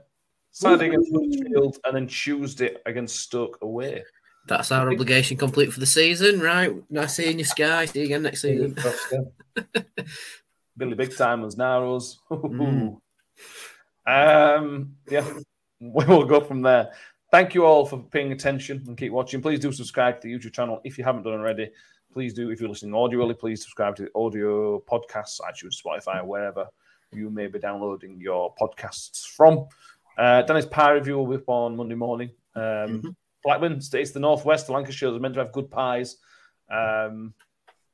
Saturday 0.57 0.87
against 0.87 1.13
Huddersfield, 1.13 1.79
and 1.85 1.95
then 1.95 2.07
Tuesday 2.07 2.77
against 2.87 3.21
Stoke 3.21 3.59
away. 3.61 4.03
That's 4.49 4.73
our 4.73 4.91
obligation 4.91 5.37
complete 5.37 5.71
for 5.71 5.81
the 5.81 5.87
season, 5.87 6.41
right? 6.41 6.73
Nice 6.89 7.17
seeing 7.17 7.39
you, 7.39 7.45
Sky. 7.45 7.85
See 7.85 7.99
you 7.99 8.05
again 8.07 8.23
next 8.23 8.41
season. 8.41 8.75
Billy 10.79 10.95
Big 10.95 11.15
Time 11.15 11.43
was 11.43 11.59
Narrows. 11.59 12.21
Mm. 12.31 12.99
Um, 14.07 14.95
yeah, 15.11 15.29
we 15.81 16.05
will 16.07 16.25
go 16.25 16.41
from 16.41 16.63
there. 16.63 16.91
Thank 17.31 17.55
you 17.55 17.67
all 17.67 17.85
for 17.85 17.99
paying 17.99 18.33
attention 18.33 18.83
and 18.87 18.97
keep 18.97 19.13
watching. 19.13 19.43
Please 19.43 19.61
do 19.61 19.73
subscribe 19.73 20.21
to 20.21 20.29
the 20.29 20.35
YouTube 20.35 20.55
channel 20.55 20.81
if 20.85 20.97
you 20.97 21.05
haven't 21.05 21.25
done 21.25 21.35
already. 21.35 21.71
Please 22.13 22.33
do 22.33 22.51
if 22.51 22.61
you're 22.61 22.71
listening 22.71 22.95
audio. 22.95 23.31
Please 23.35 23.61
subscribe 23.61 23.97
to 23.97 24.05
the 24.05 24.11
audio 24.15 24.81
podcasts, 24.81 25.41
iTunes, 25.41 25.83
Spotify, 25.83 26.25
wherever 26.25 26.67
you 27.13 27.31
may 27.31 27.47
be 27.47 27.59
downloading 27.59 28.19
your 28.21 28.55
podcasts 28.55 29.27
from. 29.27 29.67
Uh, 30.17 30.43
Dennis 30.43 30.67
Pie 30.67 30.93
review 30.93 31.17
will 31.19 31.27
be 31.27 31.37
up 31.37 31.49
on 31.49 31.77
Monday 31.77 31.95
morning. 31.95 32.31
Um, 32.55 32.63
mm-hmm. 32.63 33.09
Blackburn 33.45 33.81
stays 33.81 34.13
the 34.13 34.21
northwest. 34.21 34.67
The 34.67 34.73
Lancashire 34.73 35.15
are 35.15 35.21
meant 35.21 35.35
to 35.35 35.41
have 35.41 35.53
good 35.53 35.71
pies. 35.71 36.17
Um, 36.71 37.35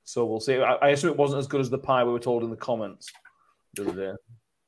so 0.04 0.24
we'll 0.24 0.40
see. 0.40 0.56
I, 0.56 0.74
I, 0.74 0.88
assume 0.90 1.10
it 1.10 1.18
wasn't 1.18 1.40
as 1.40 1.46
good 1.46 1.60
as 1.60 1.68
the 1.68 1.78
pie 1.78 2.04
we 2.04 2.12
were 2.12 2.18
told 2.18 2.42
in 2.42 2.50
the 2.50 2.56
comments 2.56 3.12
the 3.74 3.88
other 3.88 4.16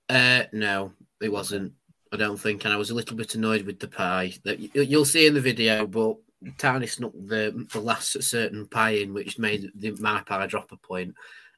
day. 0.08 0.44
Uh, 0.44 0.46
no, 0.52 0.92
it 1.22 1.32
wasn't. 1.32 1.72
I 2.12 2.16
don't 2.16 2.36
think, 2.38 2.64
and 2.64 2.72
I 2.72 2.76
was 2.76 2.90
a 2.90 2.94
little 2.94 3.16
bit 3.16 3.34
annoyed 3.34 3.62
with 3.62 3.80
the 3.80 3.88
pie. 3.88 4.34
That 4.44 4.60
you'll 4.60 5.04
see 5.04 5.26
in 5.26 5.34
the 5.34 5.40
video, 5.40 5.86
but 5.86 6.16
Tiny 6.58 6.86
snuck 6.86 7.12
the 7.14 7.66
the 7.72 7.80
last 7.80 8.22
certain 8.22 8.66
pie 8.66 8.90
in, 8.90 9.14
which 9.14 9.38
made 9.38 9.70
the, 9.74 9.92
my 9.92 10.20
pie 10.22 10.46
drop 10.46 10.72
a 10.72 10.76
point, 10.76 11.14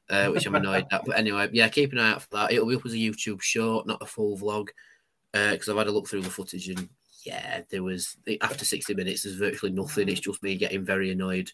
uh, 0.09 0.27
which 0.27 0.45
I'm 0.45 0.55
annoyed 0.55 0.85
at. 0.91 1.03
But 1.05 1.17
anyway, 1.17 1.49
yeah, 1.51 1.67
keep 1.67 1.91
an 1.91 1.99
eye 1.99 2.11
out 2.11 2.21
for 2.21 2.29
that. 2.33 2.53
It'll 2.53 2.67
be 2.67 2.75
up 2.75 2.85
as 2.85 2.93
a 2.93 2.97
YouTube 2.97 3.41
short, 3.41 3.85
not 3.85 4.01
a 4.01 4.05
full 4.05 4.37
vlog, 4.37 4.69
because 5.51 5.69
uh, 5.69 5.71
I've 5.71 5.77
had 5.77 5.87
a 5.87 5.91
look 5.91 6.07
through 6.07 6.21
the 6.21 6.29
footage 6.29 6.69
and 6.69 6.89
yeah, 7.25 7.61
there 7.69 7.83
was 7.83 8.15
after 8.41 8.63
60 8.63 8.93
minutes, 8.93 9.23
there's 9.23 9.35
virtually 9.35 9.71
nothing. 9.71 10.07
It's 10.07 10.21
just 10.21 10.41
me 10.41 10.55
getting 10.55 10.85
very 10.85 11.11
annoyed 11.11 11.51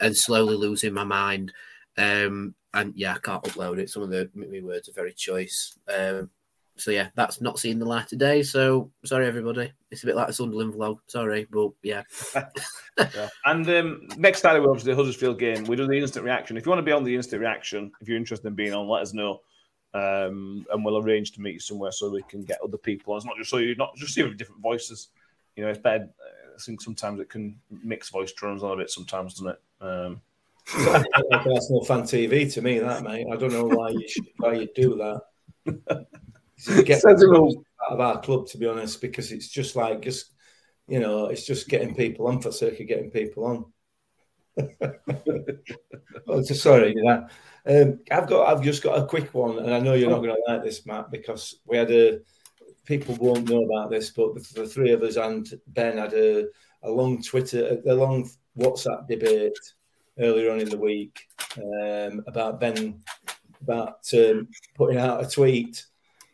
and 0.00 0.16
slowly 0.16 0.56
losing 0.56 0.94
my 0.94 1.04
mind. 1.04 1.52
Um, 1.98 2.54
and 2.72 2.92
yeah, 2.96 3.14
I 3.14 3.18
can't 3.18 3.42
upload 3.44 3.78
it. 3.78 3.90
Some 3.90 4.02
of 4.02 4.10
the 4.10 4.30
my 4.34 4.46
words 4.62 4.88
are 4.88 4.92
very 4.92 5.12
choice. 5.12 5.76
Um, 5.92 6.30
so 6.76 6.90
yeah, 6.90 7.08
that's 7.14 7.40
not 7.40 7.58
seeing 7.58 7.78
the 7.78 7.84
light 7.84 8.08
today. 8.08 8.42
So 8.42 8.90
sorry, 9.04 9.26
everybody. 9.26 9.72
It's 9.90 10.02
a 10.02 10.06
bit 10.06 10.16
like 10.16 10.28
a 10.28 10.32
Sunderland 10.32 10.74
vlog. 10.74 10.98
Sorry, 11.06 11.46
but 11.50 11.70
yeah. 11.82 12.02
yeah. 12.98 13.28
And 13.44 13.68
um, 13.68 14.08
next 14.16 14.42
Saturday, 14.42 14.60
we 14.60 14.68
obviously 14.68 14.92
the 14.92 14.96
Huddersfield 14.96 15.38
game. 15.38 15.64
We 15.64 15.76
do 15.76 15.86
the 15.86 15.94
instant 15.94 16.24
reaction. 16.24 16.56
If 16.56 16.66
you 16.66 16.70
want 16.70 16.80
to 16.80 16.84
be 16.84 16.92
on 16.92 17.04
the 17.04 17.14
instant 17.14 17.40
reaction, 17.40 17.92
if 18.00 18.08
you're 18.08 18.16
interested 18.16 18.48
in 18.48 18.54
being 18.54 18.74
on, 18.74 18.88
let 18.88 19.02
us 19.02 19.14
know. 19.14 19.40
Um, 19.94 20.66
and 20.72 20.84
we'll 20.84 20.98
arrange 20.98 21.32
to 21.32 21.40
meet 21.40 21.54
you 21.54 21.60
somewhere 21.60 21.92
so 21.92 22.10
we 22.10 22.22
can 22.24 22.42
get 22.42 22.58
other 22.62 22.76
people. 22.76 23.16
It's 23.16 23.24
not 23.24 23.36
just 23.36 23.50
so 23.50 23.58
you 23.58 23.76
not 23.76 23.94
just 23.96 24.14
hearing 24.14 24.36
different 24.36 24.60
voices. 24.60 25.08
You 25.56 25.62
know, 25.62 25.70
it's 25.70 25.78
better. 25.78 26.08
I 26.54 26.60
think 26.60 26.80
sometimes 26.80 27.20
it 27.20 27.30
can 27.30 27.58
mix 27.70 28.10
voice 28.10 28.32
tones 28.32 28.62
on 28.62 28.72
a 28.72 28.76
bit. 28.76 28.90
Sometimes, 28.90 29.34
doesn't 29.34 29.52
it? 29.52 29.60
Um, 29.80 30.20
that's 30.76 31.70
not 31.70 31.86
fan 31.86 32.02
TV 32.02 32.52
to 32.54 32.62
me, 32.62 32.78
that 32.80 33.04
mate. 33.04 33.26
I 33.32 33.36
don't 33.36 33.52
know 33.52 33.66
why 33.66 33.90
you 33.90 34.08
should, 34.08 34.24
why 34.38 34.54
you 34.54 34.68
do 34.74 34.96
that. 34.96 36.06
get 36.84 37.04
out 37.04 37.22
of 37.90 38.00
our 38.00 38.20
club, 38.20 38.48
to 38.48 38.58
be 38.58 38.66
honest, 38.66 39.00
because 39.00 39.30
it's 39.30 39.48
just 39.48 39.76
like 39.76 40.02
just 40.02 40.32
you 40.88 41.00
know, 41.00 41.26
it's 41.26 41.46
just 41.46 41.68
getting 41.68 41.94
people 41.94 42.26
on 42.26 42.40
for 42.40 42.52
sake 42.52 42.80
of 42.80 42.88
getting 42.88 43.10
people 43.10 43.44
on. 43.46 43.64
oh, 46.28 46.42
so 46.42 46.54
sorry, 46.54 46.94
yeah. 46.96 47.28
Um, 47.66 48.00
I've 48.10 48.28
got, 48.28 48.48
I've 48.48 48.62
just 48.62 48.82
got 48.82 48.98
a 48.98 49.06
quick 49.06 49.32
one, 49.34 49.58
and 49.58 49.72
I 49.72 49.80
know 49.80 49.94
you're 49.94 50.10
not 50.10 50.22
going 50.22 50.34
to 50.34 50.52
like 50.52 50.62
this, 50.62 50.86
Matt, 50.86 51.10
because 51.10 51.56
we 51.66 51.76
had 51.76 51.90
a. 51.90 52.20
People 52.84 53.16
won't 53.18 53.48
know 53.48 53.64
about 53.64 53.90
this, 53.90 54.10
but 54.10 54.34
the 54.54 54.66
three 54.66 54.92
of 54.92 55.02
us 55.02 55.16
and 55.16 55.48
Ben 55.68 55.96
had 55.96 56.12
a, 56.12 56.48
a 56.82 56.90
long 56.90 57.22
Twitter, 57.22 57.80
a 57.86 57.94
long 57.94 58.28
WhatsApp 58.58 59.08
debate 59.08 59.58
earlier 60.18 60.52
on 60.52 60.60
in 60.60 60.68
the 60.68 60.76
week 60.76 61.26
um, 61.56 62.22
about 62.26 62.60
Ben 62.60 63.02
about 63.62 64.00
um, 64.12 64.48
putting 64.76 64.98
out 64.98 65.24
a 65.24 65.28
tweet 65.28 65.84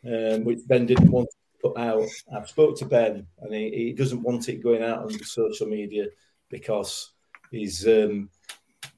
um, 0.05 0.43
which 0.43 0.59
Ben 0.67 0.85
didn't 0.85 1.11
want 1.11 1.29
to 1.29 1.69
put 1.69 1.77
out. 1.77 2.07
I've 2.35 2.49
spoke 2.49 2.77
to 2.77 2.85
Ben 2.85 3.27
and 3.39 3.53
he, 3.53 3.69
he 3.69 3.93
doesn't 3.93 4.23
want 4.23 4.49
it 4.49 4.63
going 4.63 4.83
out 4.83 5.03
on 5.03 5.11
social 5.23 5.67
media 5.67 6.07
because 6.49 7.11
he's 7.51 7.87
um, 7.87 8.29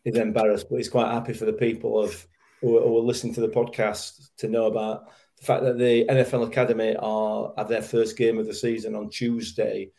he's 0.03 0.17
embarrassed, 0.17 0.67
but 0.69 0.77
he's 0.77 0.89
quite 0.89 1.11
happy 1.11 1.33
for 1.33 1.45
the 1.45 1.53
people 1.53 1.99
of 1.99 2.25
who, 2.61 2.79
who 2.79 2.97
are 2.97 3.01
listening 3.01 3.33
to 3.33 3.41
the 3.41 3.49
podcast 3.49 4.29
to 4.37 4.47
know 4.47 4.67
about 4.67 5.09
the 5.37 5.45
fact 5.45 5.63
that 5.63 5.77
the 5.77 6.05
NFL 6.05 6.47
Academy 6.47 6.95
are 6.97 7.53
have 7.57 7.67
their 7.67 7.81
first 7.81 8.17
game 8.17 8.37
of 8.37 8.45
the 8.45 8.53
season 8.53 8.95
on 8.95 9.09
Tuesday 9.09 9.91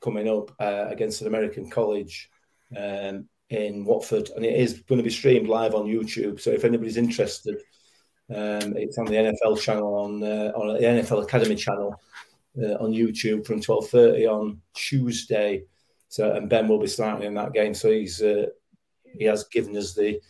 coming 0.00 0.28
up 0.28 0.52
uh, 0.60 0.86
against 0.88 1.20
an 1.20 1.26
American 1.26 1.70
college 1.70 2.30
um, 2.76 3.28
in 3.50 3.84
Watford, 3.84 4.30
and 4.36 4.44
it 4.44 4.58
is 4.58 4.80
going 4.82 4.98
to 4.98 5.04
be 5.04 5.10
streamed 5.10 5.48
live 5.48 5.74
on 5.74 5.86
YouTube. 5.86 6.40
So 6.40 6.50
if 6.50 6.64
anybody's 6.64 6.96
interested, 6.96 7.56
um, 8.30 8.76
it's 8.76 8.98
on 8.98 9.06
the 9.06 9.14
NFL 9.14 9.60
channel 9.60 9.94
on 9.94 10.22
uh, 10.22 10.52
on 10.54 10.74
the 10.74 10.82
NFL 10.82 11.24
Academy 11.24 11.56
channel 11.56 11.94
uh, 12.62 12.74
on 12.74 12.92
YouTube 12.92 13.46
from 13.46 13.60
twelve 13.60 13.88
thirty 13.88 14.26
on 14.26 14.60
Tuesday. 14.74 15.64
So 16.12 16.30
and 16.30 16.46
Ben 16.46 16.68
will 16.68 16.78
be 16.78 16.88
starting 16.88 17.26
in 17.26 17.32
that 17.34 17.54
game. 17.54 17.72
So 17.72 17.90
he's 17.90 18.20
uh, 18.20 18.48
he 19.18 19.24
has 19.24 19.44
given 19.44 19.74
us 19.78 19.94
the 19.94 20.20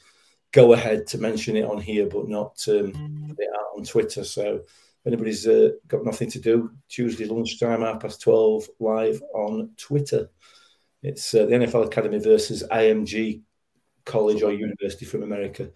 go 0.52 0.74
ahead 0.74 1.08
to 1.08 1.18
mention 1.18 1.56
it 1.56 1.64
on 1.64 1.80
here, 1.80 2.06
but 2.06 2.28
not 2.28 2.64
um, 2.68 3.34
on 3.76 3.82
Twitter. 3.82 4.22
So 4.22 4.60
if 4.60 5.06
anybody's 5.06 5.44
uh, 5.44 5.70
got 5.88 6.04
nothing 6.04 6.30
to 6.30 6.38
do, 6.38 6.70
Tuesday 6.88 7.24
lunchtime, 7.24 7.80
half 7.80 7.98
past 7.98 8.20
12, 8.20 8.68
live 8.78 9.20
on 9.34 9.70
Twitter. 9.76 10.30
It's 11.02 11.34
uh, 11.34 11.46
the 11.46 11.56
NFL 11.56 11.86
Academy 11.86 12.20
versus 12.20 12.62
IMG 12.70 13.42
College 14.04 14.44
or 14.44 14.52
University 14.52 15.04
from 15.04 15.24
America. 15.24 15.68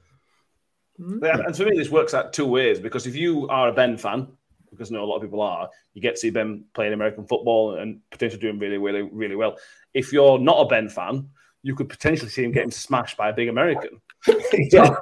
Yeah, 1.01 1.41
and 1.45 1.57
for 1.57 1.65
me, 1.65 1.77
this 1.77 1.91
works 1.91 2.15
out 2.15 2.33
two 2.33 2.47
ways 2.47 2.79
because 2.79 3.09
if 3.09 3.17
you 3.17 3.49
are 3.49 3.71
a 3.71 3.73
Ben 3.73 3.97
fan, 3.97 4.29
because 4.71 4.91
I 4.91 4.95
know 4.95 5.05
a 5.05 5.07
lot 5.07 5.17
of 5.17 5.23
people 5.23 5.41
are, 5.41 5.69
you 5.95 6.03
get 6.03 6.15
to 6.15 6.21
see 6.21 6.31
Ben 6.31 6.65
playing 6.75 6.93
American 6.93 7.27
football 7.27 7.77
and 7.77 8.01
potentially 8.11 8.41
doing 8.41 8.59
really, 8.59 8.79
really, 8.79 9.03
really 9.03 9.37
well. 9.37 9.57
If 9.95 10.13
you're 10.13 10.39
not 10.39 10.61
a 10.61 10.67
Ben 10.67 10.89
fan, 10.89 11.29
you 11.63 11.75
could 11.75 11.89
potentially 11.89 12.31
see 12.31 12.45
him 12.45 12.53
getting 12.53 12.71
smashed 12.71 13.17
by 13.17 13.31
a 13.31 13.33
big 13.33 13.49
American. 13.49 14.01
yeah, 14.29 14.95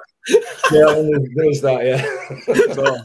yeah, 0.72 1.18
there's 1.34 1.60
that. 1.60 1.80
Yeah, 1.84 2.74
so, 2.74 2.96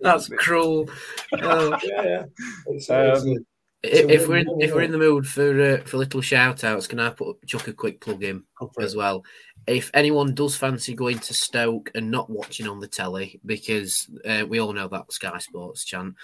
that's 0.00 0.28
cruel. 0.28 0.88
Yeah, 1.32 1.78
yeah. 1.82 2.24
It's, 2.66 2.90
um, 2.90 3.44
it's, 3.82 4.22
if 4.22 4.28
we're 4.28 4.38
in, 4.38 4.60
if 4.60 4.72
we're 4.72 4.82
in 4.82 4.92
the 4.92 4.98
mood 4.98 5.26
for 5.26 5.60
uh, 5.60 5.78
for 5.84 5.98
little 5.98 6.20
shout 6.20 6.64
outs, 6.64 6.86
can 6.86 7.00
I 7.00 7.10
put 7.10 7.46
chuck 7.46 7.68
a 7.68 7.72
quick 7.72 8.00
plug 8.00 8.22
in 8.22 8.44
as 8.80 8.96
well? 8.96 9.24
If 9.66 9.90
anyone 9.94 10.34
does 10.34 10.56
fancy 10.56 10.94
going 10.94 11.18
to 11.18 11.34
Stoke 11.34 11.90
and 11.94 12.10
not 12.10 12.30
watching 12.30 12.68
on 12.68 12.80
the 12.80 12.86
telly, 12.86 13.40
because 13.44 14.08
uh, 14.24 14.44
we 14.48 14.60
all 14.60 14.72
know 14.72 14.88
that 14.88 15.12
Sky 15.12 15.38
Sports 15.38 15.84
chant, 15.84 16.14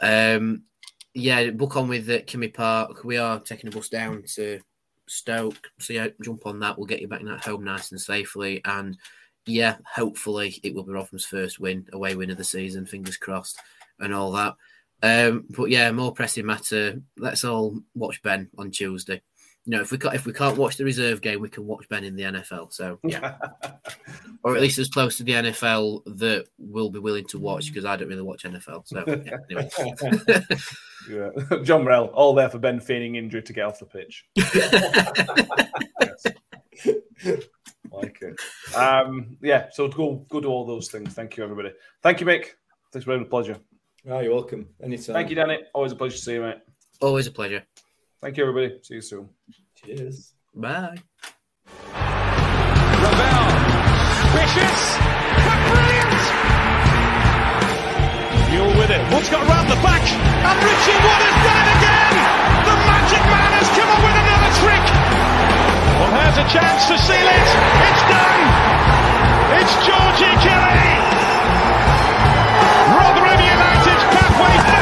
um, 0.00 0.62
yeah, 1.14 1.50
book 1.50 1.76
on 1.76 1.88
with 1.88 2.08
uh, 2.08 2.20
Kimmy 2.20 2.52
Park. 2.52 3.04
We 3.04 3.18
are 3.18 3.40
taking 3.40 3.68
a 3.68 3.70
bus 3.70 3.88
down 3.88 4.24
to 4.34 4.60
Stoke. 5.08 5.70
So 5.78 5.92
yeah, 5.92 6.08
jump 6.22 6.46
on 6.46 6.60
that. 6.60 6.78
We'll 6.78 6.86
get 6.86 7.00
you 7.00 7.08
back 7.08 7.22
at 7.22 7.44
home 7.44 7.64
nice 7.64 7.90
and 7.90 8.00
safely. 8.00 8.60
And 8.64 8.96
yeah, 9.46 9.76
hopefully 9.84 10.60
it 10.62 10.74
will 10.74 10.84
be 10.84 10.92
Rotherham's 10.92 11.26
first 11.26 11.60
win, 11.60 11.86
away 11.92 12.14
win 12.14 12.30
of 12.30 12.38
the 12.38 12.44
season. 12.44 12.86
Fingers 12.86 13.16
crossed, 13.16 13.58
and 13.98 14.14
all 14.14 14.32
that. 14.32 14.54
Um, 15.02 15.44
but 15.50 15.70
yeah, 15.70 15.90
more 15.90 16.12
pressing 16.12 16.46
matter. 16.46 17.00
Let's 17.18 17.44
all 17.44 17.80
watch 17.94 18.22
Ben 18.22 18.48
on 18.56 18.70
Tuesday. 18.70 19.20
You 19.64 19.76
know, 19.76 19.80
if 19.80 19.92
we 19.92 19.98
can't, 19.98 20.14
if 20.14 20.26
we 20.26 20.32
can't 20.32 20.58
watch 20.58 20.76
the 20.76 20.84
reserve 20.84 21.20
game, 21.20 21.40
we 21.40 21.48
can 21.48 21.64
watch 21.64 21.88
Ben 21.88 22.02
in 22.02 22.16
the 22.16 22.24
NFL. 22.24 22.72
So 22.72 22.98
yeah, 23.04 23.36
or 24.42 24.56
at 24.56 24.62
least 24.62 24.78
as 24.78 24.88
close 24.88 25.16
to 25.18 25.24
the 25.24 25.32
NFL 25.32 26.02
that 26.18 26.46
we'll 26.58 26.90
be 26.90 26.98
willing 26.98 27.26
to 27.28 27.38
watch 27.38 27.68
because 27.68 27.84
I 27.84 27.94
don't 27.96 28.08
really 28.08 28.22
watch 28.22 28.42
NFL. 28.42 28.88
So 28.88 29.04
yeah, 29.24 29.36
anyway. 29.50 29.70
yeah. 31.10 31.62
John 31.62 31.84
Morell, 31.84 32.06
all 32.06 32.34
there 32.34 32.48
for 32.48 32.58
Ben 32.58 32.80
feigning 32.80 33.14
injury 33.14 33.42
to 33.42 33.52
get 33.52 33.66
off 33.66 33.78
the 33.78 33.86
pitch. 33.86 34.26
like 37.92 38.20
it. 38.20 38.76
Um, 38.76 39.36
yeah, 39.42 39.68
so 39.70 39.86
go 39.86 40.26
go 40.28 40.40
do 40.40 40.48
all 40.48 40.66
those 40.66 40.88
things. 40.88 41.14
Thank 41.14 41.36
you, 41.36 41.44
everybody. 41.44 41.72
Thank 42.02 42.20
you, 42.20 42.26
Mick. 42.26 42.46
Thanks 42.92 43.04
for 43.04 43.12
having 43.12 43.26
a 43.26 43.30
pleasure. 43.30 43.58
Oh, 44.08 44.18
you're 44.18 44.34
welcome. 44.34 44.68
Anytime. 44.82 45.14
Thank 45.14 45.30
you, 45.30 45.36
Danny. 45.36 45.58
Always 45.72 45.92
a 45.92 45.96
pleasure 45.96 46.16
to 46.16 46.22
see 46.22 46.32
you, 46.34 46.40
mate. 46.42 46.58
Always 47.00 47.28
a 47.28 47.30
pleasure. 47.30 47.64
Thank 48.22 48.38
you, 48.38 48.46
everybody. 48.46 48.78
See 48.86 48.94
you 48.94 49.00
soon. 49.02 49.28
Cheers. 49.74 50.32
Bye. 50.54 50.94
Ravel. 53.02 53.46
Ambitious. 54.30 54.80
But 55.42 55.58
brilliant. 55.66 56.22
Mule 58.46 58.78
with 58.78 58.94
it. 58.94 59.02
Wood's 59.10 59.26
got 59.26 59.42
around 59.42 59.66
the 59.66 59.80
back. 59.82 60.06
And 60.06 60.54
Richie 60.54 60.98
Wood 61.02 61.18
has 61.18 61.38
done 61.42 61.66
it 61.66 61.70
again. 61.82 62.14
The 62.62 62.76
magic 62.94 63.22
man 63.26 63.50
has 63.58 63.68
come 63.74 63.90
up 63.90 64.00
with 64.06 64.14
another 64.22 64.52
trick. 64.62 64.86
Well, 65.98 66.14
here's 66.22 66.38
a 66.38 66.46
chance 66.46 66.86
to 66.94 66.96
seal 67.02 67.26
it. 67.26 67.48
It's 67.90 68.02
done. 68.06 68.42
It's 69.58 69.74
Georgie 69.82 70.36
Kelly. 70.46 70.94
Rotherham 72.86 73.40
United's 73.50 74.04
pathway 74.14 74.54
back 74.62 74.81